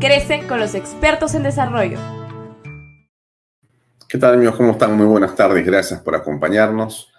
Crece 0.00 0.46
con 0.46 0.60
los 0.60 0.76
expertos 0.76 1.34
en 1.34 1.42
desarrollo. 1.42 1.98
¿Qué 4.08 4.16
tal 4.16 4.34
amigos? 4.34 4.54
¿Cómo 4.54 4.70
están? 4.70 4.96
Muy 4.96 5.06
buenas 5.06 5.34
tardes. 5.34 5.66
Gracias 5.66 6.00
por 6.02 6.14
acompañarnos. 6.14 7.12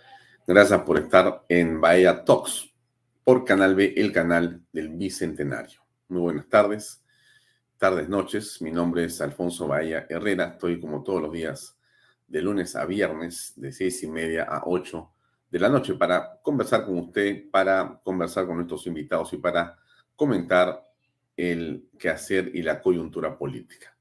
Gracias 0.47 0.81
por 0.83 0.97
estar 0.97 1.43
en 1.49 1.81
Bahía 1.81 2.23
Talks 2.23 2.73
por 3.25 3.43
Canal 3.43 3.75
B, 3.75 3.95
el 3.97 4.13
canal 4.13 4.61
del 4.71 4.87
Bicentenario. 4.95 5.81
Muy 6.07 6.21
buenas 6.21 6.47
tardes, 6.47 7.03
tardes, 7.77 8.07
noches. 8.07 8.61
Mi 8.61 8.71
nombre 8.71 9.03
es 9.03 9.19
Alfonso 9.19 9.67
Bahía 9.67 10.07
Herrera. 10.09 10.51
Estoy 10.53 10.79
como 10.79 11.03
todos 11.03 11.21
los 11.21 11.33
días 11.33 11.77
de 12.29 12.41
lunes 12.41 12.77
a 12.77 12.85
viernes 12.85 13.51
de 13.57 13.73
seis 13.73 14.01
y 14.03 14.07
media 14.07 14.43
a 14.43 14.61
ocho 14.67 15.11
de 15.51 15.59
la 15.59 15.67
noche 15.67 15.95
para 15.95 16.39
conversar 16.41 16.85
con 16.85 16.97
usted, 16.97 17.51
para 17.51 17.99
conversar 18.05 18.47
con 18.47 18.55
nuestros 18.55 18.87
invitados 18.87 19.33
y 19.33 19.37
para 19.37 19.77
comentar 20.15 20.88
el 21.39 21.87
quehacer 21.97 22.51
y 22.53 22.61
la 22.61 22.81
coyuntura 22.81 23.37
política. 23.37 23.95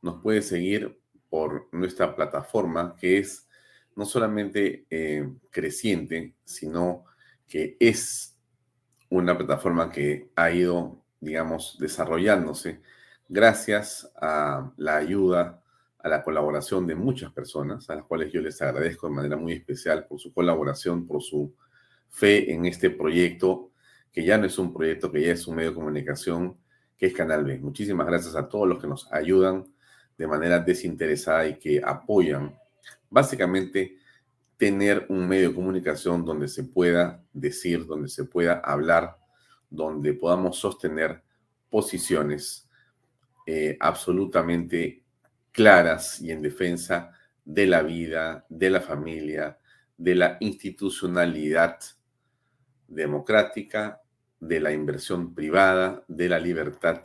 Nos 0.00 0.22
puede 0.22 0.42
seguir 0.42 1.00
por 1.28 1.68
nuestra 1.72 2.14
plataforma, 2.14 2.94
que 2.96 3.18
es 3.18 3.48
no 3.96 4.04
solamente 4.04 4.86
eh, 4.90 5.28
creciente, 5.50 6.34
sino 6.44 7.04
que 7.48 7.76
es 7.80 8.38
una 9.08 9.36
plataforma 9.36 9.90
que 9.90 10.30
ha 10.36 10.50
ido, 10.52 11.02
digamos, 11.20 11.76
desarrollándose 11.80 12.80
gracias 13.28 14.10
a 14.20 14.72
la 14.76 14.96
ayuda, 14.96 15.62
a 15.98 16.08
la 16.08 16.22
colaboración 16.22 16.86
de 16.86 16.94
muchas 16.94 17.32
personas, 17.32 17.90
a 17.90 17.96
las 17.96 18.04
cuales 18.04 18.32
yo 18.32 18.40
les 18.40 18.60
agradezco 18.62 19.08
de 19.08 19.14
manera 19.14 19.36
muy 19.36 19.54
especial 19.54 20.06
por 20.06 20.20
su 20.20 20.32
colaboración, 20.32 21.06
por 21.06 21.22
su 21.22 21.54
fe 22.08 22.52
en 22.52 22.66
este 22.66 22.90
proyecto, 22.90 23.72
que 24.12 24.24
ya 24.24 24.38
no 24.38 24.46
es 24.46 24.58
un 24.58 24.72
proyecto, 24.72 25.10
que 25.10 25.22
ya 25.22 25.32
es 25.32 25.46
un 25.48 25.56
medio 25.56 25.70
de 25.70 25.76
comunicación 25.76 26.56
que 26.96 27.06
es 27.06 27.14
Canal 27.14 27.44
B. 27.44 27.58
Muchísimas 27.58 28.06
gracias 28.06 28.34
a 28.36 28.48
todos 28.48 28.68
los 28.68 28.80
que 28.80 28.86
nos 28.86 29.12
ayudan 29.12 29.66
de 30.16 30.26
manera 30.26 30.58
desinteresada 30.60 31.46
y 31.48 31.58
que 31.58 31.82
apoyan 31.84 32.56
básicamente 33.10 33.98
tener 34.56 35.06
un 35.08 35.26
medio 35.26 35.48
de 35.48 35.54
comunicación 35.54 36.24
donde 36.24 36.48
se 36.48 36.64
pueda 36.64 37.22
decir, 37.32 37.86
donde 37.86 38.08
se 38.08 38.24
pueda 38.24 38.60
hablar, 38.60 39.18
donde 39.68 40.14
podamos 40.14 40.58
sostener 40.58 41.22
posiciones 41.68 42.68
eh, 43.46 43.76
absolutamente 43.80 45.02
claras 45.50 46.20
y 46.20 46.30
en 46.30 46.42
defensa 46.42 47.12
de 47.44 47.66
la 47.66 47.82
vida, 47.82 48.46
de 48.48 48.70
la 48.70 48.80
familia, 48.80 49.58
de 49.96 50.14
la 50.14 50.36
institucionalidad 50.40 51.78
democrática 52.88 54.00
de 54.46 54.60
la 54.60 54.72
inversión 54.72 55.34
privada, 55.34 56.04
de 56.08 56.28
la 56.28 56.38
libertad 56.38 57.02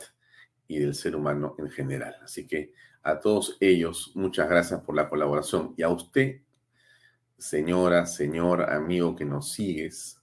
y 0.68 0.78
del 0.78 0.94
ser 0.94 1.16
humano 1.16 1.54
en 1.58 1.70
general. 1.70 2.16
Así 2.22 2.46
que 2.46 2.72
a 3.02 3.18
todos 3.18 3.56
ellos, 3.60 4.12
muchas 4.14 4.48
gracias 4.48 4.80
por 4.80 4.94
la 4.94 5.08
colaboración. 5.08 5.74
Y 5.76 5.82
a 5.82 5.88
usted, 5.88 6.42
señora, 7.38 8.06
señor, 8.06 8.70
amigo 8.70 9.16
que 9.16 9.24
nos 9.24 9.52
sigues, 9.52 10.20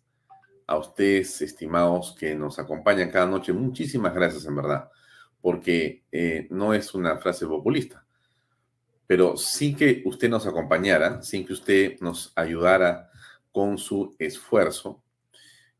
a 0.67 0.78
ustedes, 0.78 1.41
estimados, 1.41 2.16
que 2.19 2.35
nos 2.35 2.59
acompañan 2.59 3.09
cada 3.09 3.25
noche, 3.25 3.53
muchísimas 3.53 4.13
gracias 4.13 4.45
en 4.45 4.55
verdad, 4.55 4.91
porque 5.41 6.03
eh, 6.11 6.47
no 6.51 6.73
es 6.73 6.94
una 6.94 7.17
frase 7.17 7.47
populista, 7.47 8.05
pero 9.07 9.38
sin 9.38 9.75
que 9.75 10.03
usted 10.05 10.29
nos 10.29 10.45
acompañara, 10.45 11.22
sin 11.23 11.45
que 11.45 11.53
usted 11.53 11.99
nos 12.01 12.34
ayudara 12.35 13.09
con 13.52 13.78
su 13.78 14.14
esfuerzo, 14.19 15.02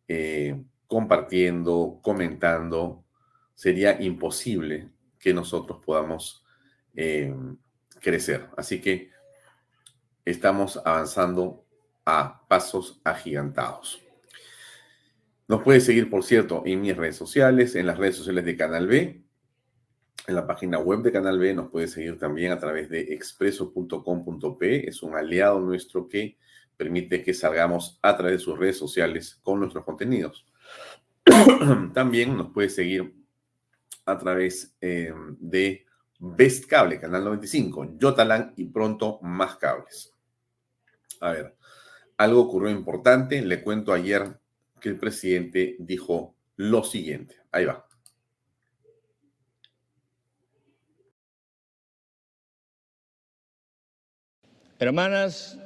eh, 0.08 0.64
compartiendo, 0.88 2.00
comentando, 2.02 3.04
sería 3.54 4.02
imposible 4.02 4.90
que 5.20 5.34
nosotros 5.34 5.80
podamos 5.86 6.46
eh, 6.96 7.36
crecer. 8.00 8.48
Así 8.56 8.82
que 8.82 9.12
estamos 10.26 10.78
avanzando 10.84 11.66
a 12.06 12.48
pasos 12.48 13.02
agigantados. 13.04 14.02
Nos 15.48 15.62
puede 15.62 15.80
seguir, 15.80 16.10
por 16.10 16.24
cierto, 16.24 16.64
en 16.66 16.82
mis 16.82 16.96
redes 16.96 17.16
sociales, 17.16 17.76
en 17.76 17.86
las 17.86 17.98
redes 17.98 18.16
sociales 18.16 18.44
de 18.46 18.58
Canal 18.58 18.88
B, 18.88 19.24
en 20.28 20.36
la 20.36 20.46
página 20.46 20.78
web 20.80 21.02
de 21.04 21.12
Canal 21.12 21.40
B, 21.40 21.54
nos 21.54 21.70
puede 21.70 21.88
seguir 21.88 22.18
también 22.18 22.52
a 22.52 22.60
través 22.60 22.90
de 22.90 23.14
expreso.com.p. 23.14 24.90
Es 24.90 25.02
un 25.04 25.16
aliado 25.16 25.62
nuestro 25.62 26.10
que 26.10 26.38
permite 26.76 27.24
que 27.24 27.34
salgamos 27.34 27.98
a 28.02 28.18
través 28.18 28.40
de 28.40 28.44
sus 28.44 28.58
redes 28.58 28.78
sociales 28.78 29.40
con 29.42 29.60
nuestros 29.60 29.86
contenidos. 29.86 30.46
También 31.94 32.36
nos 32.36 32.52
puede 32.52 32.70
seguir 32.70 33.14
a 34.06 34.18
través 34.18 34.76
eh, 34.82 35.14
de 35.40 35.86
Best 36.20 36.66
Cable, 36.66 37.00
Canal 37.00 37.24
95, 37.24 37.98
Yotalan 37.98 38.54
y 38.56 38.66
pronto 38.66 39.20
más 39.22 39.58
cables. 39.58 40.14
A 41.22 41.32
ver, 41.32 41.56
algo 42.18 42.42
ocurrió 42.42 42.70
importante. 42.72 43.42
Le 43.42 43.62
cuento 43.62 43.94
ayer 43.94 44.40
que 44.80 44.90
el 44.90 44.98
presidente 44.98 45.76
dijo 45.80 46.36
lo 46.56 46.84
siguiente. 46.84 47.36
Ahí 47.52 47.66
va. 47.66 47.86
Hermanas 54.80 55.58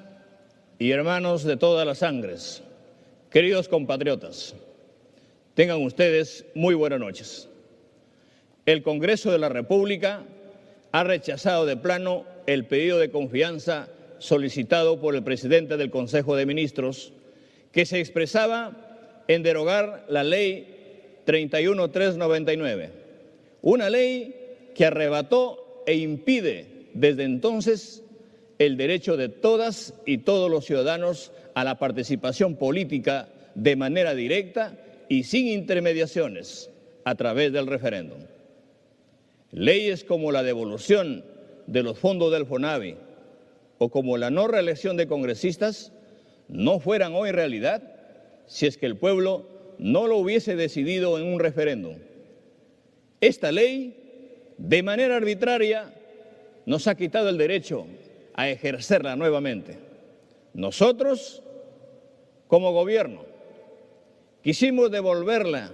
y 0.80 0.92
hermanos 0.92 1.44
de 1.44 1.58
todas 1.58 1.86
las 1.86 1.98
sangres, 1.98 2.64
queridos 3.30 3.68
compatriotas, 3.68 4.56
Tengan 5.54 5.82
ustedes 5.82 6.46
muy 6.56 6.76
buenas 6.76 7.00
noches. 7.00 7.50
el 8.66 8.84
Congreso 8.84 9.32
de 9.32 9.40
la 9.40 9.50
República 9.50 10.24
ha 10.94 11.04
rechazado 11.04 11.66
de 11.66 11.76
plano 11.76 12.26
el 12.48 12.66
pedido 12.66 13.00
de 13.00 13.12
confianza 13.12 13.90
solicitado 14.20 15.02
por 15.02 15.14
el 15.14 15.24
presidente 15.24 15.76
del 15.76 15.90
Consejo 15.90 16.38
de 16.38 16.46
Ministros, 16.46 17.12
que 17.74 17.86
se 17.86 18.00
expresaba 18.00 19.24
en 19.28 19.44
derogar 19.44 20.06
la 20.08 20.24
ley 20.24 21.20
31399, 21.26 22.92
una 23.62 23.90
ley 23.90 24.36
que 24.74 24.86
arrebató 24.86 25.84
e 25.86 25.96
impide 25.96 26.88
desde 26.94 27.24
entonces 27.24 28.04
el 28.58 28.78
derecho 28.78 29.18
de 29.18 29.28
todas 29.28 29.96
y 30.06 30.20
todos 30.20 30.50
los 30.50 30.66
ciudadanos 30.66 31.34
a 31.56 31.66
la 31.66 31.78
participación 31.78 32.56
política 32.56 33.28
de 33.56 33.76
manera 33.76 34.16
directa 34.16 34.78
y 35.12 35.26
sin 35.26 35.50
intermediaciones 35.50 36.70
a 37.04 37.16
través 37.16 37.52
del 37.52 37.68
referéndum. 37.68 38.20
Leyes 39.52 40.06
como 40.06 40.32
la 40.32 40.42
devolución 40.42 41.26
de 41.68 41.84
los 41.84 42.00
fondos 42.00 42.32
del 42.32 42.46
FONAVI 42.46 42.96
o 43.78 43.90
como 43.90 44.16
la 44.16 44.30
no 44.30 44.48
reelección 44.48 44.96
de 44.96 45.08
congresistas 45.08 45.92
no 46.48 46.80
fueran 46.80 47.14
hoy 47.14 47.32
realidad 47.32 47.84
si 48.48 48.68
es 48.68 48.78
que 48.78 48.86
el 48.86 48.96
pueblo 48.96 49.46
no 49.80 50.08
lo 50.08 50.16
hubiese 50.16 50.56
decidido 50.56 51.20
en 51.20 51.26
un 51.26 51.42
referéndum. 51.42 51.98
Esta 53.20 53.52
ley, 53.52 54.54
de 54.58 54.82
manera 54.82 55.18
arbitraria, 55.18 55.94
nos 56.66 56.88
ha 56.88 56.96
quitado 56.96 57.28
el 57.28 57.38
derecho 57.38 57.86
a 58.34 58.48
ejercerla 58.48 59.18
nuevamente. 59.18 59.78
Nosotros, 60.54 61.44
como 62.48 62.72
gobierno, 62.72 63.30
quisimos 64.44 64.92
devolverla 64.92 65.72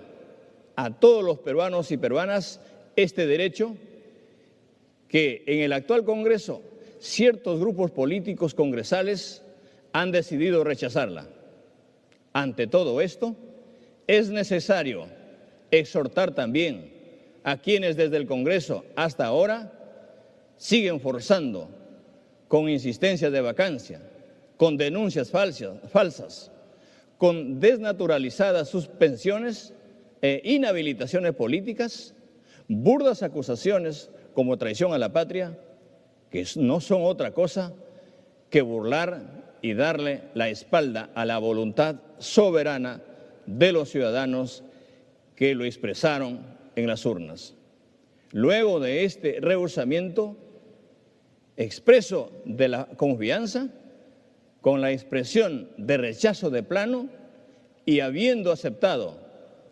a 0.76 0.92
todos 0.92 1.24
los 1.24 1.40
peruanos 1.40 1.92
y 1.92 1.98
peruanas 1.98 2.60
este 2.96 3.26
derecho 3.26 3.76
que 5.08 5.44
en 5.48 5.60
el 5.60 5.74
actual 5.74 6.04
Congreso 6.04 6.62
ciertos 7.00 7.60
grupos 7.60 7.92
políticos 7.92 8.54
congresales 8.54 9.44
han 9.94 10.12
decidido 10.12 10.64
rechazarla. 10.64 11.28
Ante 12.34 12.68
todo 12.68 13.02
esto, 13.02 13.36
es 14.06 14.30
necesario 14.30 15.08
exhortar 15.72 16.36
también 16.36 16.94
a 17.44 17.58
quienes 17.58 17.96
desde 17.96 18.18
el 18.18 18.28
Congreso 18.28 18.86
hasta 18.96 19.26
ahora 19.26 19.74
siguen 20.58 21.00
forzando 21.00 21.70
con 22.48 22.70
insistencia 22.70 23.30
de 23.30 23.42
vacancia, 23.42 24.02
con 24.58 24.78
denuncias 24.78 25.30
falsas, 25.30 25.78
falsas 25.92 26.52
con 27.18 27.60
desnaturalizadas 27.60 28.70
suspensiones 28.70 29.74
e 30.22 30.42
inhabilitaciones 30.44 31.34
políticas, 31.34 32.14
burdas 32.68 33.24
acusaciones 33.24 34.10
como 34.34 34.58
traición 34.58 34.94
a 34.94 34.98
la 34.98 35.14
patria, 35.14 35.58
que 36.30 36.46
no 36.58 36.82
son 36.82 37.04
otra 37.04 37.32
cosa 37.32 37.74
que 38.50 38.62
burlar 38.62 39.58
y 39.62 39.74
darle 39.74 40.24
la 40.34 40.50
espalda 40.50 41.10
a 41.16 41.26
la 41.26 41.38
voluntad 41.40 41.96
soberana 42.20 43.02
de 43.46 43.72
los 43.72 43.90
ciudadanos 43.90 44.64
que 45.36 45.56
lo 45.56 45.66
expresaron 45.66 46.42
en 46.76 46.88
las 46.88 47.06
urnas. 47.06 47.56
Luego 48.32 48.80
de 48.80 49.06
este 49.06 49.40
rehusamiento 49.40 50.36
expreso 51.56 52.32
de 52.46 52.68
la 52.68 52.86
confianza, 52.86 53.70
con 54.68 54.82
la 54.82 54.92
expresión 54.92 55.70
de 55.78 55.96
rechazo 55.96 56.50
de 56.50 56.62
plano 56.62 57.08
y 57.86 58.02
habiendo 58.02 58.52
aceptado 58.52 59.18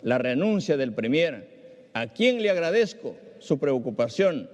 la 0.02 0.18
renuncia 0.20 0.78
del 0.78 0.94
Premier, 0.94 1.90
a 1.92 2.14
quien 2.14 2.42
le 2.42 2.50
agradezco 2.50 3.18
su 3.40 3.60
preocupación 3.60 4.50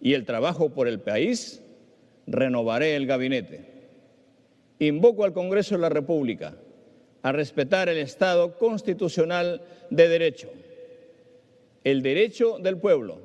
y 0.00 0.14
el 0.14 0.26
trabajo 0.26 0.68
por 0.68 0.86
el 0.86 1.00
país, 1.00 1.60
renovaré 2.28 2.94
el 2.94 3.08
gabinete. 3.08 3.64
Invoco 4.78 5.24
al 5.24 5.32
Congreso 5.32 5.74
de 5.74 5.80
la 5.80 5.88
República 5.88 6.54
a 7.22 7.32
respetar 7.32 7.88
el 7.88 7.98
Estado 7.98 8.56
constitucional 8.56 9.60
de 9.90 10.08
derecho, 10.08 10.52
el 11.82 12.00
derecho 12.00 12.60
del 12.60 12.78
pueblo, 12.78 13.18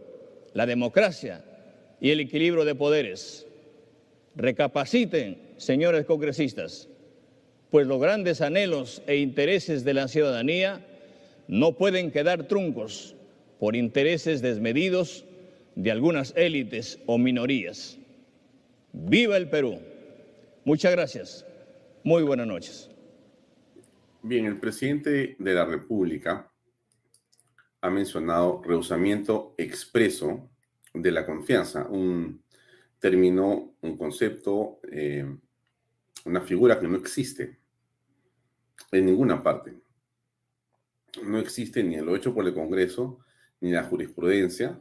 la 0.56 0.66
democracia 0.66 1.46
y 2.02 2.10
el 2.10 2.22
equilibrio 2.22 2.66
de 2.66 2.74
poderes. 2.74 3.46
Recapaciten, 4.36 5.49
señores 5.60 6.06
congresistas, 6.06 6.90
pues 7.70 7.86
los 7.86 8.02
grandes 8.02 8.42
anhelos 8.42 9.04
e 9.06 9.18
intereses 9.18 9.84
de 9.84 9.94
la 9.94 10.08
ciudadanía 10.08 10.86
no 11.48 11.74
pueden 11.78 12.12
quedar 12.12 12.48
truncos 12.48 13.16
por 13.60 13.76
intereses 13.76 14.42
desmedidos 14.42 15.26
de 15.76 15.92
algunas 15.92 16.34
élites 16.36 17.00
o 17.06 17.18
minorías. 17.18 18.00
¡Viva 18.94 19.38
el 19.38 19.50
Perú! 19.50 19.80
Muchas 20.66 20.92
gracias. 20.92 21.46
Muy 22.04 22.24
buenas 22.24 22.48
noches. 22.48 22.90
Bien, 24.22 24.46
el 24.46 24.60
presidente 24.60 25.36
de 25.38 25.54
la 25.54 25.66
República 25.66 26.52
ha 27.82 27.90
mencionado 27.90 28.62
rehusamiento 28.64 29.54
expreso 29.58 30.50
de 30.94 31.12
la 31.12 31.26
confianza, 31.26 31.88
un 31.88 32.44
término, 33.00 33.76
un 33.82 33.98
concepto, 33.98 34.80
eh, 34.92 35.26
una 36.26 36.42
figura 36.42 36.80
que 36.80 36.88
no 36.88 36.98
existe 36.98 37.58
en 38.92 39.06
ninguna 39.06 39.42
parte. 39.44 39.74
No 41.24 41.40
existe 41.40 41.84
ni 41.84 41.96
en 41.96 42.06
lo 42.06 42.16
hecho 42.16 42.34
por 42.34 42.46
el 42.46 42.54
Congreso, 42.54 43.20
ni 43.62 43.72
la 43.72 43.84
jurisprudencia, 43.84 44.80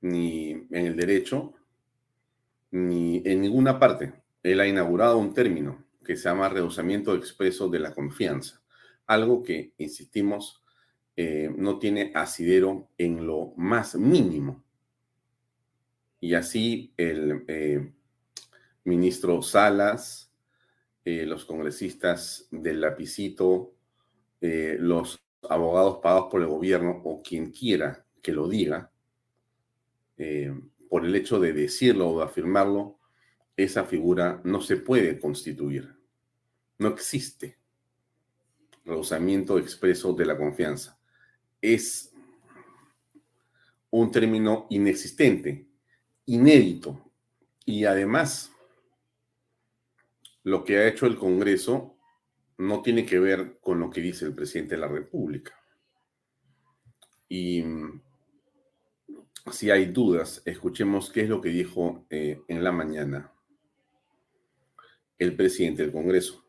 ni 0.00 0.50
en 0.50 0.86
el 0.86 0.96
derecho, 0.96 1.54
ni 2.70 3.22
en 3.24 3.40
ninguna 3.40 3.78
parte. 3.78 4.12
Él 4.42 4.60
ha 4.60 4.66
inaugurado 4.66 5.18
un 5.18 5.32
término 5.32 5.84
que 6.04 6.16
se 6.16 6.24
llama 6.28 6.48
rehusamiento 6.48 7.14
expreso 7.14 7.68
de 7.68 7.78
la 7.78 7.94
confianza, 7.94 8.62
algo 9.06 9.42
que, 9.42 9.72
insistimos, 9.78 10.62
eh, 11.16 11.50
no 11.56 11.78
tiene 11.78 12.12
asidero 12.14 12.90
en 12.98 13.26
lo 13.26 13.54
más 13.56 13.94
mínimo. 13.94 14.62
Y 16.20 16.34
así 16.34 16.92
el 16.96 17.44
eh, 17.48 17.92
ministro 18.84 19.42
Salas, 19.42 20.32
eh, 21.04 21.26
los 21.26 21.44
congresistas 21.44 22.48
del 22.50 22.80
lapicito, 22.80 23.72
los 24.40 25.24
abogados 25.48 26.00
pagados 26.02 26.26
por 26.30 26.42
el 26.42 26.48
gobierno 26.48 27.00
o 27.02 27.22
quien 27.22 27.50
quiera 27.50 28.04
que 28.20 28.30
lo 28.30 28.46
diga, 28.46 28.92
por 30.90 31.06
el 31.06 31.16
hecho 31.16 31.40
de 31.40 31.54
decirlo 31.54 32.10
o 32.10 32.18
de 32.18 32.24
afirmarlo, 32.26 32.98
esa 33.56 33.84
figura 33.84 34.42
no 34.44 34.60
se 34.60 34.76
puede 34.76 35.18
constituir. 35.18 35.96
No 36.78 36.88
existe 36.88 37.58
rehusamiento 38.84 39.58
expreso 39.58 40.12
de 40.12 40.26
la 40.26 40.36
confianza. 40.36 40.98
Es 41.60 42.12
un 43.90 44.10
término 44.10 44.66
inexistente, 44.70 45.66
inédito. 46.26 47.10
Y 47.64 47.84
además, 47.84 48.52
lo 50.44 50.62
que 50.62 50.78
ha 50.78 50.86
hecho 50.86 51.06
el 51.06 51.18
Congreso 51.18 51.96
no 52.58 52.82
tiene 52.82 53.04
que 53.04 53.18
ver 53.18 53.58
con 53.60 53.80
lo 53.80 53.90
que 53.90 54.00
dice 54.00 54.26
el 54.26 54.34
presidente 54.34 54.76
de 54.76 54.80
la 54.80 54.88
República. 54.88 55.52
Y 57.28 57.62
mm, 57.62 58.02
si 59.50 59.70
hay 59.70 59.86
dudas, 59.86 60.42
escuchemos 60.44 61.10
qué 61.10 61.22
es 61.22 61.28
lo 61.28 61.40
que 61.40 61.48
dijo 61.48 62.06
eh, 62.10 62.42
en 62.46 62.62
la 62.62 62.72
mañana 62.72 63.32
el 65.18 65.34
presidente 65.34 65.82
del 65.82 65.92
Congreso. 65.92 66.44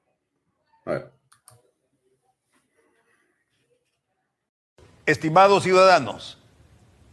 Estimados 5.06 5.64
ciudadanos, 5.64 6.40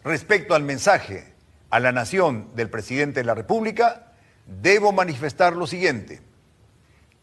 respecto 0.03 0.55
al 0.55 0.63
mensaje 0.63 1.33
a 1.71 1.79
la 1.79 1.93
nación 1.93 2.55
del 2.57 2.69
presidente 2.69 3.21
de 3.21 3.27
la 3.27 3.35
República, 3.35 4.15
debo 4.47 4.93
manifestar 4.93 5.55
lo 5.55 5.67
siguiente. 5.67 6.32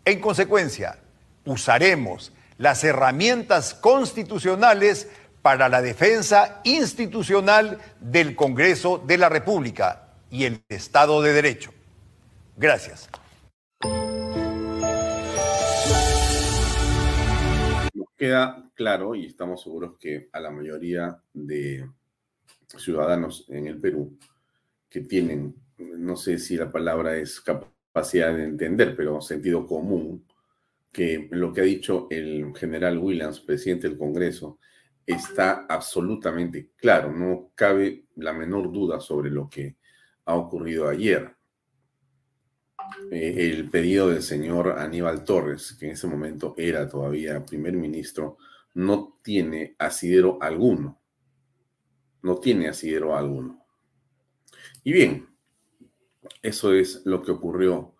En 0.04 0.20
consecuencia, 0.20 0.98
usaremos 1.44 2.32
las 2.58 2.84
herramientas 2.84 3.74
constitucionales 3.74 5.08
para 5.42 5.68
la 5.68 5.82
defensa 5.82 6.60
institucional 6.64 7.78
del 8.00 8.36
Congreso 8.36 8.98
de 8.98 9.18
la 9.18 9.28
República 9.28 10.08
y 10.30 10.44
el 10.44 10.62
Estado 10.68 11.20
de 11.20 11.32
Derecho. 11.32 11.72
Gracias. 12.56 13.10
Nos 17.94 18.08
queda 18.16 18.70
claro 18.74 19.14
y 19.14 19.26
estamos 19.26 19.62
seguros 19.62 19.96
que 19.98 20.28
a 20.32 20.40
la 20.40 20.50
mayoría 20.50 21.20
de 21.32 21.88
ciudadanos 22.78 23.46
en 23.48 23.66
el 23.66 23.80
Perú 23.80 24.18
que 24.88 25.00
tienen, 25.00 25.54
no 25.78 26.16
sé 26.16 26.38
si 26.38 26.56
la 26.56 26.70
palabra 26.70 27.16
es 27.16 27.40
capacidad 27.40 28.34
de 28.34 28.44
entender, 28.44 28.94
pero 28.94 29.20
sentido 29.20 29.66
común, 29.66 30.26
que 30.92 31.28
lo 31.30 31.52
que 31.52 31.62
ha 31.62 31.64
dicho 31.64 32.06
el 32.10 32.52
general 32.54 32.98
Williams, 32.98 33.40
presidente 33.40 33.88
del 33.88 33.96
Congreso, 33.96 34.58
está 35.06 35.66
absolutamente 35.68 36.70
claro, 36.76 37.12
no 37.12 37.50
cabe 37.54 38.06
la 38.16 38.32
menor 38.32 38.70
duda 38.70 39.00
sobre 39.00 39.30
lo 39.30 39.48
que 39.48 39.76
ha 40.26 40.34
ocurrido 40.34 40.88
ayer. 40.88 41.34
Eh, 43.10 43.50
el 43.50 43.70
pedido 43.70 44.08
del 44.08 44.22
señor 44.22 44.78
Aníbal 44.78 45.24
Torres, 45.24 45.76
que 45.78 45.86
en 45.86 45.92
ese 45.92 46.06
momento 46.06 46.54
era 46.56 46.88
todavía 46.88 47.44
primer 47.44 47.74
ministro, 47.74 48.36
no 48.74 49.18
tiene 49.22 49.74
asidero 49.78 50.38
alguno. 50.40 51.01
No 52.22 52.36
tiene 52.38 52.68
asidero 52.68 53.16
alguno. 53.16 53.64
Y 54.84 54.92
bien, 54.92 55.28
eso 56.42 56.72
es 56.72 57.02
lo 57.04 57.22
que 57.22 57.32
ocurrió 57.32 57.94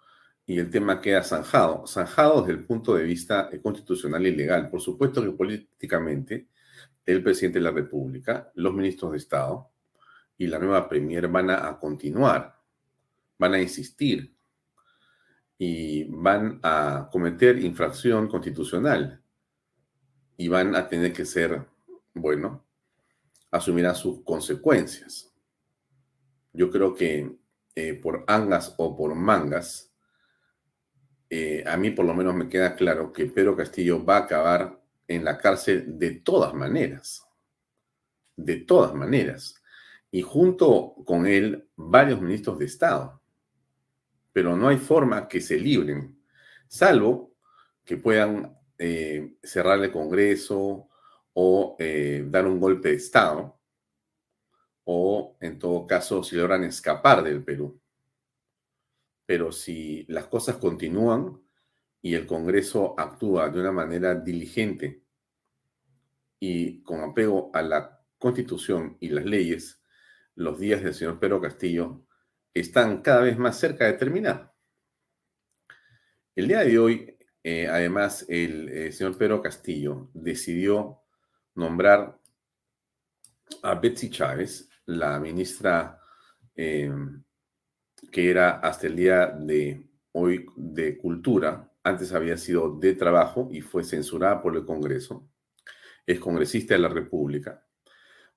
y 0.46 0.58
el 0.58 0.70
tema 0.70 1.00
queda 1.00 1.22
zanjado. 1.22 1.86
Zanjado 1.86 2.42
desde 2.42 2.60
el 2.60 2.66
punto 2.66 2.94
de 2.94 3.04
vista 3.04 3.48
constitucional 3.62 4.26
y 4.26 4.34
legal. 4.34 4.70
Por 4.70 4.80
supuesto 4.80 5.22
que 5.22 5.32
políticamente 5.32 6.48
el 7.06 7.22
presidente 7.22 7.58
de 7.58 7.64
la 7.64 7.70
República, 7.70 8.50
los 8.54 8.74
ministros 8.74 9.12
de 9.12 9.18
Estado 9.18 9.70
y 10.36 10.46
la 10.46 10.58
nueva 10.58 10.88
Premier 10.88 11.28
van 11.28 11.50
a, 11.50 11.78
continuar, 11.78 12.58
van 13.38 13.54
a 13.54 13.60
insistir 13.60 14.34
y 15.58 16.04
van 16.04 16.58
a 16.62 17.08
cometer 17.10 17.58
infracción 17.58 18.28
constitucional 18.28 19.22
y 20.36 20.48
van 20.48 20.74
a 20.74 20.88
tener 20.88 21.12
que 21.12 21.24
ser, 21.24 21.66
bueno, 22.14 22.64
asumirán 23.52 23.94
sus 23.94 24.24
consecuencias. 24.24 25.32
Yo 26.52 26.70
creo 26.70 26.94
que 26.94 27.36
eh, 27.74 27.94
por 27.94 28.24
angas 28.26 28.74
o 28.78 28.96
por 28.96 29.14
mangas, 29.14 29.92
eh, 31.30 31.62
a 31.66 31.76
mí 31.76 31.90
por 31.90 32.04
lo 32.04 32.14
menos 32.14 32.34
me 32.34 32.48
queda 32.48 32.74
claro 32.74 33.12
que 33.12 33.26
Pedro 33.26 33.56
Castillo 33.56 34.04
va 34.04 34.16
a 34.16 34.20
acabar 34.20 34.82
en 35.06 35.24
la 35.24 35.38
cárcel 35.38 35.98
de 35.98 36.12
todas 36.12 36.54
maneras. 36.54 37.26
De 38.36 38.56
todas 38.56 38.94
maneras. 38.94 39.54
Y 40.10 40.22
junto 40.22 40.94
con 41.06 41.26
él 41.26 41.68
varios 41.76 42.20
ministros 42.20 42.58
de 42.58 42.64
Estado. 42.64 43.22
Pero 44.32 44.56
no 44.56 44.68
hay 44.68 44.78
forma 44.78 45.28
que 45.28 45.42
se 45.42 45.58
libren, 45.58 46.18
salvo 46.66 47.34
que 47.84 47.98
puedan 47.98 48.58
eh, 48.78 49.36
cerrar 49.42 49.78
el 49.82 49.92
Congreso 49.92 50.88
o 51.34 51.76
eh, 51.78 52.24
dar 52.28 52.46
un 52.46 52.60
golpe 52.60 52.90
de 52.90 52.96
Estado, 52.96 53.58
o 54.84 55.36
en 55.40 55.58
todo 55.58 55.86
caso 55.86 56.22
si 56.22 56.36
logran 56.36 56.64
escapar 56.64 57.22
del 57.22 57.44
Perú. 57.44 57.80
Pero 59.26 59.52
si 59.52 60.04
las 60.08 60.26
cosas 60.26 60.56
continúan 60.56 61.40
y 62.02 62.14
el 62.14 62.26
Congreso 62.26 62.98
actúa 62.98 63.48
de 63.48 63.60
una 63.60 63.72
manera 63.72 64.14
diligente 64.14 65.04
y 66.40 66.82
con 66.82 67.00
apego 67.00 67.50
a 67.54 67.62
la 67.62 68.00
constitución 68.18 68.96
y 69.00 69.10
las 69.10 69.24
leyes, 69.24 69.80
los 70.34 70.58
días 70.58 70.82
del 70.82 70.94
señor 70.94 71.20
Pedro 71.20 71.40
Castillo 71.40 72.04
están 72.52 73.02
cada 73.02 73.22
vez 73.22 73.38
más 73.38 73.58
cerca 73.58 73.86
de 73.86 73.94
terminar. 73.94 74.52
El 76.34 76.48
día 76.48 76.60
de 76.60 76.78
hoy, 76.78 77.18
eh, 77.44 77.68
además, 77.68 78.24
el 78.28 78.68
eh, 78.68 78.92
señor 78.92 79.16
Pedro 79.18 79.42
Castillo 79.42 80.10
decidió 80.14 81.01
nombrar 81.54 82.18
a 83.62 83.74
Betsy 83.74 84.10
Chávez, 84.10 84.68
la 84.86 85.18
ministra 85.20 86.00
em, 86.54 87.22
que 88.10 88.30
era 88.30 88.58
hasta 88.60 88.86
el 88.86 88.96
día 88.96 89.26
de 89.26 89.86
hoy 90.12 90.46
de 90.56 90.98
Cultura, 90.98 91.70
antes 91.84 92.12
había 92.12 92.36
sido 92.36 92.78
de 92.78 92.94
Trabajo 92.94 93.48
y 93.52 93.60
fue 93.60 93.84
censurada 93.84 94.42
por 94.42 94.56
el 94.56 94.64
Congreso 94.64 95.28
es 96.06 96.18
congresista 96.18 96.74
de 96.74 96.80
la 96.80 96.88
República, 96.88 97.64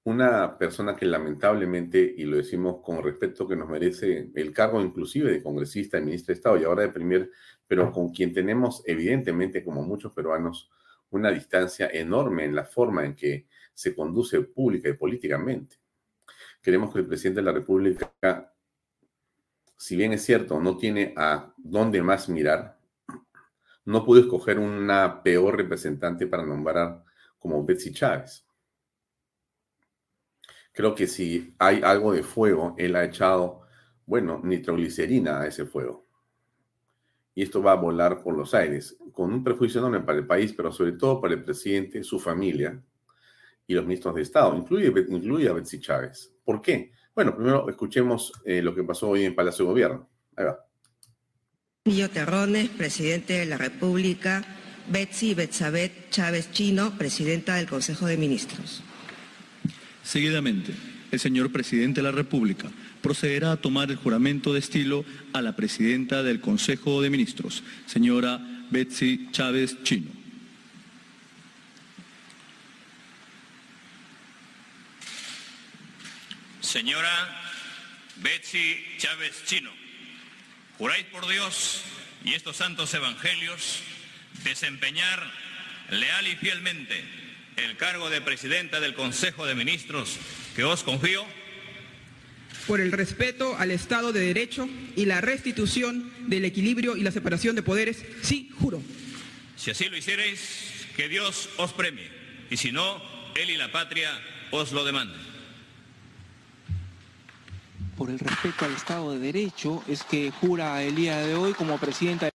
una 0.03 0.57
persona 0.57 0.95
que 0.95 1.05
lamentablemente, 1.05 2.13
y 2.17 2.25
lo 2.25 2.37
decimos 2.37 2.77
con 2.83 3.03
respeto 3.03 3.47
que 3.47 3.55
nos 3.55 3.67
merece 3.67 4.31
el 4.35 4.53
cargo 4.53 4.79
inclusive 4.81 5.31
de 5.31 5.41
congresista, 5.41 5.97
de 5.97 6.05
ministro 6.05 6.33
de 6.33 6.37
Estado 6.37 6.57
y 6.57 6.63
ahora 6.63 6.83
de 6.83 6.89
primer, 6.89 7.31
pero 7.67 7.91
con 7.91 8.09
quien 8.09 8.31
tenemos 8.31 8.83
evidentemente, 8.85 9.63
como 9.63 9.81
muchos 9.81 10.13
peruanos, 10.13 10.69
una 11.11 11.31
distancia 11.31 11.89
enorme 11.91 12.45
en 12.45 12.55
la 12.55 12.65
forma 12.65 13.05
en 13.05 13.15
que 13.15 13.47
se 13.73 13.95
conduce 13.95 14.41
pública 14.41 14.89
y 14.89 14.93
políticamente. 14.93 15.77
Queremos 16.61 16.91
que 16.91 16.99
el 16.99 17.07
presidente 17.07 17.41
de 17.41 17.45
la 17.45 17.51
República, 17.51 18.53
si 19.77 19.95
bien 19.95 20.13
es 20.13 20.23
cierto, 20.23 20.59
no 20.59 20.77
tiene 20.77 21.13
a 21.15 21.53
dónde 21.57 22.01
más 22.01 22.27
mirar, 22.29 22.79
no 23.85 24.03
pudo 24.03 24.21
escoger 24.21 24.57
una 24.57 25.21
peor 25.21 25.57
representante 25.57 26.25
para 26.25 26.45
nombrar 26.45 27.03
como 27.37 27.63
Betsy 27.63 27.93
Chávez. 27.93 28.45
Creo 30.73 30.95
que 30.95 31.07
si 31.07 31.55
hay 31.59 31.81
algo 31.83 32.11
de 32.11 32.23
fuego, 32.23 32.75
él 32.77 32.95
ha 32.95 33.05
echado, 33.05 33.61
bueno, 34.05 34.41
nitroglicerina 34.43 35.41
a 35.41 35.47
ese 35.47 35.65
fuego. 35.65 36.04
Y 37.35 37.43
esto 37.43 37.61
va 37.61 37.73
a 37.73 37.75
volar 37.75 38.23
por 38.23 38.35
los 38.35 38.53
aires, 38.53 38.97
con 39.11 39.31
un 39.33 39.43
perjuicio 39.43 39.79
enorme 39.79 39.99
para 39.99 40.17
el 40.17 40.25
país, 40.25 40.53
pero 40.53 40.71
sobre 40.71 40.93
todo 40.93 41.21
para 41.21 41.33
el 41.33 41.43
presidente, 41.43 42.01
su 42.03 42.19
familia 42.19 42.81
y 43.67 43.73
los 43.73 43.85
ministros 43.85 44.15
de 44.15 44.21
Estado, 44.21 44.55
incluye, 44.55 44.87
incluye 45.09 45.49
a 45.49 45.53
Betsy 45.53 45.79
Chávez. 45.79 46.33
¿Por 46.43 46.61
qué? 46.61 46.91
Bueno, 47.13 47.35
primero 47.35 47.69
escuchemos 47.69 48.31
eh, 48.45 48.61
lo 48.61 48.73
que 48.73 48.83
pasó 48.83 49.09
hoy 49.09 49.25
en 49.25 49.35
Palacio 49.35 49.65
de 49.65 49.71
Gobierno. 49.71 50.09
Ahí 50.35 50.45
va. 50.45 50.59
Terrones, 52.09 52.69
presidente 52.69 53.33
de 53.33 53.45
la 53.45 53.57
República, 53.57 54.43
Betsy 54.89 55.33
Betsabet 55.33 56.09
Chávez 56.09 56.51
Chino, 56.51 56.97
presidenta 56.97 57.55
del 57.55 57.67
Consejo 57.67 58.05
de 58.05 58.17
Ministros. 58.17 58.83
Seguidamente, 60.03 60.73
el 61.11 61.19
señor 61.19 61.51
presidente 61.51 62.01
de 62.01 62.03
la 62.03 62.11
República 62.11 62.69
procederá 63.05 63.51
a 63.51 63.57
tomar 63.57 63.91
el 63.91 63.97
juramento 63.97 64.51
de 64.51 64.57
estilo 64.57 65.05
a 65.31 65.43
la 65.43 65.55
presidenta 65.55 66.23
del 66.23 66.41
Consejo 66.41 67.03
de 67.03 67.11
Ministros, 67.11 67.61
señora 67.85 68.41
Betsy 68.71 69.29
Chávez 69.31 69.83
Chino. 69.83 70.09
Señora 76.61 77.43
Betsy 78.15 78.83
Chávez 78.97 79.43
Chino, 79.45 79.69
juráis 80.79 81.05
por 81.05 81.27
Dios 81.27 81.83
y 82.23 82.33
estos 82.33 82.57
santos 82.57 82.91
evangelios 82.95 83.81
desempeñar 84.43 85.31
leal 85.91 86.27
y 86.27 86.35
fielmente 86.37 87.05
el 87.57 87.77
cargo 87.77 88.09
de 88.09 88.21
presidenta 88.21 88.79
del 88.79 88.95
Consejo 88.95 89.45
de 89.45 89.53
Ministros 89.53 90.17
que 90.55 90.63
os 90.63 90.81
confío? 90.81 91.44
Por 92.67 92.81
el 92.81 92.91
respeto 92.91 93.55
al 93.57 93.71
Estado 93.71 94.11
de 94.11 94.21
Derecho 94.21 94.67
y 94.95 95.05
la 95.05 95.21
restitución 95.21 96.11
del 96.27 96.45
equilibrio 96.45 96.97
y 96.97 97.01
la 97.01 97.11
separación 97.11 97.55
de 97.55 97.61
poderes, 97.61 98.03
sí, 98.21 98.49
juro. 98.59 98.81
Si 99.55 99.71
así 99.71 99.87
lo 99.87 99.97
hiciereis, 99.97 100.87
que 100.95 101.07
Dios 101.07 101.49
os 101.57 101.73
premie, 101.73 102.09
y 102.49 102.57
si 102.57 102.71
no, 102.71 103.01
Él 103.35 103.51
y 103.51 103.57
la 103.57 103.71
patria 103.71 104.09
os 104.51 104.71
lo 104.71 104.83
demanden. 104.83 105.21
Por 107.97 108.09
el 108.09 108.19
respeto 108.19 108.65
al 108.65 108.73
Estado 108.73 109.11
de 109.11 109.19
Derecho 109.19 109.83
es 109.87 110.03
que 110.03 110.31
jura 110.31 110.83
el 110.83 110.95
día 110.95 111.17
de 111.19 111.35
hoy 111.35 111.53
como 111.53 111.77
presidenta 111.77 112.29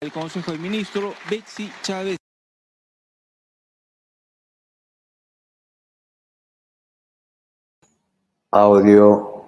del 0.00 0.12
Consejo 0.12 0.52
de 0.52 0.58
Ministros, 0.58 1.14
Betsy 1.28 1.70
Chávez. 1.82 2.16
Audio. 8.52 9.44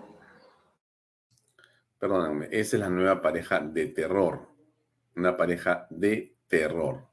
Perdónenme, 1.98 2.46
esa 2.52 2.76
es 2.76 2.80
la 2.80 2.88
nueva 2.88 3.20
pareja 3.20 3.58
de 3.58 3.88
terror. 3.88 4.48
Una 5.16 5.36
pareja 5.36 5.88
de 5.90 6.36
terror. 6.46 7.08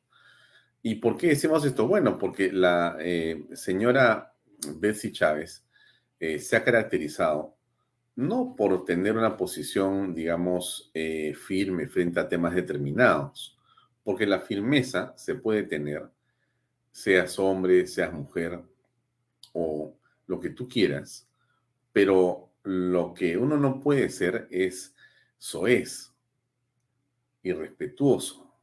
¿Y 0.84 0.96
por 0.96 1.18
qué 1.18 1.30
decimos 1.30 1.66
esto? 1.66 1.88
Bueno, 1.88 2.20
porque 2.20 2.52
la 2.52 2.96
eh, 3.00 3.48
señora 3.54 4.36
Betsy 4.76 5.12
Chávez 5.12 5.66
eh, 6.20 6.38
se 6.38 6.56
ha 6.56 6.64
caracterizado 6.64 7.58
no 8.18 8.56
por 8.56 8.86
tener 8.86 9.18
una 9.18 9.36
posición, 9.36 10.14
digamos, 10.14 10.92
eh, 10.94 11.34
firme 11.34 11.88
frente 11.88 12.20
a 12.20 12.30
temas 12.30 12.54
determinados, 12.54 13.58
porque 14.04 14.28
la 14.28 14.42
firmeza 14.42 15.14
se 15.18 15.34
puede 15.34 15.64
tener, 15.64 16.08
seas 16.92 17.40
hombre, 17.40 17.88
seas 17.88 18.14
mujer 18.14 18.62
o 19.54 19.98
lo 20.28 20.40
que 20.40 20.52
tú 20.52 20.68
quieras, 20.68 21.29
pero 21.92 22.52
lo 22.64 23.14
que 23.14 23.38
uno 23.38 23.58
no 23.58 23.80
puede 23.80 24.10
ser 24.10 24.48
es 24.52 24.96
soez, 25.38 26.14
irrespetuoso, 27.44 28.54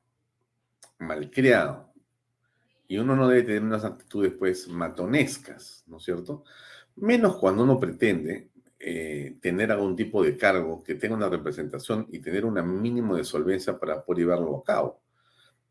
malcriado. 0.98 1.92
Y 2.88 2.98
uno 2.98 3.16
no 3.16 3.28
debe 3.28 3.42
tener 3.42 3.62
unas 3.62 3.84
actitudes, 3.84 4.32
pues, 4.38 4.68
matonescas, 4.68 5.82
¿no 5.86 5.96
es 5.96 6.04
cierto? 6.04 6.44
Menos 6.94 7.36
cuando 7.36 7.64
uno 7.64 7.80
pretende 7.80 8.50
eh, 8.78 9.38
tener 9.40 9.72
algún 9.72 9.96
tipo 9.96 10.22
de 10.22 10.36
cargo 10.36 10.82
que 10.84 10.94
tenga 10.94 11.16
una 11.16 11.28
representación 11.28 12.06
y 12.10 12.20
tener 12.20 12.44
un 12.44 12.80
mínimo 12.80 13.16
de 13.16 13.24
solvencia 13.24 13.78
para 13.78 14.04
poder 14.04 14.20
llevarlo 14.20 14.56
a 14.56 14.62
cabo. 14.64 15.00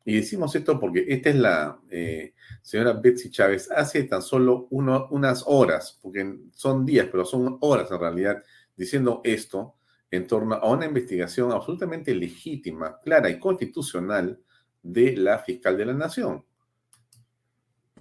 Y 0.07 0.17
decimos 0.17 0.55
esto 0.55 0.79
porque 0.79 1.03
esta 1.09 1.31
es 1.31 1.35
la 1.35 1.79
eh, 1.89 2.35
señora 2.62 2.93
Betsy 2.93 3.31
Chávez 3.31 3.71
hace 3.71 4.03
tan 4.03 4.21
solo 4.21 4.67
unas 4.69 5.43
horas, 5.47 5.97
porque 6.00 6.41
son 6.53 6.85
días, 6.85 7.07
pero 7.12 7.25
son 7.25 7.57
horas 7.62 7.89
en 7.89 8.00
realidad, 8.00 8.43
diciendo 8.77 9.21
esto 9.24 9.75
en 10.12 10.27
torno 10.27 10.55
a 10.55 10.71
una 10.71 10.85
investigación 10.85 11.51
absolutamente 11.51 12.13
legítima, 12.13 13.00
clara 13.03 13.31
y 13.31 13.39
constitucional 13.39 14.39
de 14.83 15.17
la 15.17 15.39
fiscal 15.39 15.75
de 15.75 15.85
la 15.88 15.93
Nación. 15.93 16.45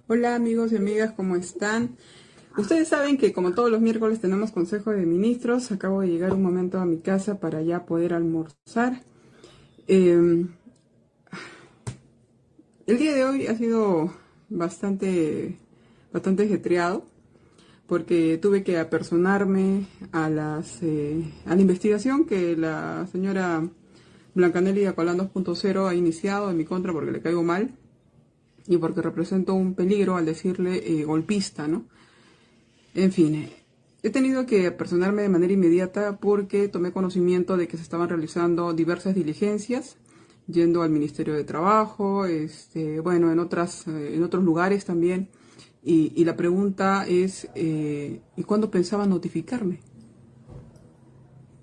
Hola 0.07 0.35
amigos 0.35 0.71
y 0.71 0.75
amigas, 0.75 1.13
¿cómo 1.13 1.35
están? 1.35 1.97
Ustedes 2.55 2.87
saben 2.87 3.17
que 3.17 3.33
como 3.33 3.53
todos 3.53 3.71
los 3.71 3.81
miércoles 3.81 4.21
tenemos 4.21 4.51
Consejo 4.51 4.91
de 4.91 5.07
Ministros, 5.07 5.71
acabo 5.71 6.01
de 6.01 6.09
llegar 6.09 6.33
un 6.33 6.43
momento 6.43 6.77
a 6.77 6.85
mi 6.85 6.99
casa 6.99 7.39
para 7.39 7.63
ya 7.63 7.87
poder 7.87 8.13
almorzar. 8.13 9.01
Em, 9.87 10.49
el 12.87 12.97
día 12.99 13.13
de 13.15 13.23
hoy 13.23 13.47
ha 13.47 13.57
sido 13.57 14.13
bastante, 14.49 15.57
bastante 16.13 16.61
porque 17.87 18.37
tuve 18.41 18.63
que 18.63 18.77
apersonarme 18.77 19.87
a, 20.11 20.29
las, 20.29 20.81
eh, 20.81 21.23
a 21.45 21.55
la 21.55 21.61
investigación 21.61 22.25
que 22.25 22.55
la 22.55 23.07
señora 23.11 23.67
Blancanelli 24.33 24.85
Acolán 24.85 25.17
2.0 25.17 25.87
ha 25.87 25.95
iniciado 25.95 26.49
en 26.49 26.57
mi 26.57 26.65
contra 26.65 26.93
porque 26.93 27.11
le 27.11 27.21
caigo 27.21 27.43
mal 27.43 27.75
y 28.67 28.77
porque 28.77 29.01
represento 29.01 29.53
un 29.53 29.75
peligro 29.75 30.15
al 30.15 30.25
decirle 30.25 30.77
eh, 30.77 31.05
golpista, 31.05 31.67
¿no? 31.67 31.85
En 32.93 33.11
fin, 33.11 33.49
he 34.03 34.09
tenido 34.09 34.45
que 34.45 34.71
personarme 34.71 35.23
de 35.23 35.29
manera 35.29 35.53
inmediata 35.53 36.17
porque 36.17 36.67
tomé 36.67 36.91
conocimiento 36.91 37.57
de 37.57 37.67
que 37.67 37.77
se 37.77 37.83
estaban 37.83 38.09
realizando 38.09 38.73
diversas 38.73 39.15
diligencias, 39.15 39.97
yendo 40.47 40.81
al 40.81 40.89
Ministerio 40.89 41.33
de 41.33 41.43
Trabajo, 41.43 42.25
este, 42.25 42.99
bueno, 42.99 43.31
en, 43.31 43.39
otras, 43.39 43.87
en 43.87 44.23
otros 44.23 44.43
lugares 44.43 44.85
también. 44.85 45.29
Y, 45.87 46.25
la 46.25 46.35
pregunta 46.35 47.05
es, 47.07 47.47
eh, 47.53 48.19
¿y 48.35 48.43
cuándo 48.43 48.71
pensaba 48.71 49.05
notificarme? 49.05 49.81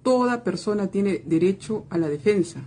Toda 0.04 0.44
persona 0.44 0.86
tiene 0.92 1.24
derecho 1.26 1.86
a 1.90 1.98
la 1.98 2.08
defensa. 2.08 2.62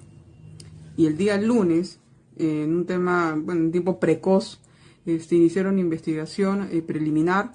Y 0.98 1.06
el 1.06 1.16
día 1.16 1.40
lunes, 1.40 2.02
en 2.36 2.76
un 2.76 2.86
tema, 2.86 3.40
bueno, 3.42 3.62
en 3.62 3.72
tiempo 3.72 4.02
precoz, 4.02 4.60
este, 5.06 5.36
iniciaron 5.36 5.80
investigación 5.80 6.68
eh, 6.72 6.82
preliminar 6.82 7.54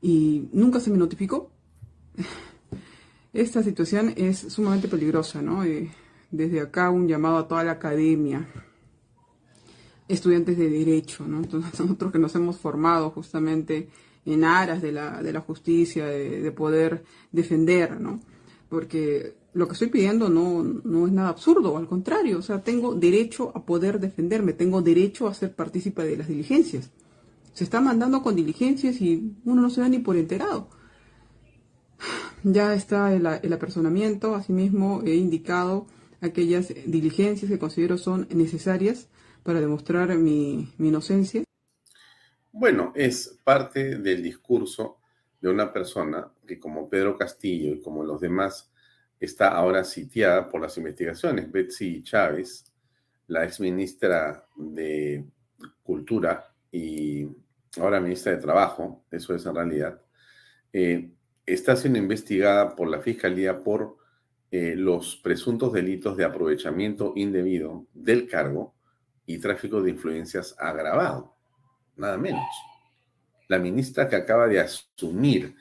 y 0.00 0.48
nunca 0.52 0.80
se 0.80 0.90
me 0.90 0.96
notificó. 0.96 1.50
Esta 3.34 3.62
situación 3.62 4.14
es 4.16 4.38
sumamente 4.38 4.88
peligrosa, 4.88 5.42
¿no? 5.42 5.64
Eh, 5.64 5.90
desde 6.32 6.60
acá 6.60 6.90
un 6.90 7.06
llamado 7.06 7.38
a 7.38 7.46
toda 7.46 7.62
la 7.62 7.72
academia, 7.72 8.48
estudiantes 10.08 10.58
de 10.58 10.68
derecho, 10.68 11.26
¿no? 11.26 11.38
Entonces, 11.38 11.78
nosotros 11.80 12.10
que 12.10 12.18
nos 12.18 12.34
hemos 12.34 12.58
formado 12.58 13.10
justamente 13.10 13.88
en 14.26 14.44
aras 14.44 14.82
de 14.82 14.92
la, 14.92 15.22
de 15.22 15.32
la 15.32 15.40
justicia, 15.40 16.06
de, 16.06 16.40
de, 16.40 16.52
poder 16.52 17.04
defender, 17.30 18.00
¿no? 18.00 18.20
Porque 18.68 19.36
lo 19.54 19.66
que 19.66 19.74
estoy 19.74 19.88
pidiendo 19.88 20.28
no, 20.28 20.62
no 20.62 21.06
es 21.06 21.12
nada 21.12 21.28
absurdo, 21.28 21.76
al 21.76 21.86
contrario, 21.86 22.38
o 22.38 22.42
sea, 22.42 22.62
tengo 22.62 22.94
derecho 22.94 23.52
a 23.54 23.64
poder 23.64 24.00
defenderme, 24.00 24.52
tengo 24.52 24.82
derecho 24.82 25.28
a 25.28 25.34
ser 25.34 25.54
partícipe 25.54 26.02
de 26.04 26.16
las 26.16 26.28
diligencias 26.28 26.90
se 27.52 27.64
está 27.64 27.80
mandando 27.80 28.22
con 28.22 28.34
diligencias 28.34 29.00
y 29.00 29.34
uno 29.44 29.62
no 29.62 29.70
se 29.70 29.80
da 29.80 29.88
ni 29.88 29.98
por 29.98 30.16
enterado. 30.16 30.68
Ya 32.44 32.74
está 32.74 33.14
el, 33.14 33.52
apersonamiento, 33.52 34.34
asimismo 34.34 35.02
he 35.04 35.14
indicado 35.14 35.86
aquellas 36.22 36.72
diligencias 36.86 37.50
que 37.50 37.58
considero 37.58 37.98
son 37.98 38.26
necesarias 38.30 39.08
para 39.42 39.60
demostrar 39.60 40.16
mi, 40.16 40.72
mi 40.78 40.88
inocencia. 40.88 41.42
Bueno, 42.52 42.92
es 42.94 43.38
parte 43.44 43.98
del 43.98 44.22
discurso 44.22 44.98
de 45.40 45.50
una 45.50 45.72
persona 45.72 46.32
que 46.46 46.58
como 46.58 46.88
Pedro 46.88 47.18
Castillo 47.18 47.74
y 47.74 47.80
como 47.80 48.04
los 48.04 48.20
demás 48.20 48.72
está 49.18 49.48
ahora 49.48 49.84
sitiada 49.84 50.48
por 50.48 50.60
las 50.60 50.76
investigaciones. 50.78 51.50
Betsy 51.50 52.02
Chávez, 52.02 52.72
la 53.26 53.44
ex 53.44 53.60
ministra 53.60 54.46
de 54.56 55.24
Cultura 55.82 56.54
y 56.70 57.28
ahora 57.80 58.00
ministra 58.00 58.32
de 58.32 58.38
Trabajo, 58.38 59.04
eso 59.10 59.34
es 59.34 59.44
en 59.46 59.54
realidad, 59.54 60.00
eh, 60.72 61.10
está 61.46 61.76
siendo 61.76 61.98
investigada 61.98 62.74
por 62.74 62.88
la 62.88 63.00
Fiscalía 63.00 63.62
por 63.62 63.96
eh, 64.52 64.74
los 64.76 65.16
presuntos 65.16 65.72
delitos 65.72 66.14
de 66.14 66.26
aprovechamiento 66.26 67.14
indebido 67.16 67.86
del 67.94 68.28
cargo 68.28 68.74
y 69.24 69.38
tráfico 69.38 69.80
de 69.80 69.92
influencias 69.92 70.54
agravado, 70.58 71.34
nada 71.96 72.18
menos. 72.18 72.44
La 73.48 73.58
ministra 73.58 74.06
que 74.06 74.16
acaba 74.16 74.46
de 74.48 74.60
asumir 74.60 75.54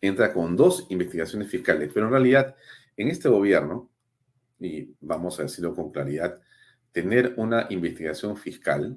entra 0.00 0.32
con 0.32 0.54
dos 0.54 0.86
investigaciones 0.90 1.50
fiscales, 1.50 1.90
pero 1.92 2.06
en 2.06 2.12
realidad 2.12 2.54
en 2.96 3.08
este 3.08 3.28
gobierno, 3.28 3.90
y 4.60 4.94
vamos 5.00 5.40
a 5.40 5.42
decirlo 5.42 5.74
con 5.74 5.90
claridad, 5.90 6.40
tener 6.92 7.34
una 7.38 7.66
investigación 7.70 8.36
fiscal 8.36 8.96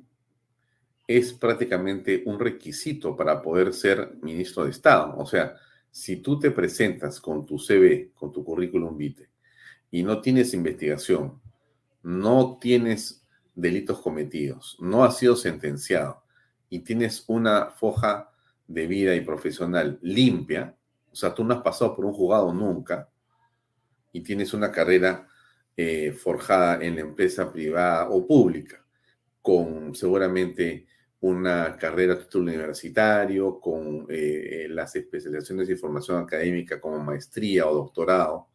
es 1.07 1.33
prácticamente 1.33 2.21
un 2.27 2.39
requisito 2.39 3.17
para 3.17 3.41
poder 3.41 3.73
ser 3.73 4.15
ministro 4.21 4.65
de 4.65 4.69
Estado. 4.69 5.17
O 5.17 5.25
sea, 5.25 5.55
si 5.89 6.17
tú 6.17 6.38
te 6.38 6.51
presentas 6.51 7.19
con 7.19 7.47
tu 7.47 7.57
CV, 7.57 8.12
con 8.13 8.31
tu 8.31 8.43
currículum 8.43 8.95
vitae, 8.95 9.28
y 9.91 10.04
no 10.04 10.21
tienes 10.21 10.54
investigación, 10.54 11.41
no 12.04 12.58
tienes 12.60 13.25
delitos 13.56 13.99
cometidos, 13.99 14.78
no 14.80 15.04
has 15.04 15.17
sido 15.17 15.36
sentenciado 15.36 16.23
y 16.69 16.80
tienes 16.80 17.23
una 17.28 17.71
foja 17.71 18.32
de 18.67 18.88
vida 18.88 19.15
y 19.15 19.21
profesional 19.21 19.99
limpia, 20.02 20.75
o 21.12 21.15
sea, 21.15 21.34
tú 21.34 21.43
no 21.43 21.56
has 21.56 21.62
pasado 21.62 21.95
por 21.95 22.06
un 22.06 22.13
juzgado 22.13 22.54
nunca 22.54 23.10
y 24.12 24.21
tienes 24.21 24.54
una 24.54 24.71
carrera 24.71 25.28
eh, 25.75 26.12
forjada 26.12 26.84
en 26.84 26.95
la 26.95 27.02
empresa 27.02 27.52
privada 27.52 28.10
o 28.10 28.28
pública, 28.28 28.86
con 29.41 29.95
seguramente 29.95 30.88
una 31.21 31.78
carrera 31.78 32.19
título 32.19 32.52
universitario, 32.52 33.62
con 33.62 34.06
eh, 34.10 34.67
las 34.69 34.95
especializaciones 34.95 35.69
de 35.69 35.78
formación 35.78 36.21
académica 36.21 36.82
como 36.82 36.99
maestría 36.99 37.65
o 37.65 37.73
doctorado. 37.73 38.48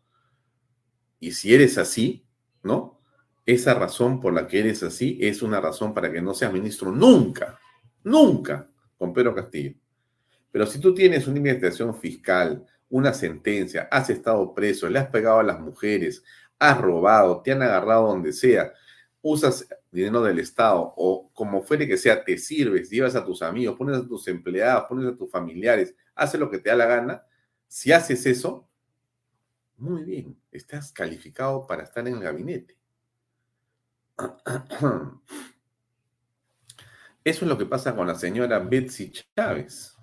Y 1.24 1.32
si 1.32 1.54
eres 1.54 1.78
así, 1.78 2.22
¿no? 2.62 3.00
Esa 3.46 3.72
razón 3.72 4.20
por 4.20 4.34
la 4.34 4.46
que 4.46 4.58
eres 4.58 4.82
así 4.82 5.16
es 5.22 5.40
una 5.40 5.58
razón 5.58 5.94
para 5.94 6.12
que 6.12 6.20
no 6.20 6.34
seas 6.34 6.52
ministro 6.52 6.92
nunca, 6.92 7.58
nunca, 8.02 8.68
con 8.98 9.14
Pedro 9.14 9.34
Castillo. 9.34 9.74
Pero 10.52 10.66
si 10.66 10.78
tú 10.78 10.92
tienes 10.92 11.26
una 11.26 11.38
investigación 11.38 11.98
fiscal, 11.98 12.66
una 12.90 13.14
sentencia, 13.14 13.88
has 13.90 14.10
estado 14.10 14.52
preso, 14.52 14.86
le 14.90 14.98
has 14.98 15.06
pegado 15.06 15.38
a 15.38 15.42
las 15.42 15.58
mujeres, 15.60 16.22
has 16.58 16.78
robado, 16.78 17.40
te 17.40 17.52
han 17.52 17.62
agarrado 17.62 18.08
donde 18.08 18.34
sea, 18.34 18.74
usas 19.22 19.66
dinero 19.90 20.22
del 20.22 20.40
Estado 20.40 20.92
o 20.94 21.30
como 21.32 21.62
fuere 21.62 21.88
que 21.88 21.96
sea, 21.96 22.22
te 22.22 22.36
sirves, 22.36 22.90
llevas 22.90 23.16
a 23.16 23.24
tus 23.24 23.40
amigos, 23.40 23.78
pones 23.78 23.96
a 23.96 24.06
tus 24.06 24.28
empleados, 24.28 24.84
pones 24.90 25.10
a 25.10 25.16
tus 25.16 25.30
familiares, 25.30 25.94
haces 26.14 26.38
lo 26.38 26.50
que 26.50 26.58
te 26.58 26.68
da 26.68 26.76
la 26.76 26.84
gana, 26.84 27.24
si 27.66 27.92
haces 27.92 28.26
eso, 28.26 28.68
muy 29.76 30.04
bien, 30.04 30.36
estás 30.52 30.92
calificado 30.92 31.66
para 31.66 31.82
estar 31.82 32.06
en 32.06 32.14
el 32.14 32.22
gabinete. 32.22 32.76
Eso 37.24 37.44
es 37.44 37.48
lo 37.48 37.58
que 37.58 37.66
pasa 37.66 37.96
con 37.96 38.06
la 38.06 38.14
señora 38.14 38.58
Betsy 38.58 39.10
Chávez. 39.34 39.96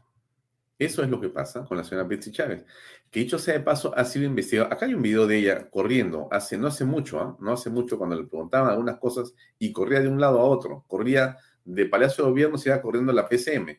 Eso 0.77 1.03
es 1.03 1.09
lo 1.09 1.21
que 1.21 1.29
pasa 1.29 1.63
con 1.63 1.77
la 1.77 1.83
señora 1.83 2.07
Betsy 2.07 2.31
Chávez. 2.31 2.65
Que 3.11 3.19
dicho 3.19 3.37
sea 3.37 3.53
de 3.53 3.59
paso, 3.59 3.95
ha 3.95 4.03
sido 4.03 4.25
investigado. 4.25 4.73
Acá 4.73 4.87
hay 4.87 4.95
un 4.95 5.01
video 5.03 5.27
de 5.27 5.37
ella 5.37 5.69
corriendo, 5.69 6.27
hace, 6.31 6.57
no 6.57 6.67
hace 6.67 6.85
mucho, 6.85 7.19
¿ah? 7.19 7.37
no 7.39 7.53
hace 7.53 7.69
mucho, 7.69 7.97
cuando 7.97 8.15
le 8.15 8.25
preguntaban 8.25 8.69
algunas 8.69 8.97
cosas 8.97 9.33
y 9.59 9.71
corría 9.71 9.99
de 9.99 10.07
un 10.07 10.19
lado 10.19 10.39
a 10.39 10.43
otro. 10.43 10.83
Corría 10.87 11.37
de 11.63 11.85
Palacio 11.85 12.23
de 12.23 12.31
Gobierno, 12.31 12.57
se 12.57 12.69
iba 12.69 12.81
corriendo 12.81 13.13
la 13.13 13.29
PCM. 13.29 13.77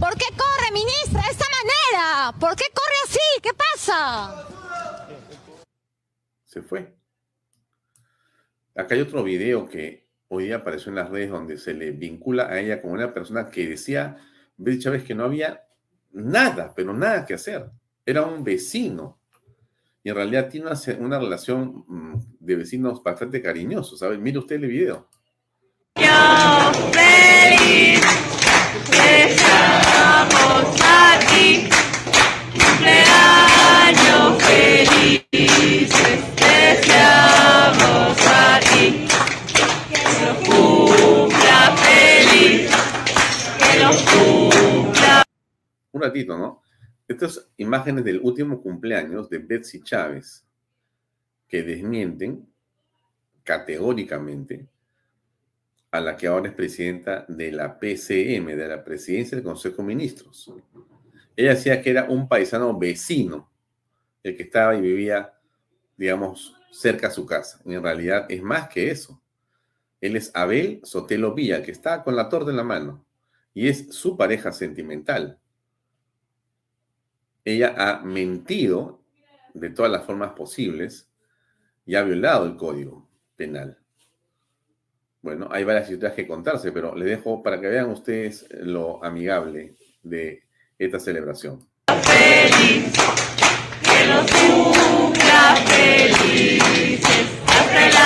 ¿Por 0.00 0.16
qué 0.16 0.26
corre, 0.36 0.72
ministra, 0.72 1.22
de 1.22 1.30
esta 1.30 1.46
manera? 1.62 2.38
¿Por 2.40 2.56
qué 2.56 2.64
corre? 2.74 2.79
¿Qué 3.42 3.50
pasa? 3.54 4.46
Se 6.44 6.62
fue. 6.62 6.94
Acá 8.74 8.94
hay 8.94 9.00
otro 9.00 9.22
video 9.22 9.68
que 9.68 10.06
hoy 10.28 10.44
día 10.44 10.56
apareció 10.56 10.90
en 10.90 10.96
las 10.96 11.10
redes 11.10 11.30
donde 11.30 11.58
se 11.58 11.74
le 11.74 11.90
vincula 11.92 12.48
a 12.48 12.58
ella 12.58 12.80
como 12.80 12.94
una 12.94 13.12
persona 13.12 13.48
que 13.50 13.66
decía, 13.68 14.16
Betty 14.56 14.78
Chávez, 14.78 15.04
que 15.04 15.14
no 15.14 15.24
había 15.24 15.64
nada, 16.12 16.72
pero 16.74 16.92
nada 16.92 17.24
que 17.24 17.34
hacer. 17.34 17.70
Era 18.04 18.22
un 18.22 18.44
vecino. 18.44 19.18
Y 20.02 20.08
en 20.08 20.14
realidad 20.14 20.48
tiene 20.48 20.66
una, 20.66 20.78
una 20.98 21.18
relación 21.18 21.84
mm, 21.86 22.14
de 22.38 22.56
vecinos 22.56 23.02
bastante 23.02 23.42
cariñosos, 23.42 23.98
¿sabes? 23.98 24.18
Mire 24.18 24.38
usted 24.38 24.56
el 24.56 24.66
video. 24.66 25.08
Yo 25.96 26.72
feliz, 26.92 28.00
deseamos 28.90 30.80
a 30.80 31.18
cumpleaños 33.90 34.42
felices, 34.42 36.20
deseamos 36.36 38.18
a 38.26 38.60
ti. 38.60 39.06
Que 39.90 40.02
los 40.24 40.38
cumpla 40.48 41.76
feliz, 41.76 42.70
que 43.58 43.72
los 43.82 43.96
cumpla. 44.02 45.24
Un 45.92 46.02
ratito, 46.02 46.38
¿no? 46.38 46.62
Estas 47.08 47.48
imágenes 47.56 48.04
del 48.04 48.20
último 48.22 48.62
cumpleaños 48.62 49.28
de 49.28 49.38
Betsy 49.38 49.82
Chávez 49.82 50.44
que 51.48 51.62
desmienten 51.64 52.46
categóricamente 53.42 54.68
a 55.90 56.00
la 56.00 56.16
que 56.16 56.28
ahora 56.28 56.50
es 56.50 56.54
presidenta 56.54 57.24
de 57.26 57.50
la 57.50 57.80
PCM, 57.80 58.54
de 58.56 58.68
la 58.68 58.84
Presidencia 58.84 59.36
del 59.36 59.44
Consejo 59.44 59.78
de 59.78 59.88
Ministros. 59.88 60.52
Ella 61.34 61.54
decía 61.54 61.82
que 61.82 61.90
era 61.90 62.04
un 62.04 62.28
paisano 62.28 62.78
vecino, 62.78 63.49
el 64.22 64.36
que 64.36 64.42
estaba 64.42 64.74
y 64.76 64.80
vivía, 64.80 65.34
digamos, 65.96 66.56
cerca 66.70 67.08
a 67.08 67.10
su 67.10 67.26
casa. 67.26 67.60
En 67.64 67.82
realidad 67.82 68.26
es 68.28 68.42
más 68.42 68.68
que 68.68 68.90
eso. 68.90 69.20
Él 70.00 70.16
es 70.16 70.30
Abel 70.34 70.80
Sotelo 70.82 71.34
Villa, 71.34 71.62
que 71.62 71.72
está 71.72 72.02
con 72.02 72.16
la 72.16 72.28
torta 72.28 72.50
en 72.50 72.56
la 72.56 72.64
mano, 72.64 73.04
y 73.52 73.68
es 73.68 73.94
su 73.94 74.16
pareja 74.16 74.52
sentimental. 74.52 75.38
Ella 77.44 77.74
ha 77.76 78.00
mentido 78.02 79.00
de 79.54 79.70
todas 79.70 79.90
las 79.90 80.04
formas 80.04 80.32
posibles 80.32 81.10
y 81.84 81.94
ha 81.96 82.02
violado 82.02 82.46
el 82.46 82.56
código 82.56 83.08
penal. 83.36 83.78
Bueno, 85.22 85.48
hay 85.50 85.64
varias 85.64 85.90
historias 85.90 86.14
que 86.14 86.26
contarse, 86.26 86.72
pero 86.72 86.94
les 86.94 87.08
dejo 87.08 87.42
para 87.42 87.60
que 87.60 87.68
vean 87.68 87.90
ustedes 87.90 88.46
lo 88.52 89.04
amigable 89.04 89.74
de 90.02 90.44
esta 90.78 90.98
celebración. 90.98 91.60
Feliz, 92.02 92.94
que 94.00 94.06
los 94.06 94.24
cumpla 94.30 95.56
felices 95.66 97.26
hasta 97.46 97.86
el 97.86 97.96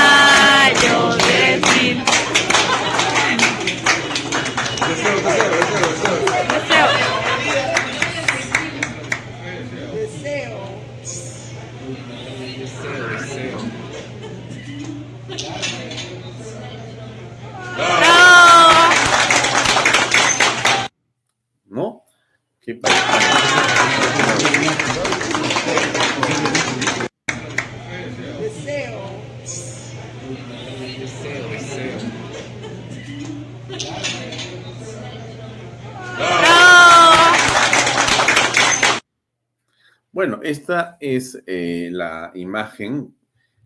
esta 40.45 40.99
es 41.01 41.43
eh, 41.47 41.89
la 41.91 42.31
imagen 42.35 43.15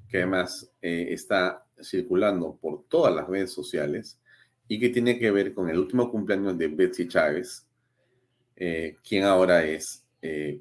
que 0.09 0.19
además 0.19 0.71
eh, 0.81 1.09
está 1.11 1.67
circulando 1.83 2.57
por 2.57 2.85
todas 2.89 3.15
las 3.15 3.27
redes 3.29 3.53
sociales 3.53 4.19
y 4.69 4.79
que 4.79 4.89
tiene 4.89 5.19
que 5.19 5.31
ver 5.31 5.55
con 5.55 5.69
el 5.69 5.79
último 5.79 6.11
cumpleaños 6.11 6.57
de 6.57 6.69
Betsy 6.69 7.09
Chávez, 7.09 7.67
eh, 8.57 8.97
quien 9.07 9.25
ahora 9.25 9.65
es 9.65 10.05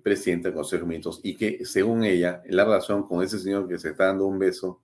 presidente 0.03 0.49
del 0.49 0.55
Consejo 0.55 0.83
de 0.83 0.87
Ministros 0.87 1.19
y 1.23 1.35
que 1.35 1.65
según 1.65 2.03
ella, 2.03 2.43
la 2.45 2.63
relación 2.63 3.07
con 3.07 3.23
ese 3.23 3.39
señor 3.39 3.67
que 3.67 3.79
se 3.79 3.89
está 3.89 4.05
dando 4.05 4.27
un 4.27 4.37
beso 4.37 4.81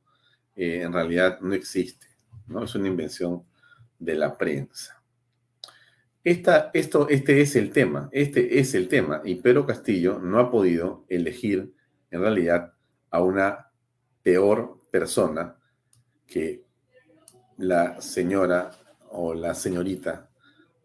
en 0.56 0.92
realidad 0.92 1.40
no 1.42 1.54
existe, 1.54 2.08
¿no? 2.48 2.64
Es 2.64 2.74
una 2.74 2.88
invención 2.88 3.44
de 4.00 4.16
la 4.16 4.36
prensa. 4.36 5.03
Esto, 6.24 7.10
este 7.10 7.42
es 7.42 7.56
el 7.58 7.72
tema, 7.72 8.08
este 8.14 8.60
es 8.60 8.74
el 8.76 8.88
tema. 8.88 9.22
Y 9.26 9.36
Pedro 9.36 9.66
Castillo 9.66 10.20
no 10.20 10.40
ha 10.40 10.50
podido 10.50 11.06
elegir 11.10 11.74
en 12.12 12.22
realidad 12.22 12.74
a 13.10 13.22
una 13.22 13.72
peor 14.22 14.80
persona 14.90 15.58
que 16.26 16.64
la 17.58 18.02
señora 18.02 18.72
o 19.10 19.34
la 19.34 19.54
señorita 19.54 20.30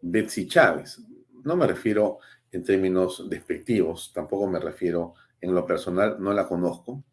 Betsy 0.01 0.47
Chávez. 0.47 1.01
No 1.43 1.55
me 1.55 1.67
refiero 1.67 2.19
en 2.51 2.63
términos 2.63 3.29
despectivos, 3.29 4.11
tampoco 4.13 4.47
me 4.47 4.59
refiero 4.59 5.13
en 5.39 5.55
lo 5.55 5.65
personal, 5.65 6.17
no 6.19 6.33
la 6.33 6.47
conozco. 6.47 7.03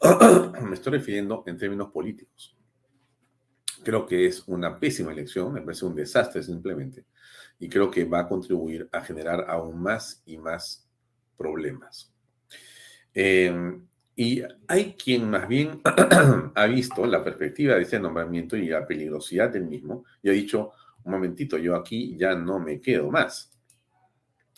me 0.62 0.74
estoy 0.74 0.92
refiriendo 0.92 1.44
en 1.46 1.56
términos 1.56 1.90
políticos. 1.90 2.56
Creo 3.82 4.04
que 4.04 4.26
es 4.26 4.46
una 4.48 4.78
pésima 4.78 5.12
elección, 5.12 5.52
me 5.52 5.62
parece 5.62 5.86
un 5.86 5.94
desastre 5.94 6.42
simplemente, 6.42 7.06
y 7.62 7.68
creo 7.68 7.92
que 7.92 8.04
va 8.04 8.18
a 8.18 8.28
contribuir 8.28 8.88
a 8.90 9.02
generar 9.02 9.46
aún 9.48 9.80
más 9.80 10.20
y 10.26 10.36
más 10.36 10.84
problemas. 11.36 12.12
Eh, 13.14 13.78
y 14.16 14.42
hay 14.66 14.94
quien 14.94 15.30
más 15.30 15.46
bien 15.46 15.80
ha 16.56 16.66
visto 16.66 17.06
la 17.06 17.22
perspectiva 17.22 17.76
de 17.76 17.82
ese 17.82 18.00
nombramiento 18.00 18.56
y 18.56 18.66
la 18.66 18.84
peligrosidad 18.84 19.50
del 19.50 19.66
mismo 19.66 20.04
y 20.24 20.30
ha 20.30 20.32
dicho, 20.32 20.72
un 21.04 21.12
momentito, 21.12 21.56
yo 21.56 21.76
aquí 21.76 22.16
ya 22.16 22.34
no 22.34 22.58
me 22.58 22.80
quedo 22.80 23.12
más. 23.12 23.56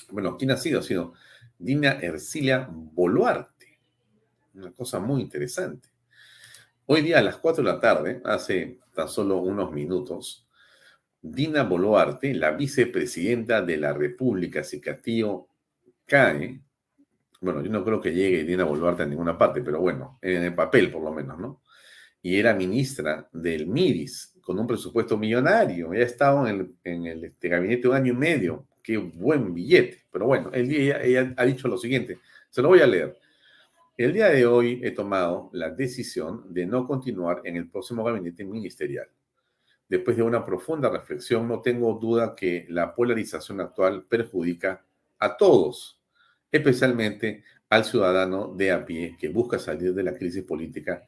Bueno, 0.09 0.38
¿quién 0.38 0.53
ha 0.53 0.57
sido? 0.57 0.81
Ha 0.81 0.83
sido 0.83 1.12
Dina 1.59 1.99
Ercilia 2.01 2.67
Boluarte. 2.71 3.81
Una 4.55 4.73
cosa 4.73 4.99
muy 4.99 5.21
interesante. 5.21 5.90
Hoy 6.87 7.03
día 7.03 7.19
a 7.19 7.23
las 7.23 7.37
4 7.37 7.62
de 7.62 7.71
la 7.71 7.81
tarde, 7.81 8.23
hace 8.25 8.81
tan 8.95 9.11
solo 9.11 9.37
unos 9.43 9.73
minutos, 9.73 10.44
Dina 11.27 11.63
Boluarte, 11.63 12.35
la 12.35 12.51
vicepresidenta 12.51 13.63
de 13.63 13.79
la 13.79 13.95
República, 13.95 14.63
si 14.63 14.79
Castillo 14.79 15.49
cae, 16.05 16.61
bueno, 17.41 17.63
yo 17.63 17.71
no 17.71 17.83
creo 17.83 17.99
que 17.99 18.13
llegue 18.13 18.45
Dina 18.45 18.65
Boluarte 18.65 19.05
a 19.05 19.07
ninguna 19.07 19.39
parte, 19.39 19.63
pero 19.63 19.81
bueno, 19.81 20.19
en 20.21 20.43
el 20.43 20.55
papel 20.55 20.93
por 20.93 21.03
lo 21.03 21.13
menos, 21.13 21.39
¿no? 21.39 21.63
Y 22.21 22.39
era 22.39 22.53
ministra 22.53 23.27
del 23.33 23.67
MIDIS 23.67 24.35
con 24.43 24.59
un 24.59 24.67
presupuesto 24.67 25.17
millonario. 25.17 25.93
Ha 25.93 25.97
estado 25.97 26.47
en 26.47 26.61
el, 26.61 26.75
en 26.85 27.07
el 27.07 27.25
este, 27.25 27.49
gabinete 27.49 27.89
un 27.89 27.95
año 27.95 28.13
y 28.13 28.17
medio. 28.17 28.67
Qué 28.83 28.99
buen 28.99 29.55
billete. 29.55 30.05
Pero 30.13 30.27
bueno, 30.27 30.51
el 30.53 30.69
día, 30.69 31.03
ella 31.03 31.33
ha 31.39 31.45
dicho 31.47 31.69
lo 31.69 31.79
siguiente. 31.79 32.19
Se 32.51 32.61
lo 32.61 32.69
voy 32.69 32.81
a 32.81 32.87
leer. 32.87 33.17
El 33.97 34.13
día 34.13 34.29
de 34.29 34.45
hoy 34.45 34.81
he 34.83 34.91
tomado 34.91 35.49
la 35.55 35.71
decisión 35.71 36.53
de 36.53 36.67
no 36.67 36.87
continuar 36.87 37.41
en 37.45 37.57
el 37.57 37.71
próximo 37.71 38.05
gabinete 38.05 38.45
ministerial. 38.45 39.09
Después 39.88 40.16
de 40.16 40.23
una 40.23 40.44
profunda 40.44 40.88
reflexión, 40.88 41.47
no 41.47 41.61
tengo 41.61 41.94
duda 41.94 42.35
que 42.35 42.66
la 42.68 42.94
polarización 42.94 43.61
actual 43.61 44.05
perjudica 44.09 44.85
a 45.18 45.37
todos 45.37 46.01
especialmente 46.55 47.42
al 47.68 47.85
ciudadano 47.85 48.55
de 48.55 48.70
a 48.70 48.87
pie 48.87 49.16
que 49.18 49.29
busca 49.29 49.59
salir 49.59 49.92
de 49.92 50.05
la 50.05 50.14
crisis 50.14 50.44
política 50.44 51.03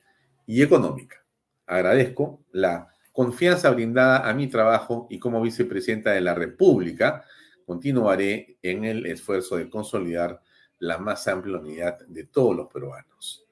y 0.44 0.60
económica. 0.60 1.24
Agradezco 1.66 2.40
la 2.50 2.88
confianza 3.12 3.70
brindada 3.70 4.28
a 4.28 4.34
mi 4.34 4.48
trabajo 4.48 5.06
y 5.08 5.20
como 5.20 5.40
vicepresidenta 5.40 6.10
de 6.10 6.20
la 6.20 6.34
República, 6.34 7.24
continuaré 7.64 8.58
en 8.60 8.84
el 8.84 9.06
esfuerzo 9.06 9.56
de 9.56 9.70
consolidar 9.70 10.42
la 10.80 10.98
más 10.98 11.28
amplia 11.28 11.58
unidad 11.58 12.00
de 12.06 12.24
todos 12.24 12.56
los 12.56 12.66
peruanos. 12.72 13.44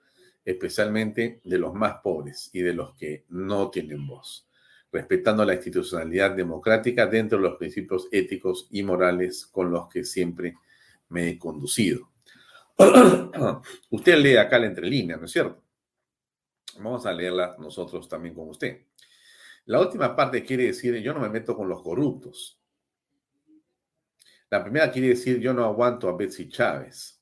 especialmente 0.44 1.40
de 1.42 1.58
los 1.58 1.72
más 1.72 2.00
pobres 2.02 2.50
y 2.52 2.60
de 2.60 2.74
los 2.74 2.94
que 2.96 3.24
no 3.30 3.70
tienen 3.70 4.06
voz, 4.06 4.46
respetando 4.94 5.44
la 5.44 5.54
institucionalidad 5.54 6.30
democrática 6.30 7.06
dentro 7.06 7.36
de 7.36 7.48
los 7.48 7.56
principios 7.56 8.06
éticos 8.12 8.68
y 8.70 8.84
morales 8.84 9.44
con 9.46 9.72
los 9.72 9.88
que 9.88 10.04
siempre 10.04 10.54
me 11.08 11.30
he 11.30 11.38
conducido. 11.38 12.12
usted 13.90 14.18
lee 14.18 14.36
acá 14.36 14.56
la 14.60 14.66
entrelínea, 14.66 15.16
¿no 15.16 15.24
es 15.24 15.32
cierto? 15.32 15.60
Vamos 16.76 17.04
a 17.06 17.12
leerla 17.12 17.56
nosotros 17.58 18.08
también 18.08 18.36
con 18.36 18.48
usted. 18.48 18.82
La 19.64 19.80
última 19.80 20.14
parte 20.14 20.44
quiere 20.44 20.66
decir, 20.66 20.96
yo 20.98 21.12
no 21.12 21.18
me 21.18 21.28
meto 21.28 21.56
con 21.56 21.68
los 21.68 21.82
corruptos. 21.82 22.60
La 24.50 24.62
primera 24.62 24.92
quiere 24.92 25.08
decir, 25.08 25.40
yo 25.40 25.52
no 25.52 25.64
aguanto 25.64 26.08
a 26.08 26.16
Betsy 26.16 26.48
Chávez. 26.48 27.20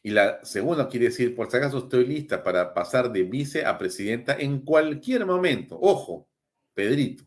Y 0.00 0.10
la 0.10 0.44
segunda 0.44 0.88
quiere 0.88 1.06
decir, 1.06 1.34
por 1.34 1.50
si 1.50 1.56
acaso 1.56 1.78
estoy 1.78 2.06
lista 2.06 2.44
para 2.44 2.72
pasar 2.72 3.10
de 3.10 3.24
vice 3.24 3.64
a 3.64 3.76
presidenta 3.76 4.36
en 4.38 4.60
cualquier 4.60 5.26
momento. 5.26 5.76
Ojo, 5.80 6.28
Pedrito. 6.76 7.24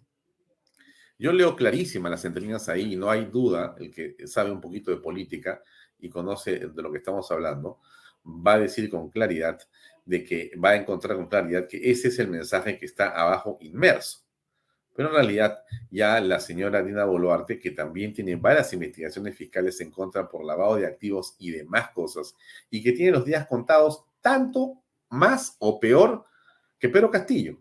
Yo 1.17 1.33
leo 1.33 1.55
clarísimas 1.55 2.12
las 2.12 2.23
entrelíneas 2.23 2.69
ahí, 2.69 2.93
y 2.93 2.95
no 2.95 3.09
hay 3.09 3.25
duda, 3.25 3.75
el 3.79 3.91
que 3.91 4.15
sabe 4.27 4.51
un 4.51 4.62
poquito 4.62 4.91
de 4.91 4.97
política 4.97 5.63
y 5.97 6.07
conoce 6.07 6.59
de 6.67 6.81
lo 6.83 6.91
que 6.91 6.99
estamos 6.99 7.29
hablando, 7.31 7.79
va 8.23 8.53
a 8.53 8.59
decir 8.59 8.91
con 8.91 9.09
claridad 9.09 9.59
de 10.05 10.23
que 10.23 10.51
va 10.63 10.69
a 10.69 10.75
encontrar 10.75 11.17
con 11.17 11.27
claridad 11.27 11.67
que 11.67 11.89
ese 11.89 12.09
es 12.09 12.19
el 12.19 12.27
mensaje 12.27 12.77
que 12.77 12.85
está 12.85 13.09
abajo 13.09 13.57
inmerso. 13.62 14.19
Pero 14.95 15.09
en 15.09 15.15
realidad 15.15 15.63
ya 15.89 16.21
la 16.21 16.39
señora 16.39 16.83
Dina 16.83 17.05
Boluarte, 17.05 17.59
que 17.59 17.71
también 17.71 18.13
tiene 18.13 18.35
varias 18.35 18.71
investigaciones 18.73 19.35
fiscales 19.35 19.81
en 19.81 19.89
contra 19.89 20.29
por 20.29 20.45
lavado 20.45 20.75
de 20.75 20.85
activos 20.85 21.35
y 21.39 21.49
demás 21.49 21.89
cosas, 21.89 22.35
y 22.69 22.83
que 22.83 22.91
tiene 22.91 23.13
los 23.13 23.25
días 23.25 23.47
contados 23.47 24.05
tanto 24.21 24.83
más 25.09 25.55
o 25.57 25.79
peor 25.79 26.23
que 26.77 26.88
Pedro 26.88 27.09
Castillo. 27.09 27.57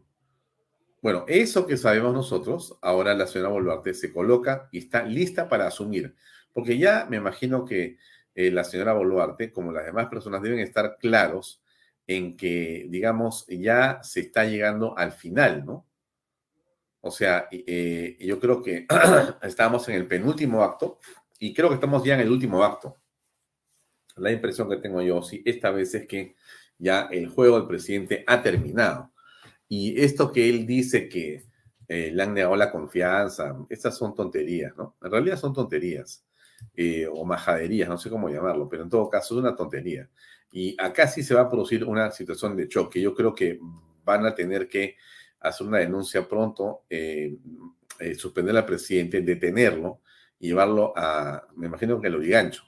Bueno, 1.00 1.24
eso 1.28 1.66
que 1.66 1.76
sabemos 1.76 2.12
nosotros, 2.12 2.76
ahora 2.82 3.14
la 3.14 3.26
señora 3.26 3.50
Boluarte 3.50 3.94
se 3.94 4.12
coloca 4.12 4.68
y 4.72 4.78
está 4.78 5.04
lista 5.04 5.48
para 5.48 5.68
asumir, 5.68 6.16
porque 6.52 6.76
ya 6.76 7.06
me 7.08 7.18
imagino 7.18 7.64
que 7.64 7.98
eh, 8.34 8.50
la 8.50 8.64
señora 8.64 8.94
Boluarte, 8.94 9.52
como 9.52 9.72
las 9.72 9.84
demás 9.84 10.06
personas, 10.06 10.42
deben 10.42 10.58
estar 10.58 10.96
claros 10.98 11.62
en 12.06 12.36
que, 12.36 12.86
digamos, 12.88 13.46
ya 13.48 14.00
se 14.02 14.20
está 14.20 14.44
llegando 14.44 14.96
al 14.98 15.12
final, 15.12 15.64
¿no? 15.64 15.86
O 17.00 17.10
sea, 17.10 17.48
eh, 17.50 18.16
yo 18.20 18.40
creo 18.40 18.62
que 18.62 18.86
estamos 19.42 19.88
en 19.88 19.94
el 19.94 20.06
penúltimo 20.08 20.64
acto 20.64 20.98
y 21.38 21.54
creo 21.54 21.68
que 21.68 21.76
estamos 21.76 22.02
ya 22.02 22.14
en 22.14 22.20
el 22.20 22.30
último 22.30 22.64
acto. 22.64 22.96
La 24.16 24.32
impresión 24.32 24.68
que 24.68 24.78
tengo 24.78 25.00
yo, 25.02 25.22
sí, 25.22 25.42
esta 25.44 25.70
vez 25.70 25.94
es 25.94 26.06
que 26.08 26.34
ya 26.78 27.08
el 27.10 27.28
juego 27.28 27.58
del 27.58 27.68
presidente 27.68 28.24
ha 28.26 28.42
terminado. 28.42 29.12
Y 29.68 30.00
esto 30.00 30.32
que 30.32 30.48
él 30.48 30.66
dice 30.66 31.08
que 31.08 31.44
eh, 31.86 32.10
le 32.12 32.22
han 32.22 32.34
negado 32.34 32.56
la 32.56 32.70
confianza, 32.70 33.56
estas 33.68 33.96
son 33.96 34.14
tonterías, 34.14 34.76
¿no? 34.76 34.96
En 35.02 35.10
realidad 35.10 35.38
son 35.38 35.52
tonterías. 35.52 36.24
Eh, 36.74 37.06
o 37.06 37.24
majaderías, 37.24 37.88
no 37.88 37.98
sé 37.98 38.10
cómo 38.10 38.28
llamarlo, 38.28 38.68
pero 38.68 38.82
en 38.82 38.90
todo 38.90 39.08
caso 39.08 39.34
es 39.34 39.40
una 39.40 39.54
tontería. 39.54 40.08
Y 40.50 40.76
acá 40.82 41.06
sí 41.06 41.22
se 41.22 41.34
va 41.34 41.42
a 41.42 41.50
producir 41.50 41.84
una 41.84 42.10
situación 42.10 42.56
de 42.56 42.68
choque. 42.68 43.00
Yo 43.00 43.14
creo 43.14 43.34
que 43.34 43.60
van 44.04 44.26
a 44.26 44.34
tener 44.34 44.68
que 44.68 44.96
hacer 45.40 45.66
una 45.66 45.78
denuncia 45.78 46.26
pronto, 46.26 46.82
eh, 46.90 47.36
suspender 48.16 48.56
al 48.56 48.66
presidente, 48.66 49.20
detenerlo 49.20 50.00
llevarlo 50.38 50.92
a, 50.96 51.46
me 51.56 51.66
imagino 51.66 52.00
que 52.00 52.08
el 52.08 52.14
Origancho. 52.14 52.62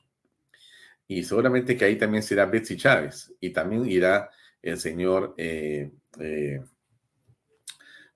Y 1.07 1.25
seguramente 1.25 1.77
que 1.77 1.85
ahí 1.85 1.97
también 1.97 2.23
será 2.23 2.47
Betsy 2.47 2.77
Chávez 2.77 3.35
y 3.41 3.51
también 3.51 3.87
irá 3.87 4.31
el 4.63 4.79
señor 4.79 5.35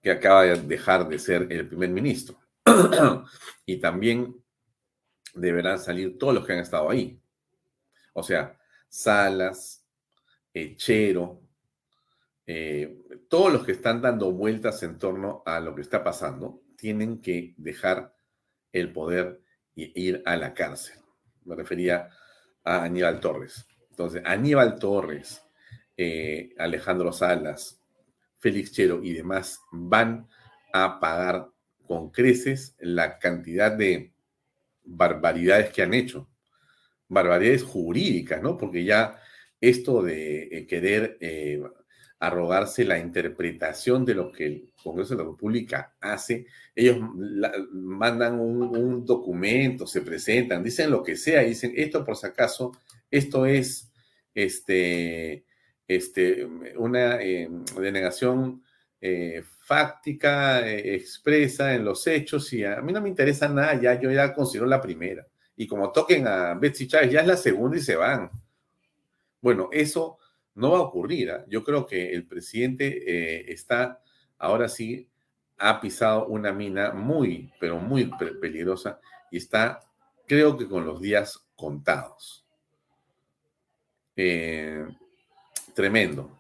que 0.04 0.10
acaba 0.10 0.42
de 0.42 0.60
dejar 0.60 1.08
de 1.08 1.18
ser 1.18 1.50
el 1.50 1.66
primer 1.66 1.88
ministro. 1.88 2.38
y 3.64 3.78
también 3.78 4.36
deberán 5.32 5.78
salir 5.78 6.18
todos 6.18 6.34
los 6.34 6.46
que 6.46 6.52
han 6.52 6.58
estado 6.58 6.90
ahí. 6.90 7.18
O 8.12 8.22
sea, 8.22 8.54
Salas, 8.86 9.82
Echero, 10.52 11.40
eh, 12.46 13.02
todos 13.30 13.50
los 13.50 13.64
que 13.64 13.72
están 13.72 14.02
dando 14.02 14.30
vueltas 14.30 14.82
en 14.82 14.98
torno 14.98 15.42
a 15.46 15.58
lo 15.58 15.74
que 15.74 15.80
está 15.80 16.04
pasando, 16.04 16.60
tienen 16.76 17.22
que 17.22 17.54
dejar 17.56 18.14
el 18.72 18.92
poder 18.92 19.40
y 19.74 19.90
ir 19.98 20.22
a 20.26 20.36
la 20.36 20.52
cárcel. 20.52 20.98
Me 21.46 21.56
refería 21.56 22.10
a 22.62 22.84
Aníbal 22.84 23.20
Torres. 23.20 23.66
Entonces, 23.88 24.20
Aníbal 24.26 24.78
Torres, 24.78 25.42
eh, 25.96 26.54
Alejandro 26.58 27.10
Salas, 27.10 27.80
Félix 28.44 28.72
Chero 28.72 29.02
y 29.02 29.14
demás 29.14 29.62
van 29.72 30.28
a 30.74 31.00
pagar 31.00 31.48
con 31.86 32.10
creces 32.10 32.76
la 32.78 33.18
cantidad 33.18 33.72
de 33.72 34.12
barbaridades 34.84 35.72
que 35.72 35.80
han 35.80 35.94
hecho, 35.94 36.28
barbaridades 37.08 37.62
jurídicas, 37.62 38.42
¿no? 38.42 38.58
Porque 38.58 38.84
ya 38.84 39.18
esto 39.62 40.02
de 40.02 40.42
eh, 40.42 40.66
querer 40.66 41.16
eh, 41.22 41.62
arrogarse 42.18 42.84
la 42.84 42.98
interpretación 42.98 44.04
de 44.04 44.14
lo 44.14 44.30
que 44.30 44.44
el 44.44 44.72
Congreso 44.82 45.16
de 45.16 45.22
la 45.22 45.30
República 45.30 45.96
hace, 45.98 46.44
ellos 46.74 46.98
mandan 47.72 48.38
un, 48.38 49.06
documento, 49.06 49.86
se 49.86 50.02
presentan, 50.02 50.62
dicen 50.62 50.90
lo 50.90 51.02
que 51.02 51.16
sea, 51.16 51.40
dicen 51.40 51.72
esto 51.74 52.04
por 52.04 52.18
si 52.18 52.26
acaso, 52.26 52.72
esto 53.10 53.46
es 53.46 53.90
este, 54.34 55.46
este, 55.96 56.44
una 56.76 57.22
eh, 57.22 57.48
denegación 57.78 58.62
fáctica, 59.64 60.66
eh, 60.68 60.94
expresa 60.94 61.74
en 61.74 61.84
los 61.84 62.06
hechos 62.06 62.52
y 62.52 62.64
a 62.64 62.82
mí 62.82 62.92
no 62.92 63.00
me 63.00 63.08
interesa 63.08 63.48
nada, 63.48 63.80
ya 63.80 63.98
yo 63.98 64.10
ya 64.10 64.34
considero 64.34 64.66
la 64.66 64.80
primera. 64.80 65.26
Y 65.56 65.66
como 65.66 65.90
toquen 65.90 66.26
a 66.26 66.54
Betsy 66.54 66.86
Chávez, 66.86 67.10
ya 67.10 67.20
es 67.20 67.26
la 67.26 67.36
segunda 67.36 67.76
y 67.76 67.80
se 67.80 67.96
van. 67.96 68.30
Bueno, 69.40 69.70
eso 69.72 70.18
no 70.54 70.72
va 70.72 70.78
a 70.78 70.82
ocurrir. 70.82 71.30
¿ah? 71.30 71.44
Yo 71.48 71.64
creo 71.64 71.86
que 71.86 72.12
el 72.12 72.26
presidente 72.26 72.86
eh, 73.06 73.52
está, 73.52 74.02
ahora 74.38 74.68
sí, 74.68 75.08
ha 75.56 75.80
pisado 75.80 76.26
una 76.26 76.52
mina 76.52 76.92
muy, 76.92 77.50
pero 77.58 77.78
muy 77.78 78.10
peligrosa 78.40 79.00
y 79.30 79.38
está, 79.38 79.80
creo 80.26 80.58
que 80.58 80.68
con 80.68 80.84
los 80.84 81.00
días 81.00 81.46
contados. 81.56 82.44
Eh, 84.16 84.84
tremendo. 85.74 86.38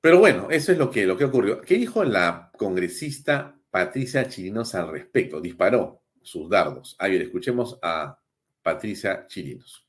Pero 0.00 0.18
bueno, 0.18 0.48
eso 0.50 0.72
es 0.72 0.78
lo 0.78 0.90
que, 0.90 1.06
lo 1.06 1.16
que 1.16 1.24
ocurrió. 1.24 1.60
¿Qué 1.60 1.74
dijo 1.74 2.04
la 2.04 2.50
congresista 2.56 3.56
Patricia 3.70 4.28
Chirinos 4.28 4.74
al 4.74 4.90
respecto? 4.90 5.40
Disparó 5.40 6.02
sus 6.22 6.48
dardos. 6.48 6.96
A 6.98 7.08
ver, 7.08 7.22
escuchemos 7.22 7.78
a 7.82 8.18
Patricia 8.62 9.26
Chirinos. 9.26 9.88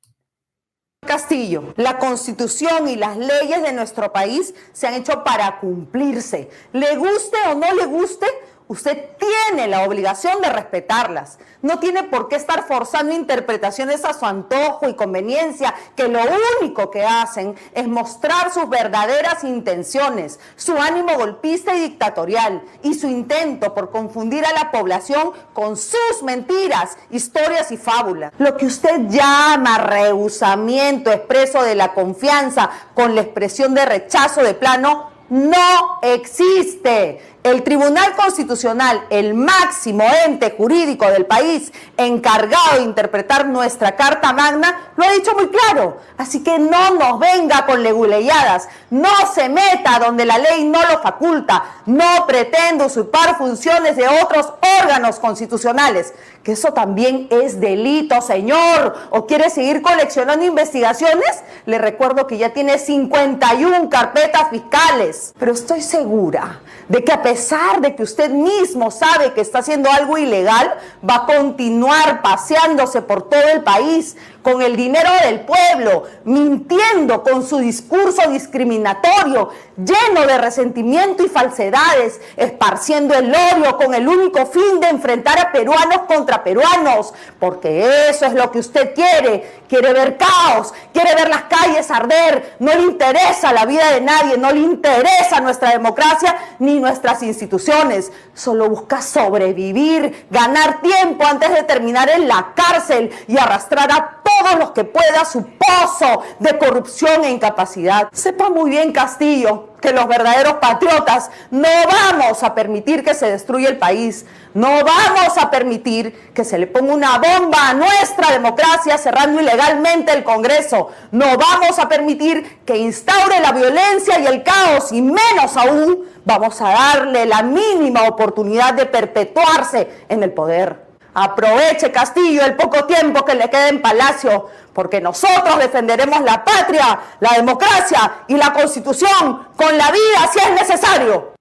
Castillo, 1.06 1.74
la 1.78 1.98
constitución 1.98 2.90
y 2.90 2.96
las 2.96 3.18
leyes 3.18 3.62
de 3.62 3.72
nuestro 3.72 4.12
país 4.12 4.54
se 4.74 4.88
han 4.88 4.96
hecho 4.96 5.24
para 5.24 5.60
cumplirse. 5.60 6.50
Le 6.74 6.98
guste 6.98 7.38
o 7.50 7.56
no 7.56 7.74
le 7.74 7.86
guste, 7.86 8.26
Usted 8.70 9.04
tiene 9.18 9.68
la 9.68 9.82
obligación 9.82 10.42
de 10.42 10.50
respetarlas. 10.52 11.40
No 11.64 11.80
tiene 11.80 12.04
por 12.04 12.30
qué 12.30 12.36
estar 12.36 12.68
forzando 12.68 13.16
interpretaciones 13.16 14.06
a 14.06 14.14
su 14.14 14.28
antojo 14.28 14.88
y 14.88 14.94
conveniencia, 14.94 15.74
que 15.96 16.08
lo 16.08 16.20
único 16.62 16.92
que 16.92 17.04
hacen 17.04 17.56
es 17.74 17.88
mostrar 17.88 18.54
sus 18.54 18.70
verdaderas 18.70 19.44
intenciones, 19.44 20.40
su 20.56 20.78
ánimo 20.78 21.16
golpista 21.18 21.74
y 21.74 21.80
dictatorial, 21.80 22.62
y 22.84 22.94
su 22.94 23.08
intento 23.08 23.74
por 23.74 23.90
confundir 23.90 24.46
a 24.46 24.54
la 24.54 24.70
población 24.70 25.32
con 25.54 25.76
sus 25.76 26.22
mentiras, 26.22 26.96
historias 27.10 27.72
y 27.72 27.78
fábulas. 27.78 28.34
Lo 28.38 28.56
que 28.56 28.68
usted 28.68 29.08
llama 29.08 29.80
rehusamiento 29.80 31.12
expreso 31.12 31.64
de 31.64 31.74
la 31.74 31.96
confianza 31.96 32.70
con 32.94 33.16
la 33.16 33.22
expresión 33.22 33.74
de 33.74 33.86
rechazo 33.86 34.44
de 34.44 34.54
plano 34.54 35.10
no 35.30 36.00
existe. 36.02 37.22
El 37.42 37.64
Tribunal 37.64 38.18
Constitucional, 38.18 39.06
el 39.10 39.34
máximo 39.34 40.04
ente 40.26 40.54
jurídico 40.58 41.10
del 41.10 41.26
país 41.26 41.72
encargado 41.96 42.76
de 42.76 42.84
interpretar 42.84 43.48
nuestra 43.48 43.96
Carta 43.96 44.34
Magna, 44.34 44.92
lo 44.98 45.06
ha 45.06 45.12
dicho 45.12 45.34
muy 45.34 45.48
claro. 45.48 46.00
Así 46.18 46.44
que 46.44 46.60
no 46.60 46.96
nos 46.96 47.18
venga 47.18 47.66
con 47.66 47.82
leguleyadas, 47.82 48.68
no 48.90 49.10
se 49.34 49.48
meta 49.48 50.00
donde 50.00 50.26
la 50.26 50.38
ley 50.38 50.66
no 50.66 50.82
lo 50.82 51.00
faculta, 51.00 51.64
no 51.86 52.28
pretenda 52.28 52.88
usurpar 52.88 53.38
funciones 53.38 53.96
de 53.96 54.10
otros 54.22 54.52
órganos 54.82 55.18
constitucionales, 55.20 56.14
que 56.44 56.52
eso 56.52 56.74
también 56.74 57.28
es 57.32 57.62
delito, 57.62 58.22
señor. 58.22 58.98
¿O 59.12 59.26
quiere 59.28 59.50
seguir 59.50 59.82
coleccionando 59.82 60.44
investigaciones? 60.44 61.44
Le 61.66 61.78
recuerdo 61.78 62.28
que 62.28 62.38
ya 62.38 62.50
tiene 62.50 62.80
51 62.80 63.90
carpetas 63.90 64.50
fiscales, 64.50 65.34
pero 65.40 65.54
estoy 65.54 65.82
segura 65.82 66.60
de 66.90 67.04
que 67.04 67.14
a 67.14 67.22
pesar 67.30 67.80
de 67.80 67.96
que 67.96 68.02
usted 68.02 68.32
mismo 68.32 68.90
sabe 68.90 69.34
que 69.34 69.42
está 69.42 69.60
haciendo 69.60 69.88
algo 69.92 70.18
ilegal, 70.18 70.74
va 71.08 71.16
a 71.16 71.26
continuar 71.28 72.24
paseándose 72.24 73.04
por 73.04 73.30
todo 73.30 73.50
el 73.54 73.62
país 73.62 74.18
con 74.42 74.62
el 74.62 74.76
dinero 74.76 75.10
del 75.26 75.42
pueblo, 75.42 76.04
mintiendo 76.24 77.24
con 77.24 77.46
su 77.46 77.58
discurso 77.58 78.30
discriminatorio, 78.32 79.50
lleno 79.78 80.26
de 80.26 80.38
resentimiento 80.38 81.24
y 81.24 81.30
falsedades, 81.30 82.20
esparciendo 82.36 83.14
el 83.14 83.32
odio 83.32 83.78
con 83.78 83.94
el 83.94 84.08
único 84.08 84.46
fin 84.46 84.80
de 84.80 84.88
enfrentar 84.88 85.40
a 85.40 85.52
peruanos 85.52 86.02
contra 86.08 86.44
peruanos, 86.44 87.14
porque 87.40 88.10
eso 88.10 88.26
es 88.26 88.34
lo 88.34 88.52
que 88.52 88.60
usted 88.60 88.94
quiere, 88.96 89.62
quiere 89.68 89.94
ver 89.94 90.18
caos, 90.18 90.74
quiere 90.94 91.14
ver 91.16 91.30
las 91.30 91.44
calles 91.44 91.92
arder, 91.92 92.56
no 92.60 92.74
le 92.74 92.82
interesa 92.82 93.54
la 93.54 93.66
vida 93.66 93.92
de 93.92 94.02
nadie, 94.02 94.38
no 94.38 94.52
le 94.52 94.62
interesa 94.62 95.42
nuestra 95.42 95.72
democracia 95.72 96.36
ni 96.60 96.80
instituciones, 97.22 98.12
solo 98.34 98.70
busca 98.70 99.02
sobrevivir, 99.02 100.28
ganar 100.30 100.82
tiempo 100.82 101.26
antes 101.26 101.54
de 101.54 101.64
terminar 101.64 102.10
en 102.10 102.28
la 102.28 102.54
cárcel 102.56 103.12
y 103.28 103.38
arrastrar 103.38 103.92
a 103.92 104.22
todos 104.24 104.60
los 104.60 104.72
que 104.72 104.84
pueda 104.84 105.26
su 105.26 105.46
pozo 105.46 106.24
de 106.40 106.58
corrupción 106.58 107.24
e 107.24 107.32
incapacidad. 107.32 108.10
Sepa 108.12 108.50
muy 108.50 108.70
bien, 108.70 108.92
Castillo, 108.92 109.70
que 109.82 109.92
los 109.92 110.08
verdaderos 110.08 110.54
patriotas 110.56 111.30
no 111.52 111.68
vamos 111.90 112.44
a 112.44 112.54
permitir 112.54 113.04
que 113.04 113.14
se 113.14 113.32
destruya 113.32 113.70
el 113.70 113.78
país. 113.78 114.26
No 114.54 114.68
vamos 114.68 115.38
a 115.38 115.50
permitir 115.52 116.32
que 116.34 116.44
se 116.44 116.58
le 116.58 116.68
ponga 116.68 116.94
una 116.94 117.18
bomba 117.18 117.70
a 117.70 117.74
nuestra 117.74 118.32
democracia 118.32 118.98
cerrando 118.98 119.42
ilegalmente 119.42 120.12
el 120.12 120.24
Congreso. 120.24 120.90
No 121.12 121.38
vamos 121.38 121.78
a 121.80 121.88
permitir 121.88 122.60
que 122.66 122.78
instaure 122.78 123.40
la 123.40 123.52
violencia 123.52 124.20
y 124.20 124.26
el 124.26 124.44
caos 124.44 124.92
y 124.92 125.02
menos 125.02 125.56
aún 125.56 126.06
vamos 126.26 126.60
a 126.62 126.70
darle 126.70 127.26
la 127.26 127.44
mínima 127.44 128.04
oportunidad 128.04 128.74
de 128.74 128.86
perpetuarse 128.86 129.88
en 130.10 130.24
el 130.24 130.32
poder. 130.32 130.89
Aproveche, 131.14 131.92
Castillo, 131.92 132.46
el 132.46 132.56
poco 132.56 132.86
tiempo 132.86 133.26
que 133.26 133.36
le 133.36 133.50
queda 133.50 133.70
en 133.70 133.82
Palacio, 133.82 134.48
porque 134.74 135.02
nosotros 135.02 135.58
defenderemos 135.60 136.22
la 136.22 136.44
patria, 136.44 137.00
la 137.20 137.34
democracia 137.36 138.26
y 138.28 138.38
la 138.38 138.54
constitución 138.54 139.48
con 139.56 139.78
la 139.78 139.92
vida 139.92 140.28
si 140.32 140.40
es 140.40 140.52
necesario. 140.52 141.34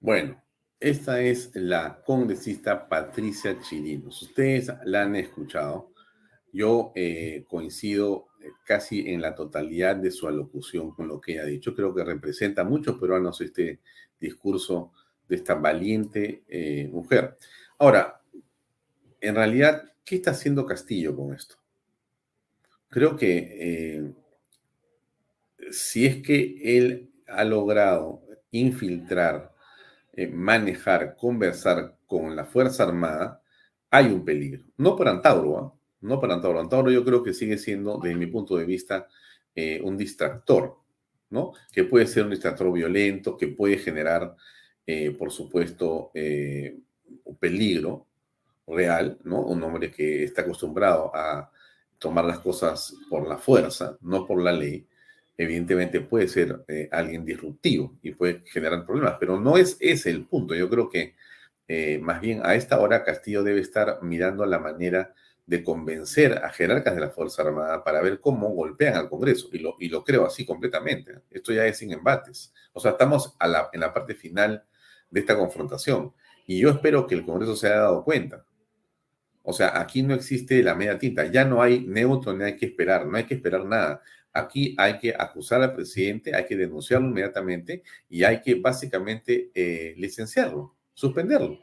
Bueno, 0.00 0.42
esta 0.80 1.20
es 1.20 1.50
la 1.54 2.02
congresista 2.04 2.88
Patricia 2.88 3.58
Chirinos. 3.60 4.20
Ustedes 4.20 4.70
la 4.84 5.02
han 5.02 5.16
escuchado. 5.16 5.92
Yo 6.52 6.92
eh, 6.94 7.44
coincido 7.48 8.26
casi 8.66 9.10
en 9.10 9.22
la 9.22 9.34
totalidad 9.34 9.96
de 9.96 10.10
su 10.10 10.28
alocución 10.28 10.92
con 10.92 11.08
lo 11.08 11.20
que 11.20 11.32
ella 11.32 11.42
ha 11.42 11.46
dicho. 11.46 11.74
Creo 11.74 11.94
que 11.94 12.04
representa 12.04 12.62
a 12.62 12.66
muchos 12.66 12.98
peruanos 12.98 13.40
este 13.40 13.80
discurso 14.20 14.92
de 15.28 15.36
esta 15.36 15.54
valiente 15.54 16.42
eh, 16.48 16.88
mujer. 16.92 17.36
Ahora, 17.78 18.20
en 19.20 19.34
realidad, 19.34 19.84
¿qué 20.04 20.16
está 20.16 20.32
haciendo 20.32 20.66
Castillo 20.66 21.16
con 21.16 21.34
esto? 21.34 21.56
Creo 22.88 23.16
que 23.16 23.56
eh, 23.60 24.12
si 25.70 26.06
es 26.06 26.22
que 26.22 26.76
él 26.76 27.10
ha 27.26 27.44
logrado 27.44 28.22
infiltrar, 28.50 29.52
eh, 30.12 30.28
manejar, 30.28 31.16
conversar 31.16 31.96
con 32.06 32.36
la 32.36 32.44
Fuerza 32.44 32.84
Armada, 32.84 33.42
hay 33.90 34.06
un 34.06 34.24
peligro. 34.24 34.64
No 34.76 34.96
para 34.96 35.10
Antauro, 35.10 35.58
¿ah? 35.58 35.74
no 36.02 36.20
para 36.20 36.34
Antauro. 36.34 36.60
Antauro 36.60 36.90
yo 36.90 37.04
creo 37.04 37.22
que 37.22 37.32
sigue 37.32 37.58
siendo, 37.58 37.98
desde 37.98 38.16
mi 38.16 38.26
punto 38.26 38.56
de 38.56 38.64
vista, 38.64 39.08
un 39.84 39.96
distractor, 39.96 40.78
¿no? 41.30 41.52
Que 41.72 41.84
puede 41.84 42.08
ser 42.08 42.24
un 42.24 42.30
distractor 42.30 42.72
violento, 42.72 43.36
que 43.36 43.46
puede 43.46 43.78
generar 43.78 44.34
eh, 44.86 45.10
por 45.12 45.30
supuesto, 45.30 46.10
eh, 46.14 46.78
un 47.24 47.36
peligro 47.36 48.06
real. 48.66 49.18
Un 49.24 49.62
hombre 49.62 49.90
que 49.90 50.24
está 50.24 50.42
acostumbrado 50.42 51.10
a 51.14 51.50
tomar 51.98 52.24
las 52.24 52.40
cosas 52.40 52.94
por 53.08 53.26
la 53.28 53.38
fuerza, 53.38 53.96
no 54.02 54.26
por 54.26 54.42
la 54.42 54.52
ley, 54.52 54.86
evidentemente 55.36 56.00
puede 56.00 56.28
ser 56.28 56.64
eh, 56.68 56.88
alguien 56.92 57.24
disruptivo 57.24 57.98
y 58.02 58.12
puede 58.12 58.42
generar 58.46 58.84
problemas, 58.84 59.16
pero 59.18 59.40
no 59.40 59.56
es 59.56 59.76
ese 59.80 60.10
el 60.10 60.26
punto. 60.26 60.54
Yo 60.54 60.68
creo 60.68 60.88
que 60.88 61.14
más 62.00 62.20
bien 62.20 62.42
a 62.44 62.54
esta 62.54 62.78
hora 62.78 63.04
Castillo 63.04 63.42
debe 63.42 63.60
estar 63.60 63.98
mirando 64.02 64.44
la 64.44 64.58
manera 64.58 65.14
de 65.46 65.62
convencer 65.62 66.44
a 66.44 66.50
jerarcas 66.50 66.94
de 66.94 67.00
la 67.00 67.10
Fuerza 67.10 67.42
Armada 67.42 67.84
para 67.84 68.00
ver 68.00 68.20
cómo 68.20 68.48
golpean 68.50 68.96
al 68.96 69.08
Congreso. 69.08 69.48
Y 69.52 69.58
lo, 69.58 69.76
y 69.78 69.88
lo 69.88 70.04
creo 70.04 70.26
así 70.26 70.44
completamente. 70.44 71.22
Esto 71.30 71.52
ya 71.52 71.66
es 71.66 71.78
sin 71.78 71.92
embates. 71.92 72.52
O 72.72 72.80
sea, 72.80 72.92
estamos 72.92 73.34
a 73.38 73.48
la, 73.48 73.68
en 73.72 73.80
la 73.80 73.92
parte 73.92 74.14
final 74.14 74.64
de 75.14 75.20
esta 75.20 75.38
confrontación. 75.38 76.12
Y 76.44 76.58
yo 76.58 76.68
espero 76.70 77.06
que 77.06 77.14
el 77.14 77.24
Congreso 77.24 77.54
se 77.54 77.68
haya 77.68 77.82
dado 77.82 78.02
cuenta. 78.04 78.44
O 79.44 79.52
sea, 79.52 79.80
aquí 79.80 80.02
no 80.02 80.12
existe 80.12 80.62
la 80.62 80.74
media 80.74 80.98
tinta, 80.98 81.26
ya 81.30 81.44
no 81.44 81.62
hay 81.62 81.86
neutro 81.86 82.32
ni 82.32 82.44
hay 82.44 82.56
que 82.56 82.66
esperar, 82.66 83.06
no 83.06 83.16
hay 83.16 83.24
que 83.24 83.34
esperar 83.34 83.64
nada. 83.64 84.02
Aquí 84.32 84.74
hay 84.76 84.98
que 84.98 85.14
acusar 85.16 85.62
al 85.62 85.74
presidente, 85.74 86.34
hay 86.34 86.46
que 86.46 86.56
denunciarlo 86.56 87.08
inmediatamente 87.08 87.84
y 88.08 88.24
hay 88.24 88.40
que 88.42 88.56
básicamente 88.56 89.50
eh, 89.54 89.94
licenciarlo, 89.96 90.74
suspenderlo. 90.92 91.60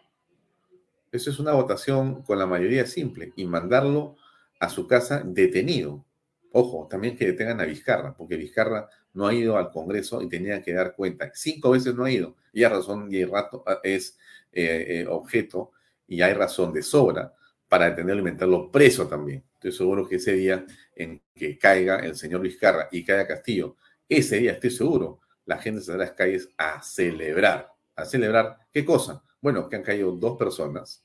Eso 1.12 1.30
es 1.30 1.40
una 1.40 1.52
votación 1.52 2.24
con 2.24 2.40
la 2.40 2.46
mayoría 2.46 2.86
simple 2.86 3.34
y 3.36 3.46
mandarlo 3.46 4.16
a 4.62 4.70
su 4.70 4.88
casa 4.88 5.24
detenido. 5.26 6.06
Ojo, 6.54 6.88
también 6.90 7.18
que 7.18 7.26
detengan 7.26 7.60
a 7.60 7.66
Vizcarra, 7.66 8.16
porque 8.16 8.38
Vizcarra 8.38 8.88
no 9.14 9.28
ha 9.28 9.34
ido 9.34 9.58
al 9.58 9.72
Congreso 9.72 10.22
y 10.22 10.30
tenía 10.30 10.62
que 10.62 10.74
dar 10.74 10.96
cuenta. 10.96 11.32
Cinco 11.34 11.72
veces 11.72 11.96
no 11.96 12.06
ha 12.06 12.12
ido 12.12 12.36
y 12.54 12.64
hay 12.64 12.70
razón 12.72 13.08
y 13.14 13.24
rato 13.26 13.64
ah, 13.66 13.80
es 13.84 14.18
eh, 14.52 14.86
eh, 14.88 15.06
objeto 15.08 15.72
y 16.08 16.22
hay 16.22 16.34
razón 16.34 16.74
de 16.74 16.84
sobra 16.84 17.34
para 17.68 17.90
detenerlo 17.90 18.22
y 18.22 18.26
meterlo 18.26 18.72
preso 18.72 19.08
también. 19.08 19.44
Estoy 19.54 19.72
seguro 19.72 20.08
que 20.08 20.16
ese 20.16 20.34
día 20.34 20.66
en 20.96 21.22
que 21.34 21.58
caiga 21.58 22.00
el 22.00 22.16
señor 22.16 22.42
Vizcarra 22.42 22.90
y 22.92 23.04
caiga 23.04 23.28
Castillo, 23.28 23.78
ese 24.10 24.38
día 24.38 24.54
estoy 24.54 24.72
seguro, 24.72 25.22
la 25.46 25.58
gente 25.58 25.82
saldrá 25.82 26.06
a 26.06 26.08
las 26.08 26.16
calles 26.16 26.50
a 26.58 26.82
celebrar. 26.82 27.72
¿A 27.96 28.06
celebrar 28.06 28.58
qué 28.74 28.84
cosa? 28.84 29.24
Bueno, 29.40 29.70
que 29.70 29.76
han 29.76 29.84
caído 29.84 30.12
dos 30.12 30.38
personas 30.38 31.04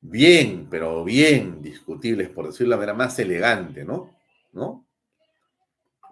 bien, 0.00 0.68
pero 0.70 1.04
bien 1.04 1.60
discutibles, 1.62 2.28
por 2.30 2.46
decirlo 2.46 2.70
de 2.70 2.70
la 2.70 2.76
manera 2.76 2.94
más 2.94 3.18
elegante, 3.18 3.84
¿no? 3.84 4.14
¿No? 4.52 4.86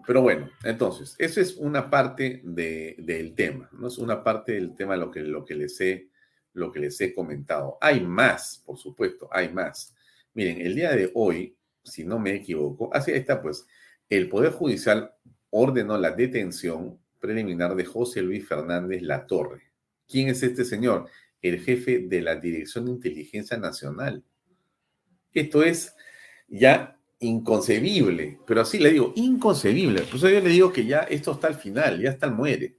Pero 0.07 0.23
bueno, 0.23 0.49
entonces, 0.63 1.17
esa 1.19 1.41
es 1.41 1.57
una 1.57 1.91
parte 1.91 2.41
del 2.45 3.35
tema, 3.35 3.69
¿no? 3.73 3.89
Es 3.89 3.99
una 3.99 4.23
parte 4.23 4.53
del 4.53 4.75
tema 4.75 4.97
lo 4.97 5.11
que, 5.11 5.21
lo, 5.21 5.45
que 5.45 5.55
les 5.55 5.81
he, 5.81 6.09
lo 6.53 6.71
que 6.71 6.81
les 6.81 7.01
he 7.01 7.13
comentado. 7.13 7.77
Hay 7.81 8.01
más, 8.01 8.63
por 8.65 8.79
supuesto, 8.79 9.29
hay 9.33 9.53
más. 9.53 9.95
Miren, 10.35 10.61
el 10.61 10.77
día 10.77 10.93
de 10.93 11.11
hoy, 11.15 11.57
si 11.83 12.05
no 12.05 12.21
me 12.21 12.35
equivoco, 12.35 12.89
así 12.95 13.11
está, 13.11 13.43
pues, 13.43 13.67
el 14.09 14.29
Poder 14.29 14.53
Judicial 14.53 15.13
ordenó 15.51 15.99
la 15.99 16.13
detención 16.13 16.99
preliminar 17.19 17.75
de 17.75 17.85
José 17.85 18.23
Luis 18.23 18.47
Fernández 18.47 19.03
Latorre. 19.03 19.63
¿Quién 20.09 20.29
es 20.29 20.43
este 20.43 20.65
señor? 20.65 21.09
El 21.43 21.61
jefe 21.61 21.99
de 21.99 22.23
la 22.23 22.37
Dirección 22.37 22.85
de 22.85 22.93
Inteligencia 22.93 23.57
Nacional. 23.57 24.23
Esto 25.33 25.65
es 25.65 25.97
ya 26.49 26.96
inconcebible, 27.21 28.39
pero 28.47 28.61
así 28.61 28.79
le 28.79 28.93
digo, 28.93 29.13
inconcebible. 29.17 30.03
Por 30.03 30.17
eso 30.17 30.29
yo 30.29 30.41
le 30.41 30.51
digo 30.51 30.73
que 30.73 30.85
ya 30.85 31.01
esto 31.01 31.33
está 31.33 31.49
al 31.49 31.55
final, 31.55 32.01
ya 32.01 32.11
está 32.11 32.27
al 32.27 32.35
muere. 32.35 32.77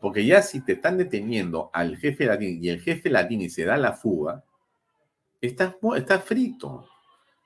Porque 0.00 0.24
ya 0.24 0.42
si 0.42 0.60
te 0.60 0.72
están 0.72 0.96
deteniendo 0.96 1.70
al 1.72 1.96
jefe 1.96 2.26
latín 2.26 2.62
y 2.62 2.68
el 2.68 2.80
jefe 2.80 3.10
y 3.30 3.50
se 3.50 3.64
da 3.64 3.76
la 3.76 3.92
fuga, 3.92 4.44
está, 5.40 5.76
está 5.96 6.20
frito. 6.20 6.88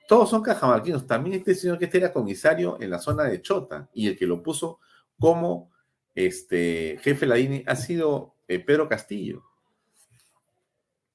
Todos 0.07 0.29
son 0.29 0.43
cajamarquinos. 0.43 1.07
También 1.07 1.37
este 1.37 1.55
señor 1.55 1.79
que 1.79 1.85
este 1.85 1.97
era 1.97 2.13
comisario 2.13 2.77
en 2.79 2.89
la 2.89 2.99
zona 2.99 3.23
de 3.23 3.41
Chota 3.41 3.89
y 3.93 4.07
el 4.07 4.17
que 4.17 4.27
lo 4.27 4.43
puso 4.43 4.79
como 5.19 5.71
este, 6.13 6.99
jefe 7.01 7.25
Ladini 7.25 7.63
ha 7.65 7.75
sido 7.75 8.35
eh, 8.47 8.59
Pedro 8.59 8.87
Castillo. 8.87 9.43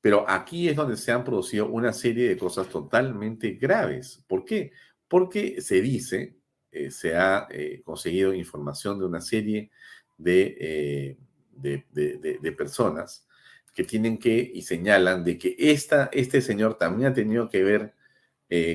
Pero 0.00 0.28
aquí 0.28 0.68
es 0.68 0.76
donde 0.76 0.96
se 0.96 1.12
han 1.12 1.24
producido 1.24 1.68
una 1.68 1.92
serie 1.92 2.28
de 2.28 2.38
cosas 2.38 2.68
totalmente 2.68 3.52
graves. 3.52 4.24
¿Por 4.28 4.44
qué? 4.44 4.72
Porque 5.08 5.60
se 5.60 5.80
dice, 5.80 6.36
eh, 6.70 6.90
se 6.90 7.16
ha 7.16 7.48
eh, 7.50 7.82
conseguido 7.84 8.34
información 8.34 8.98
de 8.98 9.06
una 9.06 9.20
serie 9.20 9.70
de, 10.16 10.56
eh, 10.60 11.16
de, 11.52 12.52
personas 12.52 13.26
que 13.74 13.84
tienen 13.84 14.18
que 14.18 14.50
y 14.54 14.62
señalan 14.62 15.24
de 15.24 15.38
que 15.38 15.56
esta, 15.58 16.10
este 16.12 16.40
señor 16.40 16.76
también 16.76 17.10
ha 17.12 17.14
tenido 17.14 17.48
que 17.48 17.62
ver 17.62 17.94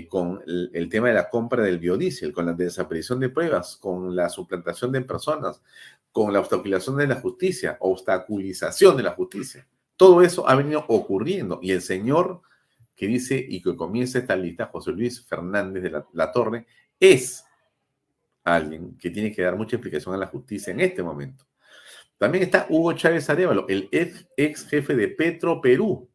con 0.10 0.40
el, 0.46 0.70
el, 0.74 0.88
tema 0.88 1.08
de 1.08 1.16
la 1.16 1.30
compra 1.30 1.64
del 1.64 1.80
biodiesel, 1.80 2.32
con 2.32 2.46
la 2.46 2.54
desaparición 2.54 3.20
de 3.20 3.30
pruebas, 3.30 3.76
con 3.78 4.16
la 4.16 4.30
suplantación 4.30 4.92
de 4.92 5.02
personas, 5.02 5.62
con 6.12 6.32
la 6.32 6.40
obstaculización 6.40 6.98
de 6.98 7.08
la 7.08 7.16
justicia, 7.16 7.78
obstaculización 7.80 8.96
de 8.98 9.04
la 9.04 9.12
justicia. 9.12 9.68
Todo 9.96 10.22
eso 10.22 10.48
ha 10.50 10.56
venido 10.56 10.86
ocurriendo 10.88 11.60
y 11.62 11.72
el 11.72 11.82
señor 11.82 12.42
que 12.96 13.08
dice 13.08 13.44
y 13.48 13.62
que 13.62 13.76
comienza 13.76 14.20
esta 14.20 14.36
lista, 14.36 14.68
José 14.68 14.92
Luis 14.92 15.26
Fernández 15.26 15.84
de 15.84 16.04
la, 16.14 16.32
Torre, 16.32 16.66
es 17.00 17.44
alguien 18.44 18.98
que 18.98 19.10
tiene 19.10 19.32
que 19.32 19.42
dar 19.42 19.56
mucha 19.56 19.76
explicación 19.76 20.14
a 20.14 20.18
la 20.18 20.28
justicia 20.28 20.72
en 20.72 20.82
este 20.82 21.02
momento. 21.02 21.46
También 22.18 22.44
está 22.44 22.68
Hugo 22.70 22.94
Chávez 22.94 23.30
Arevalo, 23.30 23.68
el 23.68 23.90
ex, 23.92 24.28
ex 24.38 24.68
jefe 24.68 24.96
de 24.96 25.08
Petro 25.10 25.60
Perú. 25.60 26.10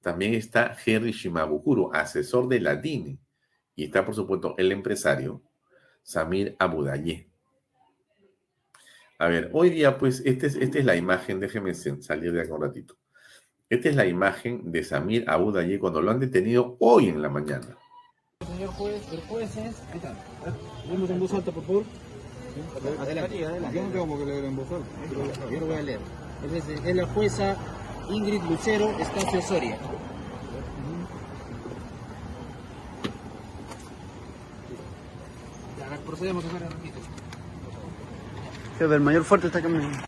También 0.00 0.34
está 0.34 0.76
Henry 0.84 1.12
Shimabukuro, 1.12 1.94
asesor 1.94 2.48
de 2.48 2.60
la 2.60 2.76
DINE. 2.76 3.18
Y 3.74 3.84
está, 3.84 4.04
por 4.04 4.14
supuesto, 4.14 4.54
el 4.58 4.72
empresario 4.72 5.42
Samir 6.02 6.56
Abudaye. 6.58 7.31
A 9.22 9.28
ver, 9.28 9.50
hoy 9.52 9.70
día, 9.70 9.98
pues, 9.98 10.20
este 10.24 10.48
es, 10.48 10.56
esta 10.56 10.80
es 10.80 10.84
la 10.84 10.96
imagen, 10.96 11.38
déjeme 11.38 11.72
salir 11.74 12.32
de 12.32 12.40
acá 12.40 12.54
un 12.54 12.62
ratito. 12.62 12.96
Esta 13.70 13.88
es 13.88 13.94
la 13.94 14.04
imagen 14.04 14.72
de 14.72 14.82
Samir 14.82 15.30
Abudaye 15.30 15.78
cuando 15.78 16.02
lo 16.02 16.10
han 16.10 16.18
detenido 16.18 16.76
hoy 16.80 17.08
en 17.08 17.22
la 17.22 17.28
mañana. 17.28 17.78
Señor 18.44 18.70
juez, 18.70 19.00
el 19.12 19.20
juez 19.20 19.56
es. 19.58 19.80
Ahí 19.92 19.98
está. 19.98 20.16
Vemos 20.90 21.08
en 21.08 21.20
voz 21.20 21.34
alta, 21.34 21.52
por 21.52 21.62
favor. 21.62 21.84
Adelante. 22.98 23.38
Yo 23.38 23.82
no 23.84 23.90
tengo 23.92 24.18
que 24.18 24.26
leer 24.26 24.44
en 24.44 24.56
voz 24.56 24.66
alta. 24.72 25.50
Yo 25.52 25.60
lo 25.60 25.66
voy 25.66 25.76
a 25.76 25.82
leer. 25.82 26.00
Es, 26.52 26.68
es 26.84 26.96
la 26.96 27.06
jueza 27.06 27.56
Ingrid 28.10 28.42
Lucero 28.42 28.90
Estacio 28.98 29.40
Soria. 29.40 29.78
Procedemos 36.04 36.44
a 36.44 36.48
hacer 36.48 36.62
el 36.62 36.68
El 38.90 39.00
mayor 39.00 39.24
fuerte 39.24 39.46
está 39.46 39.62
caminando. 39.62 39.98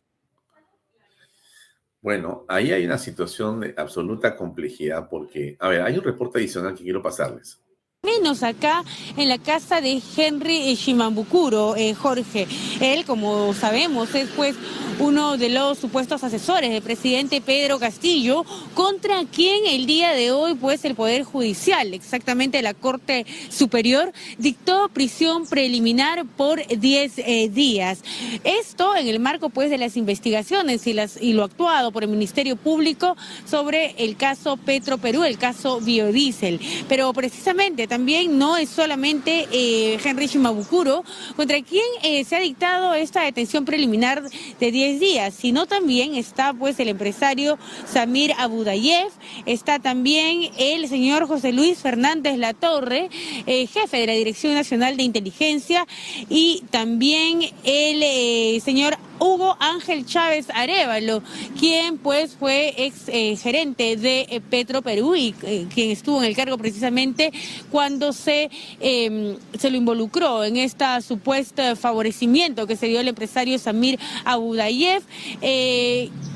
Bueno, 2.01 2.45
ahí 2.49 2.73
hay 2.73 2.85
una 2.85 2.99
situación 2.99 3.61
de 3.61 3.75
absoluta 3.77 4.37
complejidad 4.37 5.09
porque, 5.09 5.57
a 5.59 5.69
ver, 5.69 5.83
hay 5.83 5.97
un 5.97 6.05
reporte 6.05 6.39
adicional 6.39 6.75
que 6.75 6.85
quiero 6.85 7.03
pasarles 7.03 7.64
menos 8.05 8.43
acá 8.43 8.85
en 9.17 9.29
la 9.29 9.39
casa 9.39 9.81
de 9.81 10.01
Henry 10.17 10.75
Shimambukuro, 10.75 11.75
eh, 11.77 11.95
Jorge. 11.95 12.47
Él, 12.81 13.05
como 13.05 13.55
sabemos, 13.55 14.15
es 14.15 14.29
pues 14.37 14.55
uno 14.99 15.37
de 15.37 15.49
los 15.49 15.79
supuestos 15.79 16.23
asesores 16.23 16.71
del 16.71 16.83
presidente 16.83 17.41
Pedro 17.41 17.79
Castillo, 17.79 18.45
contra 18.75 19.25
quien 19.25 19.67
el 19.67 19.87
día 19.87 20.13
de 20.13 20.31
hoy, 20.31 20.55
pues 20.55 20.85
el 20.85 20.95
Poder 20.95 21.25
Judicial, 21.25 21.95
exactamente 21.95 22.63
la 22.63 22.75
Corte 22.75 23.27
Superior, 23.51 24.13
dictó 24.39 24.89
prisión 24.91 25.47
preliminar 25.47 26.25
por 26.25 26.65
10 26.67 27.19
eh, 27.19 27.49
días. 27.49 28.03
Esto 28.45 28.95
en 28.97 29.09
el 29.09 29.19
marco 29.19 29.51
pues 29.51 29.71
de 29.71 29.79
las 29.79 29.97
investigaciones 29.97 30.87
y, 30.87 30.93
las, 30.93 31.21
y 31.21 31.33
lo 31.33 31.45
actuado 31.45 31.91
por 31.91 32.05
el 32.05 32.11
Ministerio 32.11 32.57
Público 32.57 33.17
sobre 33.47 33.95
el 33.99 34.17
caso 34.17 34.57
Petro 34.57 34.99
Perú, 34.99 35.25
el 35.25 35.39
caso 35.39 35.81
biodiesel. 35.81 36.61
Pero 36.89 37.13
precisamente 37.13 37.87
también 37.95 38.41
no 38.41 38.57
es 38.57 38.71
solamente 38.71 39.47
eh, 39.53 40.01
Henry 40.05 40.27
Shimabukuro, 40.27 41.05
contra 41.37 41.63
quien 41.63 41.85
eh, 42.03 42.25
se 42.25 42.35
ha 42.35 42.41
dictado 42.41 42.93
esta 42.93 43.23
detención 43.23 43.65
preliminar 43.65 44.21
de 44.59 44.73
10 44.73 44.99
días, 44.99 45.33
sino 45.33 45.67
también 45.67 46.17
está 46.17 46.53
pues 46.53 46.81
el 46.81 46.89
empresario 46.89 47.57
Samir 47.87 48.33
Abudayev, 48.37 49.13
está 49.47 49.79
también 49.79 50.51
el 50.59 50.89
señor 50.89 51.29
José 51.29 51.53
Luis 51.53 51.79
Fernández 51.79 52.37
Latorre, 52.37 53.11
eh, 53.47 53.69
jefe 53.69 53.99
de 53.99 54.09
la 54.09 54.15
Dirección 54.15 54.55
Nacional 54.55 54.97
de 54.97 55.05
Inteligencia, 55.05 55.87
y 56.29 56.65
también 56.73 57.43
el 57.63 58.61
señor 58.61 58.99
Hugo 59.19 59.57
Ángel 59.61 60.05
Chávez 60.07 60.47
Arevalo, 60.55 61.23
quien 61.59 61.99
pues 61.99 62.35
fue 62.39 62.75
ex 62.77 63.09
eh, 63.09 63.37
gerente 63.37 63.97
de 63.97 64.27
eh, 64.29 64.41
Petro 64.41 64.83
Perú 64.83 65.15
y 65.15 65.35
eh, 65.43 65.67
quien 65.73 65.91
estuvo 65.91 66.19
en 66.19 66.29
el 66.29 66.37
cargo 66.37 66.59
precisamente 66.59 67.33
cuando 67.71 68.13
se, 68.13 68.51
em, 68.81 69.37
se 69.59 69.71
lo 69.71 69.77
involucró 69.77 70.45
en 70.45 70.57
esta 70.57 71.01
supuesta 71.01 71.77
favorecimiento 71.77 72.67
que 72.67 72.77
se 72.77 72.87
dio 72.87 73.01
al 73.01 73.09
empresario 73.09 73.59
Samir 73.59 73.99
Abudayev 74.25 75.03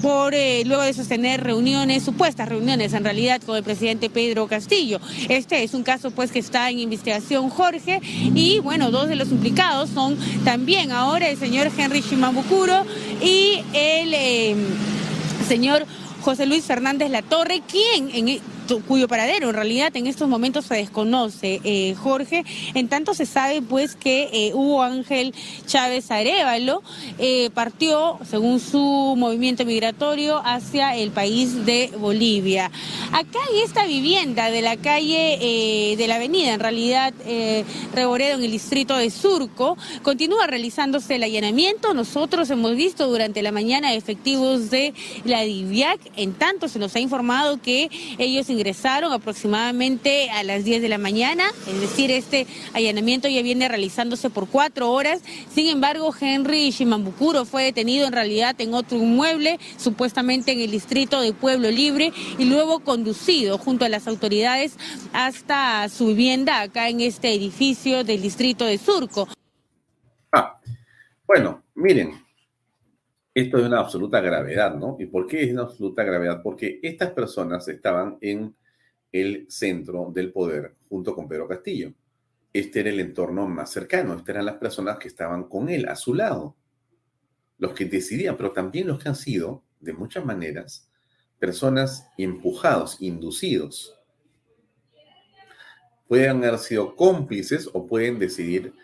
por 0.03 0.33
luego 0.33 0.83
de 0.83 0.93
sostener 0.93 1.43
reuniones, 1.43 2.05
supuestas 2.05 2.49
reuniones 2.49 2.93
en 2.93 3.03
realidad 3.03 3.43
con 3.43 3.57
el 3.57 3.65
presidente 3.65 4.11
Pedro 4.11 4.47
Castillo. 4.47 5.01
Este 5.29 5.65
es 5.65 5.75
un 5.75 5.83
caso 5.83 6.11
pues 6.11 6.31
que 6.31 6.39
está 6.39 6.71
en 6.71 6.79
investigación 6.79 7.51
Jorge 7.51 8.01
y 8.05 8.61
bueno, 8.61 8.91
dos 8.91 9.09
de 9.09 9.17
los 9.17 9.31
implicados 9.31 9.91
son 9.91 10.17
también 10.45 10.93
ahora 10.93 11.29
el 11.29 11.37
señor 11.37 11.71
Henry 11.77 12.01
Shimabukuro 12.01 12.68
y 13.23 13.63
el 13.73 14.15
eh, 14.15 14.57
señor 15.47 15.87
José 16.23 16.47
Luis 16.47 16.65
Fernández 16.65 17.11
Latorre, 17.11 17.63
quien 17.67 18.11
en, 18.13 18.41
cuyo 18.77 19.09
paradero 19.09 19.49
en 19.49 19.55
realidad 19.55 19.97
en 19.97 20.07
estos 20.07 20.29
momentos 20.29 20.67
se 20.67 20.75
desconoce, 20.75 21.61
eh, 21.65 21.95
Jorge. 21.97 22.45
En 22.75 22.89
tanto 22.89 23.15
se 23.15 23.27
sabe 23.27 23.63
pues 23.63 23.97
que 23.97 24.29
eh, 24.33 24.53
Hugo 24.55 24.83
Ángel 24.83 25.35
Chávez 25.67 26.11
Arevalo 26.11 26.83
eh, 27.19 27.51
partió, 27.55 28.19
según 28.29 28.61
su 28.61 29.15
movimiento 29.17 29.65
migratorio, 29.65 30.43
hacia 30.45 30.97
el 30.97 31.11
país 31.11 31.65
de 31.65 31.91
Bolivia. 31.99 32.71
Acá 33.13 33.39
en 33.53 33.65
esta 33.65 33.87
vivienda 33.87 34.51
de 34.51 34.63
la 34.63 34.77
calle, 34.77 35.97
de 35.97 36.07
la 36.07 36.17
avenida, 36.17 36.53
en 36.53 36.61
realidad, 36.61 37.15
Reboredo, 37.95 38.37
en 38.37 38.45
el 38.45 38.51
distrito 38.51 38.97
de 38.97 39.11
Surco, 39.11 39.77
continúa 40.03 40.47
realizándose 40.47 41.17
el 41.17 41.23
allanamiento. 41.23 41.95
Nosotros 41.95 42.51
hemos 42.51 42.77
visto 42.77 43.07
durante 43.09 43.43
la 43.43 43.53
mañana 43.53 43.95
efectivos 43.95 44.71
de 44.71 44.93
la 45.25 45.43
DIVIAC. 45.43 46.01
En 46.17 46.35
tanto 46.35 46.69
se 46.69 46.79
nos 46.79 46.95
ha 46.97 47.01
informado 47.01 47.61
que 47.61 47.91
ellos 48.19 48.51
aproximadamente 49.13 50.31
a 50.31 50.43
las 50.43 50.65
10 50.65 50.83
de 50.83 50.89
la 50.89 50.99
mañana, 50.99 51.45
es 51.67 51.81
decir, 51.81 52.11
este 52.11 52.47
allanamiento 52.73 53.29
ya 53.29 53.43
viene 53.43 53.69
realizándose 53.69 54.31
por 54.31 54.49
cuatro 54.49 54.91
horas. 54.91 55.23
Sin 55.53 55.69
embargo, 55.69 56.15
Henry 56.19 56.71
Shimambukuro 56.71 57.45
fue 57.45 57.65
detenido 57.65 58.07
en 58.07 58.13
realidad 58.13 58.61
en 58.61 58.75
otro 58.75 58.99
inmueble, 58.99 59.59
supuestamente 59.77 60.53
en 60.53 60.61
el 60.61 60.71
distrito 60.71 61.21
de 61.21 61.33
Pueblo 61.33 61.71
Libre, 61.71 62.13
y 62.39 62.45
luego 62.45 62.81
conducido 62.81 63.59
junto 63.59 63.85
a 63.85 63.89
las 63.89 64.07
autoridades 64.07 64.77
hasta 65.13 65.89
su 65.89 66.09
vivienda 66.09 66.61
acá 66.61 66.89
en 66.89 67.01
este 67.01 67.33
edificio 67.33 68.05
del 68.05 68.23
distrito 68.23 68.65
de 68.65 68.79
Surco. 68.79 69.29
Ah, 70.33 70.59
bueno, 71.27 71.63
miren, 71.75 72.28
esto 73.41 73.59
es 73.59 73.65
una 73.65 73.79
absoluta 73.79 74.21
gravedad, 74.21 74.75
¿no? 74.75 74.97
¿Y 74.99 75.07
por 75.07 75.29
qué 75.29 75.45
es 75.45 75.53
una 75.53 75.63
absoluta 75.63 76.03
gravedad? 76.03 76.43
Porque 76.43 76.81
estas 76.83 77.13
personas 77.13 77.69
estaban 77.69 78.19
en 78.21 78.57
el 79.13 79.47
centro 79.49 80.11
del 80.13 80.33
poder 80.33 80.75
junto 80.89 81.15
con 81.15 81.29
Pedro 81.29 81.47
Castillo. 81.47 81.93
Este 82.53 82.81
era 82.81 82.91
el 82.91 82.99
entorno 82.99 83.47
más 83.47 83.71
cercano, 83.71 84.15
estas 84.15 84.31
eran 84.31 84.47
las 84.47 84.57
personas 84.57 84.99
que 84.99 85.07
estaban 85.07 85.45
con 85.45 85.69
él, 85.69 85.89
a 85.89 85.95
su 85.95 86.15
lado, 86.15 86.57
los 87.59 87.75
que 87.75 87.85
decidían, 87.85 88.37
pero 88.37 88.51
también 88.51 88.89
los 88.89 89.01
que 89.01 89.09
han 89.09 89.15
sido, 89.15 89.63
de 89.79 89.93
muchas 89.93 90.25
maneras, 90.25 90.91
personas 91.39 92.09
empujados, 92.19 92.97
inducidos. 93.01 93.97
Pueden 96.09 96.39
haber 96.39 96.59
sido 96.59 96.97
cómplices 96.97 97.71
o 97.73 97.87
pueden 97.87 98.19
decidir 98.19 98.75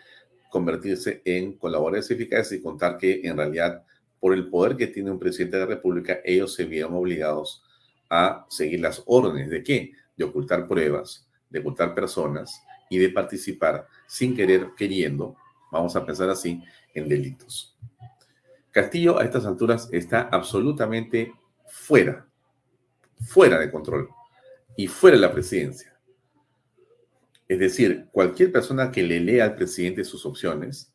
convertirse 0.49 1.21
en 1.25 1.57
colaboradores 1.57 2.09
eficaces 2.09 2.59
y 2.59 2.61
contar 2.61 2.97
que 2.97 3.19
en 3.25 3.35
realidad 3.35 3.83
por 4.25 4.33
el 4.33 4.49
poder 4.49 4.75
que 4.75 4.87
tiene 4.87 5.11
un 5.11 5.19
presidente 5.19 5.55
de 5.55 5.65
la 5.65 5.69
República, 5.75 6.17
ellos 6.25 6.51
se 6.55 6.65
vieron 6.65 6.95
obligados 6.95 7.63
a 8.09 8.47
seguir 8.49 8.79
las 8.79 9.03
órdenes 9.05 9.51
de 9.51 9.61
qué? 9.61 9.91
De 10.17 10.23
ocultar 10.23 10.67
pruebas, 10.67 11.29
de 11.47 11.59
ocultar 11.59 11.93
personas 11.93 12.59
y 12.89 12.97
de 12.97 13.09
participar 13.09 13.85
sin 14.07 14.35
querer, 14.35 14.69
queriendo, 14.75 15.35
vamos 15.71 15.95
a 15.95 16.03
pensar 16.03 16.27
así, 16.31 16.59
en 16.95 17.07
delitos. 17.07 17.77
Castillo 18.71 19.19
a 19.19 19.25
estas 19.25 19.45
alturas 19.45 19.89
está 19.91 20.21
absolutamente 20.21 21.31
fuera, 21.67 22.27
fuera 23.27 23.59
de 23.59 23.69
control 23.69 24.09
y 24.75 24.87
fuera 24.87 25.17
de 25.17 25.21
la 25.21 25.33
presidencia. 25.33 25.95
Es 27.47 27.59
decir, 27.59 28.07
cualquier 28.11 28.51
persona 28.51 28.91
que 28.91 29.03
le 29.03 29.19
lea 29.19 29.43
al 29.43 29.55
presidente 29.55 30.03
sus 30.03 30.25
opciones, 30.25 30.91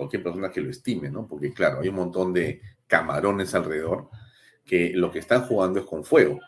cualquier 0.00 0.22
persona 0.22 0.50
que 0.50 0.62
lo 0.62 0.70
estime, 0.70 1.10
¿no? 1.10 1.26
Porque 1.26 1.52
claro, 1.52 1.80
hay 1.80 1.88
un 1.88 1.96
montón 1.96 2.32
de 2.32 2.62
camarones 2.86 3.54
alrededor 3.54 4.08
que 4.64 4.92
lo 4.94 5.10
que 5.12 5.18
están 5.18 5.42
jugando 5.42 5.78
es 5.78 5.84
con 5.84 6.04
fuego. 6.04 6.40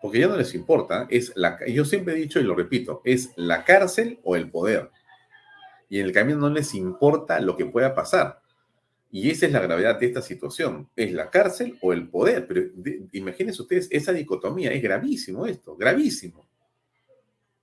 Porque 0.00 0.20
ya 0.20 0.28
no 0.28 0.36
les 0.36 0.54
importa, 0.54 1.08
es 1.10 1.32
la, 1.34 1.58
yo 1.66 1.84
siempre 1.84 2.14
he 2.14 2.16
dicho 2.16 2.38
y 2.38 2.44
lo 2.44 2.54
repito, 2.54 3.00
es 3.04 3.32
la 3.34 3.64
cárcel 3.64 4.20
o 4.22 4.36
el 4.36 4.50
poder. 4.50 4.90
Y 5.88 5.98
en 5.98 6.06
el 6.06 6.12
camino 6.12 6.38
no 6.38 6.50
les 6.50 6.74
importa 6.74 7.40
lo 7.40 7.56
que 7.56 7.66
pueda 7.66 7.92
pasar. 7.92 8.40
Y 9.10 9.30
esa 9.30 9.46
es 9.46 9.52
la 9.52 9.60
gravedad 9.60 9.98
de 9.98 10.06
esta 10.06 10.22
situación. 10.22 10.88
Es 10.94 11.12
la 11.12 11.30
cárcel 11.30 11.76
o 11.80 11.92
el 11.92 12.08
poder. 12.08 12.46
Pero 12.46 12.62
imagínense 13.12 13.62
ustedes 13.62 13.88
esa 13.90 14.12
dicotomía. 14.12 14.72
Es 14.72 14.82
gravísimo 14.82 15.46
esto, 15.46 15.76
gravísimo 15.76 16.48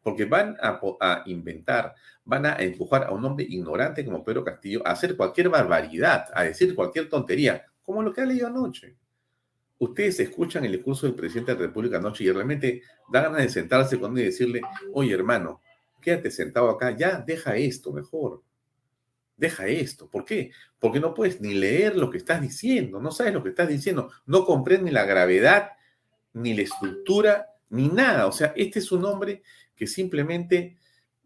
porque 0.03 0.25
van 0.25 0.57
a, 0.61 1.23
inventar, 1.25 1.95
van 2.25 2.45
a 2.45 2.55
empujar 2.57 3.03
a 3.05 3.11
un 3.11 3.23
hombre 3.23 3.45
ignorante 3.47 4.03
como 4.03 4.23
Pedro 4.23 4.43
Castillo 4.43 4.81
a 4.85 4.91
hacer 4.91 5.15
cualquier 5.15 5.49
barbaridad, 5.49 6.25
a 6.33 6.43
decir 6.43 6.75
cualquier 6.75 7.09
tontería, 7.09 7.65
como 7.83 8.01
lo 8.01 8.13
que 8.13 8.21
ha 8.21 8.25
leído 8.25 8.47
anoche. 8.47 8.95
Ustedes 9.77 10.19
escuchan 10.19 10.65
el 10.65 10.73
discurso 10.73 11.07
del 11.07 11.15
presidente 11.15 11.53
de 11.53 11.59
la 11.59 11.67
República 11.67 11.97
anoche 11.97 12.23
y 12.23 12.31
realmente 12.31 12.81
dan 13.11 13.23
ganas 13.25 13.41
de 13.41 13.49
sentarse 13.49 13.99
con 13.99 14.15
él 14.17 14.23
y 14.23 14.25
decirle, 14.25 14.61
oye 14.93 15.13
hermano, 15.13 15.61
quédate 16.01 16.31
sentado 16.31 16.69
acá, 16.69 16.95
ya 16.95 17.19
deja 17.19 17.55
esto 17.55 17.91
mejor. 17.91 18.41
deja 19.37 19.65
esto. 19.65 20.07
¿Por 20.07 20.23
qué? 20.23 20.51
Porque 20.79 20.99
no 20.99 21.15
puedes 21.15 21.41
ni 21.41 21.55
leer 21.55 21.95
lo 21.95 22.11
que 22.11 22.19
estás 22.19 22.41
diciendo, 22.41 22.99
no 22.99 23.11
sabes 23.11 23.33
lo 23.33 23.41
que 23.41 23.49
estás 23.49 23.67
diciendo, 23.67 24.11
no 24.27 24.45
comprendes 24.45 24.93
la 24.93 25.03
gravedad, 25.05 25.71
ni 26.33 26.53
la 26.53 26.61
estructura, 26.61 27.47
ni 27.69 27.87
nada. 27.87 28.27
O 28.27 28.31
sea, 28.31 28.53
este 28.55 28.79
es 28.79 28.91
un 28.91 29.03
hombre 29.05 29.41
que 29.75 29.87
simplemente 29.87 30.77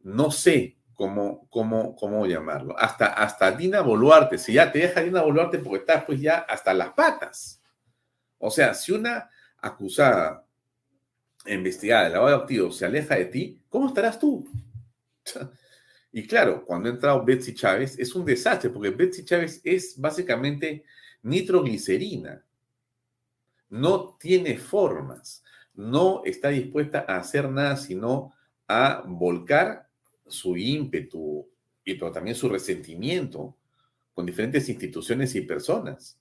no 0.03 0.31
sé 0.31 0.77
cómo, 0.93 1.47
cómo, 1.49 1.95
cómo 1.95 2.25
llamarlo. 2.25 2.77
Hasta, 2.77 3.07
hasta 3.07 3.51
Dina 3.51 3.81
Boluarte, 3.81 4.37
si 4.37 4.53
ya 4.53 4.71
te 4.71 4.79
deja 4.79 5.01
Dina 5.01 5.21
Boluarte 5.21 5.59
porque 5.59 5.79
estás 5.79 6.05
pues 6.05 6.19
ya 6.19 6.39
hasta 6.39 6.73
las 6.73 6.93
patas. 6.93 7.61
O 8.37 8.49
sea, 8.49 8.73
si 8.73 8.91
una 8.91 9.29
acusada, 9.57 10.45
investigada, 11.45 12.05
de 12.05 12.09
lavado 12.11 12.37
de 12.37 12.43
activos 12.43 12.77
se 12.77 12.85
aleja 12.85 13.15
de 13.15 13.25
ti, 13.25 13.61
¿cómo 13.69 13.87
estarás 13.87 14.19
tú? 14.19 14.47
Y 16.17 16.25
claro, 16.25 16.63
cuando 16.65 16.87
ha 16.87 16.93
entrado 16.93 17.25
Betsy 17.25 17.53
Chávez 17.53 17.99
es 17.99 18.15
un 18.15 18.23
desastre, 18.23 18.69
porque 18.69 18.89
Betsy 18.89 19.25
Chávez 19.25 19.59
es 19.65 19.99
básicamente 19.99 20.85
nitroglicerina. 21.23 22.41
No 23.67 24.15
tiene 24.17 24.57
formas, 24.57 25.43
no 25.73 26.21
está 26.23 26.47
dispuesta 26.47 27.03
a 27.05 27.17
hacer 27.17 27.49
nada 27.49 27.75
sino 27.75 28.33
a 28.67 29.03
volcar 29.05 29.87
su 30.27 30.57
ímpetu, 30.57 31.47
y 31.83 31.93
pero 31.95 32.11
también 32.11 32.35
su 32.35 32.49
resentimiento 32.49 33.55
con 34.13 34.25
diferentes 34.25 34.67
instituciones 34.69 35.35
y 35.35 35.41
personas. 35.41 36.17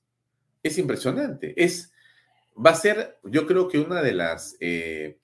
Es 0.63 0.79
impresionante. 0.79 1.55
Es, 1.57 1.93
va 2.55 2.71
a 2.71 2.75
ser, 2.75 3.19
yo 3.25 3.47
creo 3.47 3.69
que 3.69 3.79
una 3.79 4.03
de 4.03 4.13
las, 4.13 4.57
eh, 4.61 5.19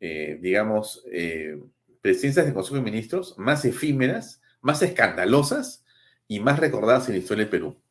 eh, 0.00 0.38
digamos, 0.40 1.04
eh, 1.10 1.58
presidencias 2.00 2.44
del 2.44 2.54
Consejo 2.54 2.76
de 2.76 2.82
Ministros 2.82 3.38
más 3.38 3.64
efímeras, 3.64 4.42
más 4.60 4.82
escandalosas 4.82 5.84
y 6.28 6.40
más 6.40 6.58
recordadas 6.58 7.08
en 7.08 7.14
la 7.14 7.20
historia 7.20 7.44
del 7.44 7.50
Perú. 7.50 7.81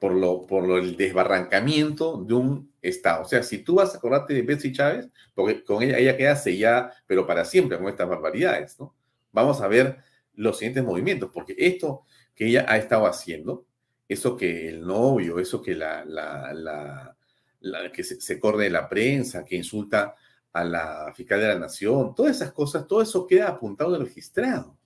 Por, 0.00 0.14
lo, 0.14 0.46
por 0.46 0.66
lo, 0.66 0.78
el 0.78 0.96
desbarrancamiento 0.96 2.24
de 2.24 2.34
un 2.34 2.72
Estado. 2.82 3.22
O 3.22 3.24
sea, 3.26 3.42
si 3.42 3.58
tú 3.58 3.76
vas 3.76 3.94
a 3.94 3.98
acordarte 3.98 4.34
de 4.34 4.42
Betsy 4.42 4.72
Chávez, 4.72 5.08
porque 5.34 5.62
con 5.62 5.82
ella, 5.82 5.98
ella 5.98 6.16
queda 6.16 6.34
sellada, 6.34 6.94
pero 7.06 7.26
para 7.26 7.44
siempre 7.44 7.78
con 7.78 7.88
estas 7.88 8.08
barbaridades, 8.08 8.80
¿no? 8.80 8.96
Vamos 9.32 9.60
a 9.60 9.68
ver 9.68 9.98
los 10.34 10.58
siguientes 10.58 10.82
movimientos, 10.82 11.30
porque 11.32 11.54
esto 11.58 12.04
que 12.34 12.46
ella 12.46 12.64
ha 12.66 12.78
estado 12.78 13.06
haciendo, 13.06 13.66
eso 14.08 14.36
que 14.36 14.68
el 14.68 14.80
novio, 14.80 15.38
eso 15.38 15.62
que 15.62 15.74
la, 15.74 16.04
la, 16.04 17.14
la, 17.60 17.92
que 17.92 18.02
se, 18.02 18.40
corre 18.40 18.64
de 18.64 18.70
la 18.70 18.88
prensa, 18.88 19.44
que 19.44 19.56
insulta 19.56 20.16
a 20.52 20.64
la 20.64 21.12
fiscal 21.14 21.40
de 21.40 21.48
la 21.48 21.58
nación, 21.58 22.14
todas 22.14 22.36
esas 22.36 22.52
cosas, 22.52 22.86
todo 22.88 23.02
eso 23.02 23.26
queda 23.26 23.48
apuntado 23.48 23.94
y 23.94 24.02
registrado. 24.02 24.76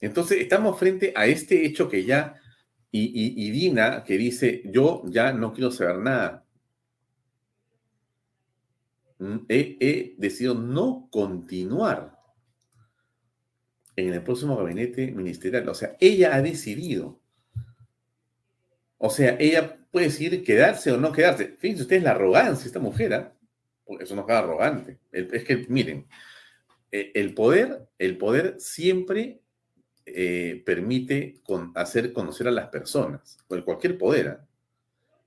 Entonces, 0.00 0.40
estamos 0.40 0.78
frente 0.78 1.12
a 1.14 1.26
este 1.26 1.64
hecho 1.66 1.88
que 1.88 2.04
ya, 2.04 2.34
y, 2.90 3.50
Dina, 3.50 4.02
que 4.04 4.16
dice, 4.16 4.62
yo 4.64 5.02
ya 5.06 5.32
no 5.32 5.52
quiero 5.52 5.70
saber 5.70 5.98
nada. 5.98 6.46
Mm, 9.18 9.38
he, 9.48 10.14
decidido 10.16 10.54
no 10.54 11.08
continuar 11.10 12.16
en 13.96 14.12
el 14.14 14.22
próximo 14.22 14.56
gabinete 14.56 15.10
ministerial. 15.10 15.68
O 15.68 15.74
sea, 15.74 15.96
ella 16.00 16.34
ha 16.34 16.42
decidido. 16.42 17.20
O 18.96 19.10
sea, 19.10 19.36
ella 19.38 19.78
puede 19.90 20.06
decidir 20.06 20.42
quedarse 20.44 20.92
o 20.92 20.96
no 20.96 21.12
quedarse. 21.12 21.56
Fíjense 21.58 21.82
ustedes 21.82 22.02
la 22.02 22.12
arrogancia 22.12 22.66
esta 22.66 22.80
mujer. 22.80 23.12
¿eh? 23.12 23.38
eso 24.00 24.14
no 24.14 24.26
es 24.26 24.34
arrogante. 24.34 24.98
es 25.12 25.44
que, 25.44 25.66
miren, 25.68 26.06
e, 26.92 27.12
el 27.14 27.34
poder, 27.34 27.88
el 27.98 28.18
poder 28.18 28.56
siempre 28.58 29.42
eh, 30.14 30.62
permite 30.64 31.40
hacer 31.74 32.12
conocer 32.12 32.48
a 32.48 32.52
las 32.52 32.68
personas, 32.68 33.38
cualquier 33.64 33.98
poder, 33.98 34.28
¿ah? 34.28 34.46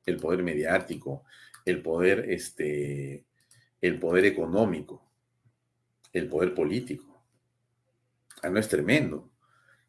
el 0.06 0.18
poder 0.18 0.44
mediático, 0.44 1.24
el 1.66 1.82
poder, 1.82 2.26
este, 2.30 3.26
el 3.82 4.00
poder 4.00 4.26
económico, 4.26 5.04
el 6.14 6.28
poder 6.28 6.54
político. 6.54 7.24
Ah, 8.42 8.50
no 8.50 8.60
es 8.60 8.68
tremendo. 8.68 9.30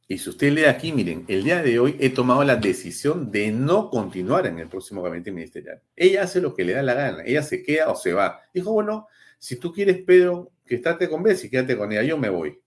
Y 0.09 0.19
si 0.19 0.29
usted 0.29 0.53
lee 0.53 0.65
aquí, 0.65 0.93
miren, 0.93 1.25
el 1.29 1.43
día 1.43 1.63
de 1.63 1.79
hoy 1.79 1.97
he 1.99 2.11
tomado 2.11 2.45
la 2.45 2.57
decisión 2.57 3.31
de 3.31 3.51
no 3.51 3.89
continuar 3.89 4.47
en 4.47 4.59
el 4.59 4.69
próximo 4.69 5.01
gabinete 5.01 5.33
ministerial. 5.33 5.81
Ella 5.97 6.25
hace 6.25 6.41
lo 6.41 6.55
que 6.55 6.65
le 6.65 6.75
da 6.75 6.83
la 6.83 6.95
gana, 6.95 7.23
ella 7.25 7.43
se 7.43 7.63
queda 7.63 7.91
o 7.91 7.97
se 7.97 8.13
va. 8.13 8.43
Dijo, 8.53 8.73
bueno, 8.73 9.07
si 9.39 9.57
tú 9.57 9.73
quieres, 9.73 10.03
Pedro, 10.05 10.53
que 10.67 10.75
estate 10.75 11.09
con 11.09 11.23
Betsy, 11.23 11.49
quédate 11.49 11.77
con 11.77 11.91
ella, 11.93 12.03
yo 12.03 12.19
me 12.19 12.29
voy. 12.29 12.62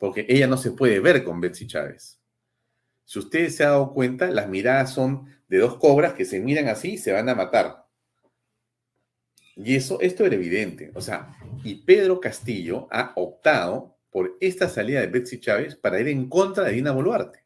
Porque 0.00 0.26
ella 0.28 0.48
no 0.48 0.56
se 0.56 0.72
puede 0.72 0.98
ver 0.98 1.22
con 1.22 1.40
Betsy 1.40 1.68
Chávez. 1.68 2.20
Si 3.04 3.18
usted 3.20 3.48
se 3.50 3.62
ha 3.64 3.70
dado 3.70 3.92
cuenta, 3.92 4.30
las 4.30 4.48
miradas 4.48 4.92
son 4.92 5.26
de 5.48 5.58
dos 5.58 5.76
cobras 5.76 6.14
que 6.14 6.24
se 6.24 6.40
miran 6.40 6.66
así 6.68 6.94
y 6.94 6.98
se 6.98 7.12
van 7.12 7.28
a 7.28 7.34
matar. 7.36 7.86
Y 9.56 9.76
eso, 9.76 10.00
esto 10.00 10.24
era 10.24 10.36
evidente. 10.36 10.90
O 10.94 11.00
sea, 11.00 11.36
y 11.62 11.84
Pedro 11.84 12.18
Castillo 12.18 12.88
ha 12.90 13.12
optado 13.16 13.98
por 14.10 14.36
esta 14.40 14.68
salida 14.68 15.00
de 15.00 15.08
Betsy 15.08 15.38
Chávez 15.38 15.76
para 15.76 16.00
ir 16.00 16.08
en 16.08 16.28
contra 16.28 16.64
de 16.64 16.72
Dina 16.72 16.92
Boluarte. 16.92 17.44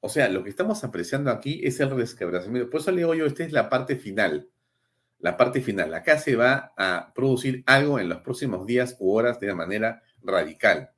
O 0.00 0.08
sea, 0.08 0.28
lo 0.28 0.42
que 0.42 0.50
estamos 0.50 0.82
apreciando 0.82 1.30
aquí 1.30 1.60
es 1.62 1.78
el 1.78 1.90
resquebrajamiento. 1.90 2.68
Por 2.68 2.80
eso 2.80 2.90
le 2.90 2.98
digo 2.98 3.14
yo, 3.14 3.26
esta 3.26 3.44
es 3.44 3.52
la 3.52 3.68
parte 3.68 3.94
final. 3.94 4.50
La 5.20 5.36
parte 5.36 5.60
final. 5.60 5.94
Acá 5.94 6.18
se 6.18 6.34
va 6.34 6.72
a 6.76 7.12
producir 7.14 7.62
algo 7.66 8.00
en 8.00 8.08
los 8.08 8.22
próximos 8.22 8.66
días 8.66 8.96
u 8.98 9.12
horas 9.12 9.38
de 9.38 9.46
una 9.46 9.54
manera 9.54 10.02
radical. 10.20 10.90